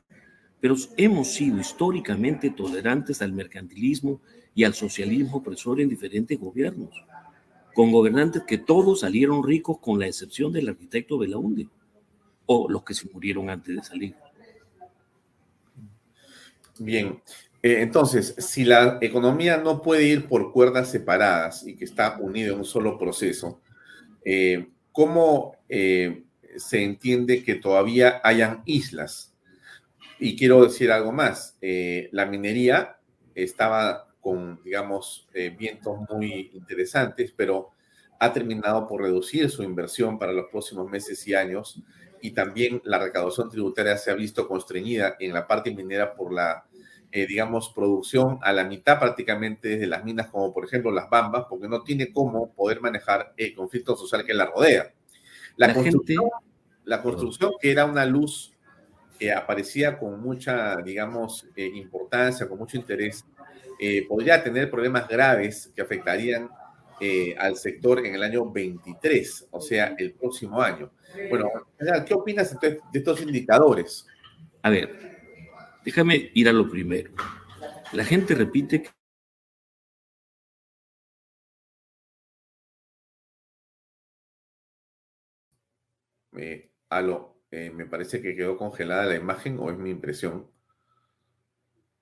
Pero 0.60 0.76
hemos 0.96 1.34
sido 1.34 1.60
históricamente 1.60 2.52
tolerantes 2.52 3.22
al 3.22 3.34
mercantilismo 3.34 4.22
y 4.54 4.64
al 4.64 4.74
socialismo 4.74 5.38
opresor 5.38 5.82
en 5.82 5.90
diferentes 5.90 6.40
gobiernos, 6.40 6.92
con 7.74 7.92
gobernantes 7.92 8.44
que 8.44 8.58
todos 8.58 9.02
salieron 9.02 9.44
ricos 9.44 9.80
con 9.80 10.00
la 10.00 10.08
excepción 10.08 10.54
del 10.54 10.70
arquitecto 10.70 11.18
Belaunde 11.18 11.68
o 12.46 12.70
los 12.70 12.84
que 12.84 12.94
se 12.94 13.10
murieron 13.10 13.50
antes 13.50 13.76
de 13.76 13.84
salir. 13.84 14.16
Bien, 16.80 17.22
eh, 17.64 17.82
entonces, 17.82 18.36
si 18.40 18.64
la 18.64 18.98
economía 19.02 19.58
no 19.58 19.82
puede 19.82 20.04
ir 20.06 20.28
por 20.28 20.52
cuerdas 20.52 20.90
separadas 20.90 21.66
y 21.66 21.76
que 21.76 21.86
está 21.86 22.18
unido 22.20 22.54
en 22.54 22.60
un 22.60 22.66
solo 22.66 22.98
proceso, 22.98 23.62
eh, 24.26 24.70
¿cómo 24.92 25.56
eh, 25.70 26.24
se 26.58 26.84
entiende 26.84 27.44
que 27.44 27.56
todavía 27.56 28.20
hayan 28.24 28.64
islas? 28.66 29.34
Y 30.20 30.36
quiero 30.38 30.64
decir 30.64 30.92
algo 30.92 31.12
más, 31.12 31.58
la 32.12 32.28
minería 32.28 32.98
estaba 33.34 34.08
con, 34.20 34.62
digamos, 34.64 35.28
vientos 35.58 35.98
muy 36.12 36.52
interesantes, 36.54 37.34
pero 37.36 37.72
ha 38.20 38.32
terminado 38.32 38.88
por 38.88 39.02
reducir 39.02 39.50
su 39.50 39.64
inversión 39.64 40.20
para 40.20 40.32
los 40.32 40.46
próximos 40.52 40.88
meses 40.88 41.28
y 41.28 41.34
años 41.34 41.82
y 42.22 42.32
también 42.32 42.82
la 42.86 43.00
recaudación 43.00 43.50
tributaria 43.50 43.98
se 43.98 44.12
ha 44.12 44.14
visto 44.14 44.48
constreñida 44.48 45.16
en 45.20 45.34
la 45.34 45.48
parte 45.48 45.74
minera 45.74 46.14
por 46.14 46.32
la 46.32 46.66
eh, 47.12 47.28
digamos, 47.28 47.72
producción 47.76 48.40
a 48.42 48.54
la 48.54 48.64
mitad 48.64 49.00
prácticamente 49.00 49.70
desde 49.70 49.88
las 49.88 50.04
minas, 50.04 50.28
como 50.28 50.54
por 50.54 50.66
ejemplo 50.66 50.92
las 50.92 51.10
bambas, 51.10 51.46
porque 51.50 51.68
no 51.68 51.84
tiene 51.84 52.12
cómo 52.12 52.54
poder 52.54 52.82
manejar 52.82 53.34
el 53.38 53.54
conflicto 53.56 53.96
social 53.96 54.26
que 54.26 54.34
la 54.34 54.46
rodea. 54.46 54.94
La, 55.58 55.68
La 55.68 55.74
construcción, 55.74 56.24
gente- 56.24 56.46
la 56.86 57.02
construcción 57.02 57.52
que 57.60 57.72
era 57.72 57.86
una 57.86 58.06
luz 58.06 58.54
que 59.20 59.32
aparecía 59.32 60.00
con 60.00 60.20
mucha, 60.22 60.78
digamos, 60.78 61.46
eh, 61.56 61.70
importancia, 61.76 62.48
con 62.50 62.58
mucho 62.58 62.78
interés, 62.78 63.24
eh, 63.80 64.06
podría 64.08 64.44
tener 64.44 64.70
problemas 64.72 65.08
graves 65.08 65.72
que 65.76 65.82
afectarían 65.82 66.50
eh, 67.00 67.36
al 67.38 67.56
sector 67.56 68.06
en 68.06 68.14
el 68.16 68.22
año 68.24 68.50
23, 68.52 69.48
o 69.52 69.60
sea, 69.60 69.96
el 69.98 70.14
próximo 70.14 70.62
año. 70.62 70.92
Bueno, 71.30 71.50
¿qué 72.06 72.14
opinas 72.14 72.52
entonces 72.52 72.80
de 72.92 73.00
estos 73.00 73.22
indicadores? 73.22 74.06
A 74.62 74.70
ver, 74.70 75.11
déjame 75.86 76.32
ir 76.34 76.50
a 76.50 76.54
lo 76.54 76.70
primero. 76.70 77.12
La 77.94 78.06
gente 78.06 78.36
repite 78.36 78.84
que 78.84 78.90
aló, 86.90 87.38
eh, 87.52 87.72
me 87.72 87.86
parece 87.86 88.22
que 88.22 88.36
quedó 88.36 88.58
congelada 88.58 89.06
la 89.06 89.16
imagen 89.16 89.58
o 89.60 89.70
es 89.72 89.78
mi 89.78 89.90
impresión. 89.90 90.50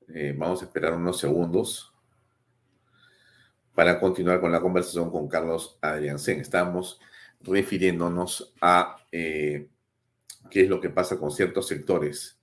Eh, 0.07 0.33
vamos 0.35 0.61
a 0.61 0.65
esperar 0.65 0.93
unos 0.93 1.19
segundos 1.19 1.93
para 3.75 3.99
continuar 3.99 4.41
con 4.41 4.51
la 4.51 4.61
conversación 4.61 5.11
con 5.11 5.27
Carlos 5.27 5.77
Adriansen. 5.81 6.39
Estamos 6.39 6.99
refiriéndonos 7.41 8.53
a 8.61 8.97
eh, 9.11 9.69
qué 10.49 10.63
es 10.63 10.69
lo 10.69 10.81
que 10.81 10.89
pasa 10.89 11.17
con 11.17 11.31
ciertos 11.31 11.67
sectores 11.67 12.38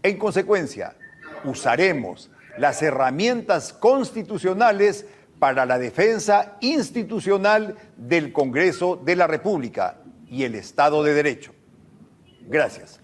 En 0.02 0.16
consecuencia, 0.16 0.96
usaremos 1.44 2.30
las 2.56 2.82
herramientas 2.82 3.72
constitucionales 3.72 5.06
para 5.38 5.66
la 5.66 5.78
defensa 5.78 6.56
institucional 6.60 7.76
del 7.96 8.32
Congreso 8.32 8.96
de 8.96 9.16
la 9.16 9.26
República 9.26 9.98
y 10.28 10.44
el 10.44 10.54
Estado 10.54 11.02
de 11.02 11.14
Derecho. 11.14 11.52
Gracias. 12.48 13.00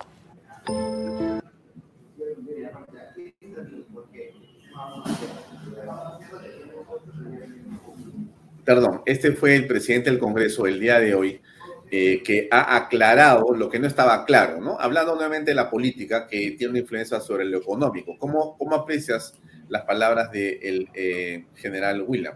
Perdón, 8.64 9.02
este 9.06 9.32
fue 9.32 9.56
el 9.56 9.66
presidente 9.66 10.10
del 10.10 10.18
Congreso 10.18 10.66
el 10.66 10.80
día 10.80 10.98
de 10.98 11.14
hoy 11.14 11.40
eh, 11.90 12.22
que 12.24 12.48
ha 12.50 12.76
aclarado 12.76 13.54
lo 13.54 13.68
que 13.68 13.78
no 13.78 13.86
estaba 13.86 14.24
claro, 14.24 14.60
¿no? 14.60 14.78
Hablando 14.80 15.14
nuevamente 15.14 15.50
de 15.50 15.54
la 15.54 15.70
política 15.70 16.26
que 16.26 16.52
tiene 16.52 16.70
una 16.70 16.78
influencia 16.80 17.20
sobre 17.20 17.44
lo 17.44 17.58
económico. 17.58 18.16
¿Cómo, 18.18 18.56
aprecias 18.74 19.38
las 19.68 19.82
palabras 19.82 20.32
del 20.32 20.88
eh, 20.94 21.44
general 21.54 22.02
William? 22.06 22.34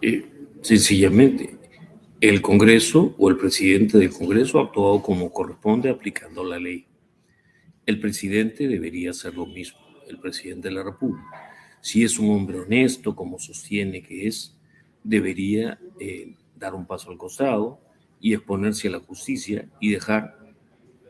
Eh, 0.00 0.24
sencillamente, 0.62 1.58
el 2.20 2.40
Congreso 2.40 3.14
o 3.18 3.28
el 3.28 3.36
presidente 3.36 3.98
del 3.98 4.10
Congreso 4.10 4.58
ha 4.58 4.64
actuado 4.64 5.02
como 5.02 5.30
corresponde 5.30 5.90
aplicando 5.90 6.42
la 6.42 6.58
ley. 6.58 6.86
El 7.84 8.00
presidente 8.00 8.66
debería 8.66 9.10
hacer 9.10 9.34
lo 9.34 9.44
mismo, 9.44 9.78
el 10.08 10.18
presidente 10.18 10.68
de 10.68 10.74
la 10.74 10.82
República. 10.82 11.52
Si 11.82 12.02
es 12.02 12.18
un 12.18 12.30
hombre 12.30 12.60
honesto, 12.60 13.14
como 13.14 13.38
sostiene 13.38 14.02
que 14.02 14.26
es, 14.26 14.53
debería 15.04 15.78
dar 16.56 16.74
un 16.74 16.86
paso 16.86 17.10
al 17.10 17.18
costado, 17.18 17.80
y 18.24 18.32
exponerse 18.32 18.88
a 18.88 18.92
la 18.92 19.00
justicia 19.00 19.68
y 19.80 19.90
dejar 19.90 20.38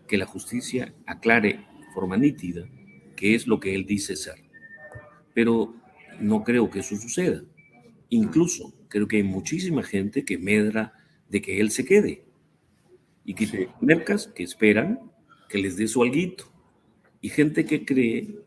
que 0.08 0.18
la 0.18 0.26
justicia 0.26 0.92
aclare 1.06 1.64
de 1.78 1.92
forma 1.94 2.16
nítida 2.16 2.68
qué 3.14 3.36
es 3.36 3.46
lo 3.46 3.60
que 3.60 3.72
él 3.72 3.86
dice 3.86 4.16
ser. 4.16 4.34
Pero 5.32 5.76
no 6.18 6.42
creo 6.42 6.68
que 6.68 6.80
eso 6.80 6.96
suceda. 6.96 7.40
Incluso 8.08 8.74
creo 8.88 9.06
que 9.06 9.18
hay 9.18 9.22
muchísima 9.22 9.84
gente 9.84 10.24
que 10.24 10.38
medra 10.38 10.92
de 11.28 11.40
que 11.40 11.60
él 11.60 11.70
se 11.70 11.84
quede 11.84 12.24
y 13.24 13.34
que 13.34 13.68
mercas 13.80 14.26
que 14.26 14.42
esperan 14.42 14.98
que 15.48 15.58
les 15.58 15.76
dé 15.76 15.86
su 15.86 16.02
alguito 16.02 16.52
y 17.20 17.28
gente 17.28 17.64
que 17.64 17.84
cree 17.84 18.40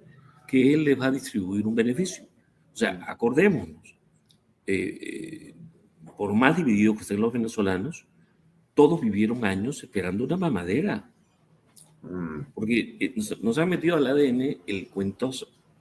que 0.46 0.74
él 0.74 0.84
les 0.84 1.00
va 1.00 1.06
a 1.06 1.12
distribuir 1.12 1.66
un 1.66 1.76
beneficio. 1.76 2.26
O 2.74 2.76
sea, 2.76 3.00
acordémonos, 3.08 3.96
eh, 4.68 5.56
por 6.18 6.34
más 6.34 6.58
divididos 6.58 6.98
que 6.98 7.02
estén 7.04 7.22
los 7.22 7.32
venezolanos, 7.32 8.06
todos 8.74 9.02
vivieron 9.02 9.46
años 9.46 9.84
esperando 9.84 10.24
una 10.26 10.38
mamadera. 10.38 11.10
Mm. 12.02 12.52
Porque 12.54 12.98
eh, 13.00 13.14
nos, 13.42 13.58
ha 13.58 13.66
metido 13.66 13.96
al 13.96 14.08
ADN 14.08 14.58
el 14.68 14.88
cuento 14.90 15.32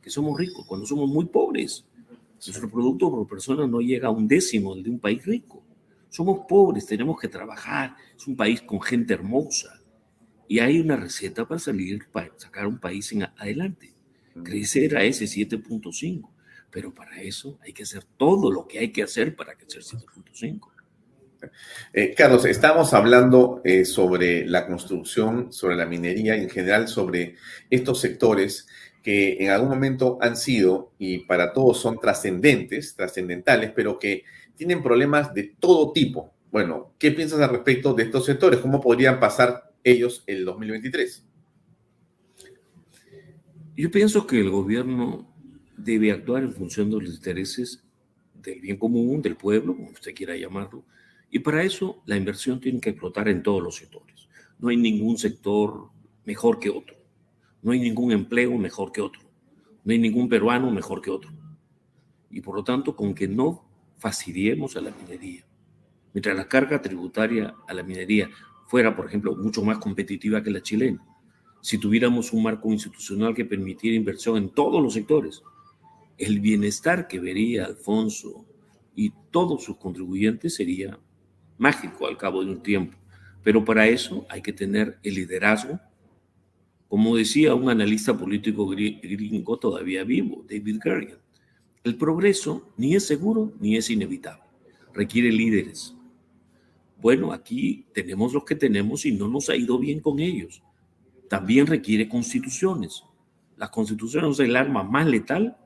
que 0.01 0.09
somos 0.09 0.39
ricos 0.39 0.65
cuando 0.67 0.87
somos 0.87 1.09
muy 1.09 1.27
pobres. 1.27 1.85
Nuestro 2.47 2.71
producto 2.71 3.11
por 3.11 3.27
persona 3.27 3.67
no 3.67 3.81
llega 3.81 4.09
a 4.09 4.11
un 4.11 4.29
décimo 4.29 4.75
de 4.77 4.89
un 4.89 4.99
país 4.99 5.25
rico. 5.25 5.63
Somos 6.09 6.47
pobres, 6.49 6.87
tenemos 6.87 7.19
que 7.21 7.29
trabajar. 7.29 7.97
Es 8.17 8.27
un 8.27 8.37
país 8.37 8.63
con 8.63 8.81
gente 8.81 9.15
hermosa. 9.15 9.81
Y 10.49 10.61
hay 10.61 10.79
una 10.79 10.97
receta 10.97 11.47
para 11.47 11.59
salir, 11.59 12.07
para 12.13 12.31
sacar 12.37 12.67
un 12.67 12.79
país 12.79 13.11
en 13.13 13.25
adelante. 13.25 13.95
Mm. 14.35 14.43
Crecer 14.43 14.97
a 14.97 15.03
ese 15.03 15.25
7.5. 15.25 16.36
Pero 16.71 16.93
para 16.93 17.21
eso 17.21 17.59
hay 17.63 17.73
que 17.73 17.85
hacer 17.85 18.05
todo 18.17 18.51
lo 18.51 18.67
que 18.67 18.79
hay 18.79 18.93
que 18.93 19.03
hacer 19.03 19.35
para 19.35 19.55
crecer 19.55 19.83
7.5. 19.83 20.73
Eh, 21.93 22.15
Carlos, 22.17 22.45
estamos 22.45 22.93
hablando 22.95 23.61
eh, 23.65 23.85
sobre 23.85 24.47
la 24.47 24.67
construcción, 24.67 25.53
sobre 25.53 25.77
la 25.77 25.87
minería 25.87 26.37
y 26.37 26.43
en 26.43 26.51
general 26.51 26.89
sobre 26.89 27.37
estos 27.71 28.01
sectores 28.01 28.67
que 29.03 29.37
en 29.39 29.51
algún 29.51 29.69
momento 29.69 30.19
han 30.21 30.37
sido 30.37 30.93
y 30.99 31.19
para 31.19 31.53
todos 31.53 31.79
son 31.79 32.01
trascendentes, 32.01 32.97
trascendentales, 32.97 33.71
pero 33.75 33.99
que 33.99 34.25
tienen 34.57 34.83
problemas 34.83 35.33
de 35.33 35.55
todo 35.61 35.93
tipo. 35.93 36.35
Bueno, 36.51 36.95
¿qué 36.99 37.13
piensas 37.13 37.41
al 37.41 37.51
respecto 37.51 37.95
de 37.95 38.05
estos 38.05 38.25
sectores? 38.25 38.61
¿Cómo 38.61 38.81
podrían 38.81 39.21
pasar 39.21 39.73
ellos 39.85 40.25
el 40.27 40.45
2023? 40.45 41.25
Yo 43.77 43.91
pienso 43.91 44.27
que 44.27 44.41
el 44.41 44.51
gobierno 44.51 45.36
debe 45.77 46.13
actuar 46.13 46.43
en 46.43 46.53
función 46.53 46.91
de 46.91 47.01
los 47.01 47.15
intereses 47.15 47.85
del 48.35 48.61
bien 48.61 48.77
común, 48.77 49.23
del 49.23 49.37
pueblo, 49.37 49.75
como 49.75 49.91
usted 49.91 50.15
quiera 50.15 50.37
llamarlo, 50.37 50.85
y 51.31 51.41
para 51.41 51.63
eso 51.63 52.03
la 52.07 52.17
inversión 52.17 52.61
tiene 52.61 52.81
que 52.81 52.91
explotar 52.91 53.29
en 53.29 53.43
todos 53.43 53.63
los 53.63 53.77
sectores. 53.77 54.29
No 54.59 54.69
hay 54.69 54.77
ningún 54.77 55.19
sector 55.19 55.91
mejor 56.25 56.59
que 56.59 56.71
otro. 56.71 56.97
No 57.63 57.73
hay 57.73 57.81
ningún 57.81 58.13
empleo 58.13 58.57
mejor 58.57 58.93
que 58.93 59.01
otro. 59.01 59.23
No 59.85 59.93
hay 59.93 59.99
ningún 59.99 60.29
peruano 60.29 60.71
mejor 60.71 61.03
que 61.03 61.11
otro. 61.11 61.31
Y 62.31 62.41
por 62.41 62.55
lo 62.55 62.65
tanto, 62.65 62.95
con 62.95 63.15
que 63.15 63.29
no 63.29 63.65
fastidiemos 63.99 64.77
a 64.77 64.81
la 64.81 64.93
minería, 64.93 65.45
mientras 66.13 66.37
la 66.37 66.49
carga 66.49 66.81
tributaria 66.81 67.55
a 67.67 67.75
la 67.75 67.83
minería 67.83 68.31
fuera, 68.69 68.95
por 68.95 69.07
ejemplo, 69.07 69.37
mucho 69.37 69.63
más 69.63 69.79
competitiva 69.79 70.43
que 70.43 70.51
la 70.51 70.63
chilena, 70.63 71.05
si 71.61 71.79
tuviéramos 71.79 72.33
un 72.33 72.45
marco 72.45 72.71
institucional 72.71 73.35
que 73.35 73.45
permitiera 73.45 73.97
inversión 73.97 74.37
en 74.37 74.51
todos 74.51 74.83
los 74.83 74.95
sectores, 74.95 75.43
el 76.19 76.41
bienestar 76.41 77.09
que 77.09 77.21
vería 77.21 77.67
Alfonso 77.67 78.47
y 78.95 79.13
todos 79.31 79.65
sus 79.65 79.77
contribuyentes 79.77 80.55
sería 80.55 80.99
mágico 81.59 82.07
al 82.07 82.17
cabo 82.17 82.45
de 82.45 82.51
un 82.51 82.63
tiempo. 82.63 82.97
Pero 83.43 83.65
para 83.65 83.87
eso 83.87 84.27
hay 84.29 84.43
que 84.43 84.53
tener 84.53 84.99
el 85.03 85.15
liderazgo, 85.15 85.79
como 86.89 87.17
decía 87.17 87.55
un 87.55 87.69
analista 87.69 88.17
político 88.17 88.67
gringo 88.67 89.59
todavía 89.59 90.05
vivo, 90.05 90.45
David 90.49 90.79
Garrigan. 90.83 91.19
El 91.85 91.97
progreso 91.97 92.73
ni 92.77 92.97
es 92.97 93.07
seguro 93.07 93.53
ni 93.61 93.77
es 93.77 93.91
inevitable, 93.91 94.43
requiere 94.93 95.31
líderes. 95.31 95.95
Bueno, 97.01 97.33
aquí 97.33 97.87
tenemos 97.93 98.33
los 98.33 98.45
que 98.45 98.55
tenemos 98.55 99.05
y 99.05 99.13
no 99.13 99.29
nos 99.29 99.51
ha 99.51 99.57
ido 99.57 99.79
bien 99.79 100.01
con 100.01 100.19
ellos. 100.19 100.63
También 101.29 101.67
requiere 101.67 102.09
constituciones. 102.09 103.05
Las 103.57 103.71
constituciones 103.71 104.33
es 104.33 104.49
el 104.49 104.57
arma 104.57 104.83
más 104.83 105.07
letal 105.07 105.57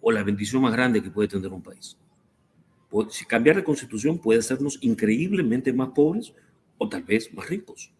o 0.00 0.12
la 0.12 0.22
bendición 0.22 0.62
más 0.62 0.72
grande 0.72 1.02
que 1.02 1.10
puede 1.10 1.28
tener 1.28 1.52
un 1.52 1.62
país 1.62 1.96
si 3.08 3.24
cambiar 3.24 3.56
de 3.56 3.64
constitución 3.64 4.18
puede 4.18 4.40
hacernos 4.40 4.78
increíblemente 4.80 5.72
más 5.72 5.90
pobres 5.90 6.32
o 6.78 6.88
tal 6.88 7.02
vez 7.02 7.32
más 7.32 7.48
ricos. 7.48 7.92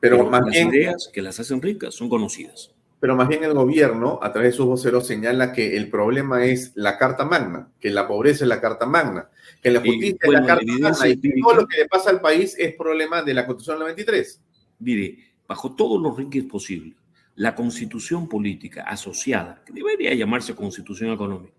Pero, 0.00 0.28
más 0.28 0.42
las 0.44 0.56
ideas 0.56 1.10
que 1.12 1.22
las 1.22 1.38
hacen 1.38 1.62
ricas 1.62 1.94
son 1.94 2.08
conocidas. 2.08 2.72
Pero 2.98 3.16
más 3.16 3.28
bien 3.28 3.44
el 3.44 3.52
gobierno, 3.52 4.18
a 4.22 4.32
través 4.32 4.52
de 4.52 4.56
sus 4.56 4.66
voceros, 4.66 5.06
señala 5.06 5.52
que 5.52 5.76
el 5.76 5.90
problema 5.90 6.44
es 6.44 6.72
la 6.74 6.98
Carta 6.98 7.24
Magna, 7.24 7.68
que 7.80 7.90
la 7.90 8.06
pobreza 8.06 8.44
es 8.44 8.48
la 8.48 8.60
Carta 8.60 8.86
Magna, 8.86 9.28
que 9.60 9.70
la 9.70 9.80
justicia 9.80 10.18
es 10.20 10.30
la 10.30 10.46
Carta 10.46 10.64
Magna 10.66 11.08
y 11.08 11.20
que 11.20 11.34
todo 11.40 11.54
lo 11.54 11.66
que 11.66 11.78
le 11.78 11.88
pasa 11.88 12.10
al 12.10 12.20
país 12.20 12.56
es 12.58 12.74
problema 12.74 13.22
de 13.22 13.34
la 13.34 13.44
Constitución 13.44 13.78
del 13.78 13.88
93. 13.88 14.40
Mire, 14.80 15.18
bajo 15.46 15.74
todos 15.74 16.00
los 16.00 16.16
rinques 16.16 16.44
posibles, 16.44 16.94
la 17.34 17.54
constitución 17.54 18.28
política 18.28 18.82
asociada, 18.82 19.62
que 19.64 19.72
debería 19.72 20.14
llamarse 20.14 20.54
constitución 20.54 21.12
económica, 21.12 21.54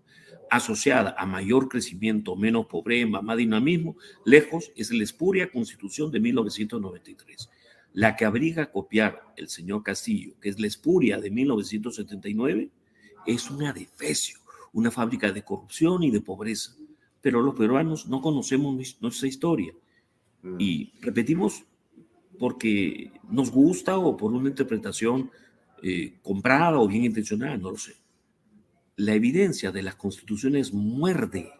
asociada 0.50 1.14
a 1.18 1.26
mayor 1.26 1.68
crecimiento, 1.68 2.36
menos 2.36 2.66
pobreza, 2.66 3.22
más 3.22 3.36
dinamismo, 3.36 3.96
lejos 4.24 4.70
es 4.76 4.92
la 4.92 5.02
espuria 5.02 5.50
constitución 5.50 6.10
de 6.10 6.20
1993. 6.20 7.50
La 7.92 8.16
que 8.16 8.24
abriga 8.24 8.70
copiar 8.70 9.32
el 9.36 9.48
señor 9.48 9.82
Castillo, 9.82 10.34
que 10.40 10.48
es 10.48 10.60
la 10.60 10.66
espuria 10.66 11.18
de 11.20 11.30
1979, 11.30 12.70
es 13.26 13.50
una 13.50 13.72
defecio, 13.72 14.38
una 14.72 14.90
fábrica 14.90 15.32
de 15.32 15.42
corrupción 15.42 16.02
y 16.02 16.10
de 16.10 16.20
pobreza. 16.20 16.76
Pero 17.20 17.40
los 17.40 17.54
peruanos 17.54 18.06
no 18.06 18.20
conocemos 18.20 18.96
nuestra 19.00 19.28
historia 19.28 19.72
mm. 20.42 20.56
y 20.58 20.92
repetimos 21.00 21.64
porque 22.38 23.12
nos 23.28 23.50
gusta 23.50 23.96
o 23.98 24.16
por 24.16 24.32
una 24.32 24.48
interpretación 24.48 25.30
eh, 25.84 26.14
comprada 26.22 26.78
o 26.78 26.88
bien 26.88 27.04
intencionada, 27.04 27.56
no 27.58 27.70
lo 27.70 27.76
sé 27.76 27.94
la 28.96 29.14
evidencia 29.14 29.72
de 29.72 29.82
las 29.82 29.96
constituciones 29.96 30.72
muerde 30.72 31.52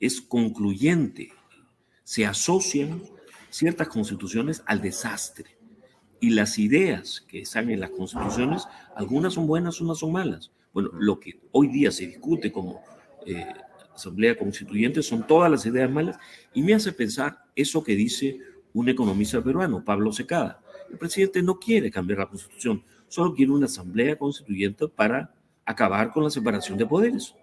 es 0.00 0.20
concluyente. 0.20 1.32
Se 2.04 2.26
asocian 2.26 3.02
ciertas 3.50 3.88
constituciones 3.88 4.62
al 4.66 4.80
desastre. 4.80 5.56
Y 6.20 6.30
las 6.30 6.58
ideas 6.58 7.24
que 7.28 7.40
están 7.40 7.70
en 7.70 7.80
las 7.80 7.90
constituciones, 7.90 8.64
algunas 8.96 9.34
son 9.34 9.46
buenas, 9.46 9.80
unas 9.80 9.98
son 9.98 10.12
malas. 10.12 10.52
Bueno, 10.72 10.90
lo 10.94 11.20
que 11.20 11.40
hoy 11.50 11.68
día 11.68 11.90
se 11.90 12.06
discute 12.06 12.50
como 12.50 12.80
eh, 13.26 13.46
Asamblea 13.94 14.38
Constituyente 14.38 15.02
son 15.02 15.26
todas 15.26 15.50
las 15.50 15.66
ideas 15.66 15.90
malas 15.90 16.16
y 16.54 16.62
me 16.62 16.74
hace 16.74 16.92
pensar 16.92 17.44
eso 17.54 17.84
que 17.84 17.94
dice 17.94 18.38
un 18.72 18.88
economista 18.88 19.42
peruano, 19.42 19.84
Pablo 19.84 20.12
Secada. 20.12 20.62
El 20.90 20.96
presidente 20.96 21.42
no 21.42 21.58
quiere 21.58 21.90
cambiar 21.90 22.20
la 22.20 22.28
constitución, 22.28 22.82
solo 23.12 23.34
quiere 23.34 23.52
una 23.52 23.66
Asamblea 23.66 24.16
Constituyente 24.16 24.88
para 24.88 25.34
acabar 25.66 26.10
con 26.10 26.24
la 26.24 26.30
separación 26.30 26.78
de 26.78 26.86
poderes. 26.86 27.34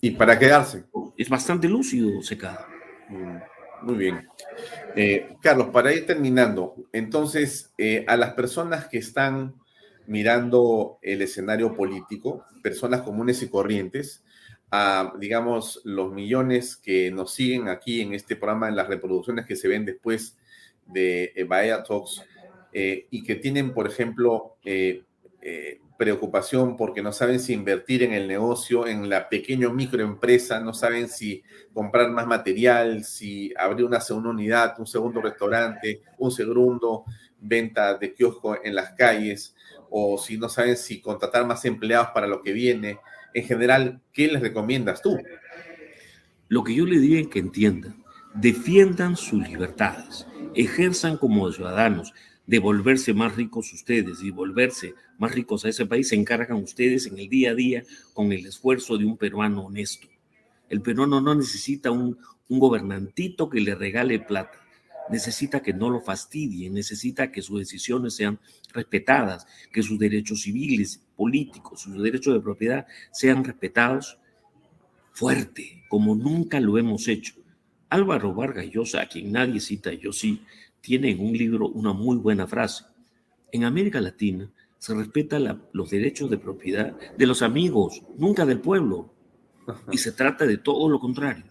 Y 0.00 0.10
para 0.10 0.36
quedarse. 0.36 0.84
Es 1.16 1.28
bastante 1.28 1.68
lúcido 1.68 2.20
Secada. 2.20 2.66
Mm, 3.08 3.86
muy 3.86 3.94
bien. 3.94 4.28
Eh, 4.96 5.36
Carlos, 5.40 5.68
para 5.68 5.94
ir 5.94 6.04
terminando, 6.04 6.74
entonces, 6.92 7.72
eh, 7.78 8.04
a 8.08 8.16
las 8.16 8.34
personas 8.34 8.88
que 8.88 8.98
están 8.98 9.54
mirando 10.08 10.98
el 11.00 11.22
escenario 11.22 11.72
político, 11.72 12.44
personas 12.60 13.02
comunes 13.02 13.42
y 13.42 13.48
corrientes, 13.48 14.24
a, 14.72 15.12
digamos, 15.20 15.80
los 15.84 16.12
millones 16.12 16.74
que 16.76 17.12
nos 17.12 17.32
siguen 17.32 17.68
aquí 17.68 18.00
en 18.00 18.14
este 18.14 18.34
programa, 18.34 18.68
en 18.68 18.74
las 18.74 18.88
reproducciones 18.88 19.46
que 19.46 19.54
se 19.54 19.68
ven 19.68 19.84
después 19.84 20.36
de 20.86 21.32
eh, 21.36 21.44
Bahía 21.44 21.84
Talks, 21.84 22.24
y 22.78 23.22
que 23.22 23.36
tienen, 23.36 23.72
por 23.72 23.86
ejemplo, 23.86 24.56
preocupación 25.96 26.76
porque 26.76 27.00
no 27.00 27.10
saben 27.10 27.40
si 27.40 27.54
invertir 27.54 28.02
en 28.02 28.12
el 28.12 28.28
negocio, 28.28 28.86
en 28.86 29.08
la 29.08 29.30
pequeña 29.30 29.70
microempresa, 29.70 30.60
no 30.60 30.74
saben 30.74 31.08
si 31.08 31.42
comprar 31.72 32.10
más 32.10 32.26
material, 32.26 33.02
si 33.02 33.54
abrir 33.58 33.86
una 33.86 34.00
segunda 34.02 34.28
unidad, 34.28 34.74
un 34.78 34.86
segundo 34.86 35.22
restaurante, 35.22 36.02
un 36.18 36.30
segundo 36.30 37.04
venta 37.40 37.96
de 37.96 38.12
kiosco 38.12 38.58
en 38.62 38.74
las 38.74 38.92
calles, 38.92 39.54
o 39.88 40.18
si 40.18 40.36
no 40.36 40.50
saben 40.50 40.76
si 40.76 41.00
contratar 41.00 41.46
más 41.46 41.64
empleados 41.64 42.08
para 42.12 42.26
lo 42.26 42.42
que 42.42 42.52
viene. 42.52 42.98
En 43.32 43.44
general, 43.44 44.02
¿qué 44.12 44.28
les 44.28 44.42
recomiendas 44.42 45.00
tú? 45.00 45.18
Lo 46.48 46.62
que 46.62 46.74
yo 46.74 46.84
le 46.84 46.98
diría 46.98 47.20
es 47.20 47.28
que 47.28 47.38
entiendan, 47.38 48.04
defiendan 48.34 49.16
sus 49.16 49.48
libertades, 49.48 50.26
ejerzan 50.54 51.16
como 51.16 51.50
ciudadanos, 51.50 52.12
de 52.46 52.58
volverse 52.58 53.12
más 53.12 53.34
ricos 53.34 53.72
ustedes 53.72 54.22
y 54.22 54.30
volverse 54.30 54.94
más 55.18 55.34
ricos 55.34 55.64
a 55.64 55.68
ese 55.68 55.86
país, 55.86 56.08
se 56.08 56.16
encargan 56.16 56.62
ustedes 56.62 57.06
en 57.06 57.18
el 57.18 57.28
día 57.28 57.50
a 57.50 57.54
día 57.54 57.82
con 58.14 58.32
el 58.32 58.46
esfuerzo 58.46 58.96
de 58.96 59.04
un 59.04 59.16
peruano 59.16 59.66
honesto. 59.66 60.08
El 60.68 60.80
peruano 60.80 61.20
no 61.20 61.34
necesita 61.34 61.90
un, 61.90 62.18
un 62.48 62.58
gobernantito 62.58 63.48
que 63.48 63.60
le 63.60 63.74
regale 63.74 64.20
plata, 64.20 64.58
necesita 65.10 65.60
que 65.60 65.72
no 65.72 65.90
lo 65.90 66.00
fastidie, 66.00 66.70
necesita 66.70 67.30
que 67.30 67.42
sus 67.42 67.58
decisiones 67.58 68.14
sean 68.14 68.38
respetadas, 68.72 69.46
que 69.72 69.82
sus 69.82 69.98
derechos 69.98 70.42
civiles, 70.42 71.00
políticos, 71.16 71.82
sus 71.82 72.00
derechos 72.02 72.34
de 72.34 72.40
propiedad 72.40 72.86
sean 73.12 73.44
respetados 73.44 74.18
fuerte, 75.12 75.84
como 75.88 76.14
nunca 76.14 76.60
lo 76.60 76.78
hemos 76.78 77.08
hecho. 77.08 77.34
Álvaro 77.88 78.34
Vargas 78.34 78.66
Llosa, 78.66 79.02
a 79.02 79.08
quien 79.08 79.32
nadie 79.32 79.60
cita, 79.60 79.92
yo 79.92 80.12
sí, 80.12 80.42
tiene 80.86 81.10
en 81.10 81.20
un 81.20 81.32
libro 81.32 81.66
una 81.66 81.92
muy 81.92 82.16
buena 82.16 82.46
frase. 82.46 82.84
En 83.50 83.64
América 83.64 84.00
Latina 84.00 84.48
se 84.78 84.94
respeta 84.94 85.40
los 85.72 85.90
derechos 85.90 86.30
de 86.30 86.38
propiedad 86.38 86.94
de 87.18 87.26
los 87.26 87.42
amigos, 87.42 88.04
nunca 88.16 88.46
del 88.46 88.60
pueblo. 88.60 89.12
Y 89.90 89.98
se 89.98 90.12
trata 90.12 90.46
de 90.46 90.58
todo 90.58 90.88
lo 90.88 91.00
contrario, 91.00 91.46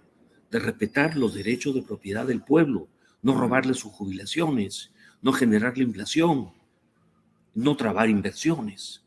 de 0.49 0.59
respetar 0.59 1.17
los 1.17 1.33
derechos 1.33 1.75
de 1.75 1.81
propiedad 1.81 2.25
del 2.25 2.43
pueblo, 2.43 2.87
no 3.23 3.37
robarle 3.37 3.73
sus 3.73 3.91
jubilaciones, 3.91 4.93
no 5.21 5.33
generar 5.33 5.77
la 5.77 5.83
inflación, 5.83 6.53
no 7.53 7.75
trabar 7.75 8.09
inversiones, 8.09 9.03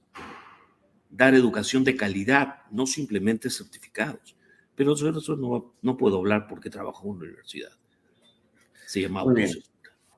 dar 1.08 1.32
educación 1.32 1.84
de 1.84 1.96
calidad, 1.96 2.66
no 2.70 2.86
simplemente 2.86 3.48
certificados. 3.48 4.36
Pero 4.74 4.94
sobre 4.94 5.20
eso 5.20 5.36
no, 5.36 5.72
no 5.80 5.96
puedo 5.96 6.18
hablar 6.18 6.46
porque 6.48 6.68
trabajo 6.68 7.04
en 7.04 7.12
una 7.12 7.24
universidad. 7.24 7.72
Se 8.86 9.00
llama 9.00 9.24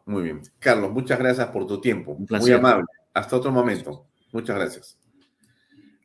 muy 0.07 0.25
bien. 0.25 0.43
Carlos, 0.59 0.91
muchas 0.91 1.19
gracias 1.19 1.49
por 1.49 1.67
tu 1.67 1.81
tiempo. 1.81 2.17
Muy 2.29 2.53
amable. 2.53 2.85
Hasta 3.15 3.37
otro 3.37 3.51
momento. 3.51 4.07
Muchas 4.33 4.57
gracias. 4.57 4.99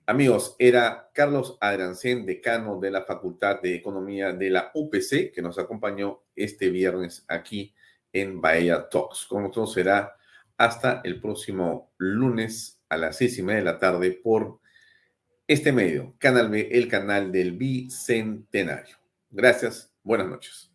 Amigos, 0.08 0.56
era 0.60 1.10
Carlos 1.14 1.58
Adrancén, 1.60 2.26
decano 2.28 2.80
de 2.80 2.92
la 2.92 3.04
Facultad 3.06 3.62
de 3.62 3.74
Economía 3.74 4.34
de 4.34 4.52
la 4.52 4.70
UPC, 4.74 5.32
que 5.34 5.42
nos 5.42 5.58
acompañó 5.58 6.22
este 6.36 6.70
viernes 6.70 7.26
aquí 7.28 7.74
en 8.14 8.40
Bahía 8.40 8.88
Talks. 8.88 9.26
Con 9.26 9.42
nosotros 9.42 9.74
será 9.74 10.16
hasta 10.58 11.02
el 11.04 11.20
próximo 11.20 11.92
lunes 11.98 12.84
a 12.88 12.98
las 12.98 13.18
seis 13.18 13.38
y 13.40 13.44
media 13.44 13.60
de 13.60 13.66
la 13.66 13.80
tarde 13.80 14.12
por 14.12 14.60
este 15.48 15.72
medio, 15.72 16.16
Canal 16.20 16.50
B, 16.50 16.70
el 16.72 16.88
canal 16.88 17.32
del 17.32 17.54
Bicentenario. 17.54 18.98
Gracias, 19.32 19.92
buenas 20.04 20.28
noches. 20.28 20.75